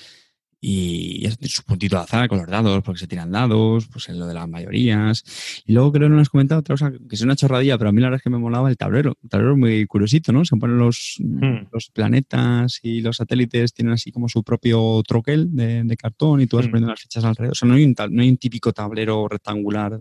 [0.62, 4.18] Y es su puntito de azar con los dados, porque se tiran dados, pues en
[4.18, 5.24] lo de las mayorías.
[5.66, 7.94] Y luego creo que no has comentado otra cosa, que es una chorradilla, pero a
[7.94, 9.14] mí la verdad es que me molaba el tablero.
[9.22, 10.44] El tablero es muy curiosito, ¿no?
[10.44, 11.68] Se ponen los, Hmm.
[11.72, 16.48] los planetas y los satélites, tienen así como su propio troquel de, de cartón y
[16.48, 16.72] tú vas Hmm.
[16.72, 17.52] poniendo las fichas alrededor.
[17.52, 20.00] O sea, no hay, un no hay un típico tablero rectangular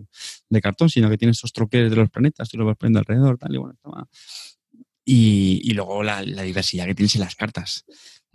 [0.49, 3.37] de cartón, sino que tiene estos troqueles de los planetas, tú los vas poniendo alrededor,
[3.37, 4.07] tal, y bueno, estaba-
[5.07, 7.85] y, y luego la, la diversidad que tienes en las cartas.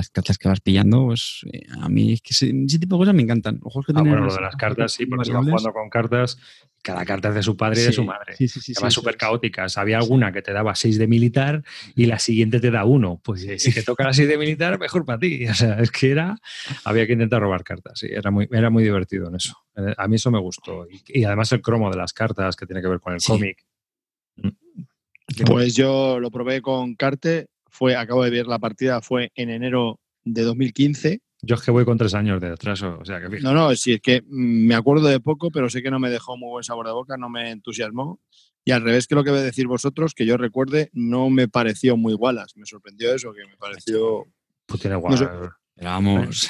[0.00, 3.00] Las cartas que vas pillando, pues eh, a mí es que ese, ese tipo de
[3.00, 3.60] cosas me encantan.
[3.62, 5.72] Los juegos que Ah, tienen bueno, lo de las cartas, sí, porque se va jugando
[5.74, 6.38] con cartas,
[6.82, 8.34] cada carta es de su padre y de su madre.
[8.34, 8.72] Sí, sí, sí.
[8.76, 9.18] Además, súper sí.
[9.18, 9.76] caóticas.
[9.76, 11.62] Había alguna que te daba 6 de militar
[11.94, 13.20] y la siguiente te da uno.
[13.22, 15.46] Pues eh, si te toca la 6 de militar, mejor para ti.
[15.50, 16.38] O sea, es que era.
[16.84, 17.98] Había que intentar robar cartas.
[17.98, 19.54] Sí, era muy, era muy divertido en eso.
[19.76, 20.86] Eh, A mí eso me gustó.
[20.90, 23.32] Y, y además el cromo de las cartas que tiene que ver con el Sí.
[23.32, 23.58] cómic.
[25.46, 30.00] Pues yo lo probé con Carte, fue, acabo de ver la partida, fue en enero
[30.24, 31.20] de 2015.
[31.42, 32.98] Yo es que voy con tres años de atraso.
[33.00, 33.42] O sea, que fíjate.
[33.42, 36.10] No, no, sí, es que mm, me acuerdo de poco, pero sé que no me
[36.10, 38.20] dejó muy buen sabor de boca, no me entusiasmó.
[38.64, 41.48] Y al revés que lo que voy a decir vosotros, que yo recuerde, no me
[41.48, 42.58] pareció muy Wallace.
[42.58, 44.26] Me sorprendió eso, que me pareció,
[44.66, 45.28] Pues tiene No sé.
[45.82, 46.48] vamos,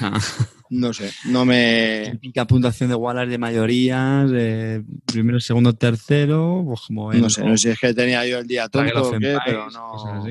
[0.71, 2.09] no sé, no me...
[2.21, 7.57] típica puntuación de Wallace de mayorías, de primero, segundo, tercero, pues como No sé, no
[7.57, 10.25] sé si es que tenía yo el día tonto o qué, pero no...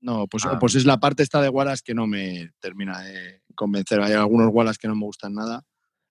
[0.00, 0.58] No, pues, Ah.
[0.58, 4.00] pues es la parte esta de Wallace que no me termina de convencer.
[4.00, 5.64] Hay algunos Wallace que no me gustan nada.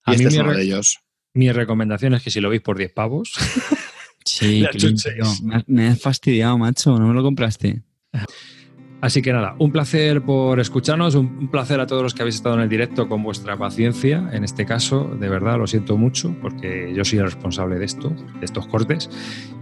[0.05, 0.99] Y A mí este es me uno de ellos.
[1.33, 3.33] Mi recomendación es que si lo veis por 10 pavos,
[4.25, 4.63] Sí.
[5.43, 6.97] Me has- me has fastidiado, macho.
[6.99, 7.81] No me lo compraste.
[9.01, 12.35] Así que nada, un placer por escucharnos, un, un placer a todos los que habéis
[12.35, 14.29] estado en el directo con vuestra paciencia.
[14.33, 18.09] En este caso, de verdad, lo siento mucho porque yo soy el responsable de esto,
[18.09, 19.09] de estos cortes.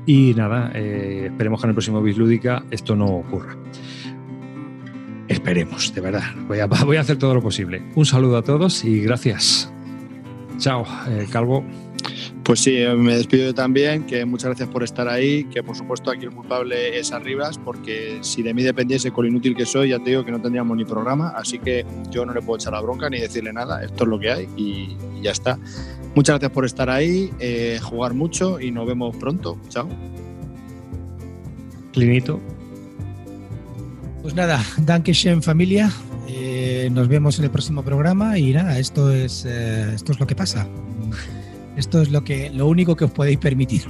[0.08, 3.56] Y nada, eh, esperemos que en el próximo Bislúdica esto no ocurra.
[5.28, 6.24] Esperemos, de verdad.
[6.48, 7.82] Voy a, voy a hacer todo lo posible.
[7.96, 9.72] Un saludo a todos y gracias.
[10.58, 11.64] Chao, eh, Calvo.
[12.44, 15.76] Pues sí, eh, me despido yo también, que muchas gracias por estar ahí, que por
[15.76, 19.66] supuesto aquí el culpable es Arribas, porque si de mí dependiese con lo inútil que
[19.66, 22.58] soy, ya te digo que no tendríamos ni programa, así que yo no le puedo
[22.58, 25.60] echar la bronca ni decirle nada, esto es lo que hay y, y ya está.
[26.16, 29.60] Muchas gracias por estar ahí, eh, jugar mucho y nos vemos pronto.
[29.70, 29.88] Chao.
[31.92, 32.40] Clinito.
[34.28, 35.90] Pues nada, Dankeschön familia.
[36.28, 40.28] Eh, nos vemos en el próximo programa y nada, esto es eh, esto es lo
[40.28, 40.68] que pasa.
[41.78, 43.84] Esto es lo que lo único que os podéis permitir.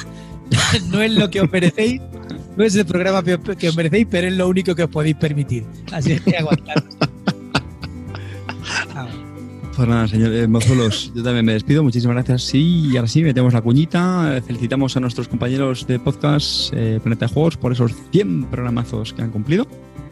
[0.90, 2.00] no es lo que os merecéis,
[2.56, 5.66] no es el programa que os merecéis, pero es lo único que os podéis permitir.
[5.92, 6.82] Así es que aguantad.
[9.78, 11.84] Pues nada, señores mozuelos, yo también me despido.
[11.84, 12.42] Muchísimas gracias.
[12.42, 14.36] Sí, y ahora sí, metemos la cuñita.
[14.36, 19.12] Eh, Felicitamos a nuestros compañeros de podcast eh, Planeta de Juegos por esos 100 programazos
[19.12, 19.68] que han cumplido.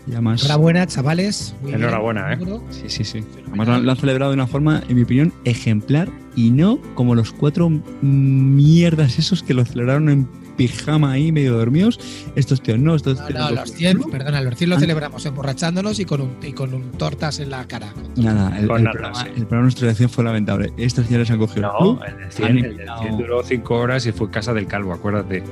[0.06, 1.56] Y además, Enhorabuena, chavales.
[1.62, 1.82] Muy bien.
[1.82, 2.36] Enhorabuena, ¿eh?
[2.38, 2.62] Seguro.
[2.70, 3.24] sí, sí, sí.
[3.48, 6.78] Además lo han, lo han celebrado de una forma, en mi opinión, ejemplar y no
[6.94, 7.68] como los cuatro
[8.02, 12.00] mierdas esos que lo celebraron en pijama ahí, medio dormidos.
[12.34, 14.10] Estos tíos no, estos No, tíos no, lo los 100, celebraron.
[14.10, 14.80] perdona, los 100 lo Ah.
[14.80, 17.92] celebramos emborrachándonos y con, un, y con un tortas en la cara.
[18.16, 19.26] Nada, el, Con el nada, programa, sí.
[19.28, 20.72] el programa de nuestra elección fue lamentable.
[20.76, 23.18] Estos señores han cogido el No, club, el del han 100, el del invitado- 100
[23.18, 25.42] duró 5 horas y fue casa del Calvo, acuérdate.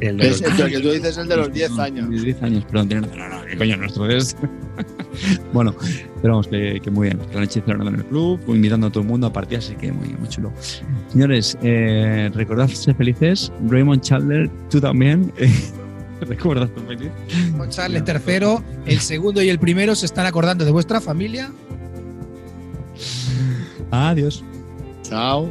[0.00, 2.08] El de Es, los- el que tú dices es el de los 10 años.
[2.10, 3.18] De 10 años, perdón, tiene razón.
[3.18, 4.36] No, no, ¿qué coño nuestro es?
[5.52, 5.74] bueno,
[6.22, 7.18] pero vamos, que, que muy bien.
[7.34, 10.08] Noche celebrando en el club, invitando a todo el mundo a partir, así que muy,
[10.08, 10.52] muy chulo.
[11.08, 13.52] Señores, eh, recordad ser felices.
[13.68, 15.32] Raymond Chandler, tú también.
[16.20, 17.10] ¿Recuerdas ser feliz?
[17.56, 21.50] Gonzalo, el tercero, el segundo y el primero se están acordando de vuestra familia.
[23.90, 24.44] Adiós.
[25.02, 25.50] Chao.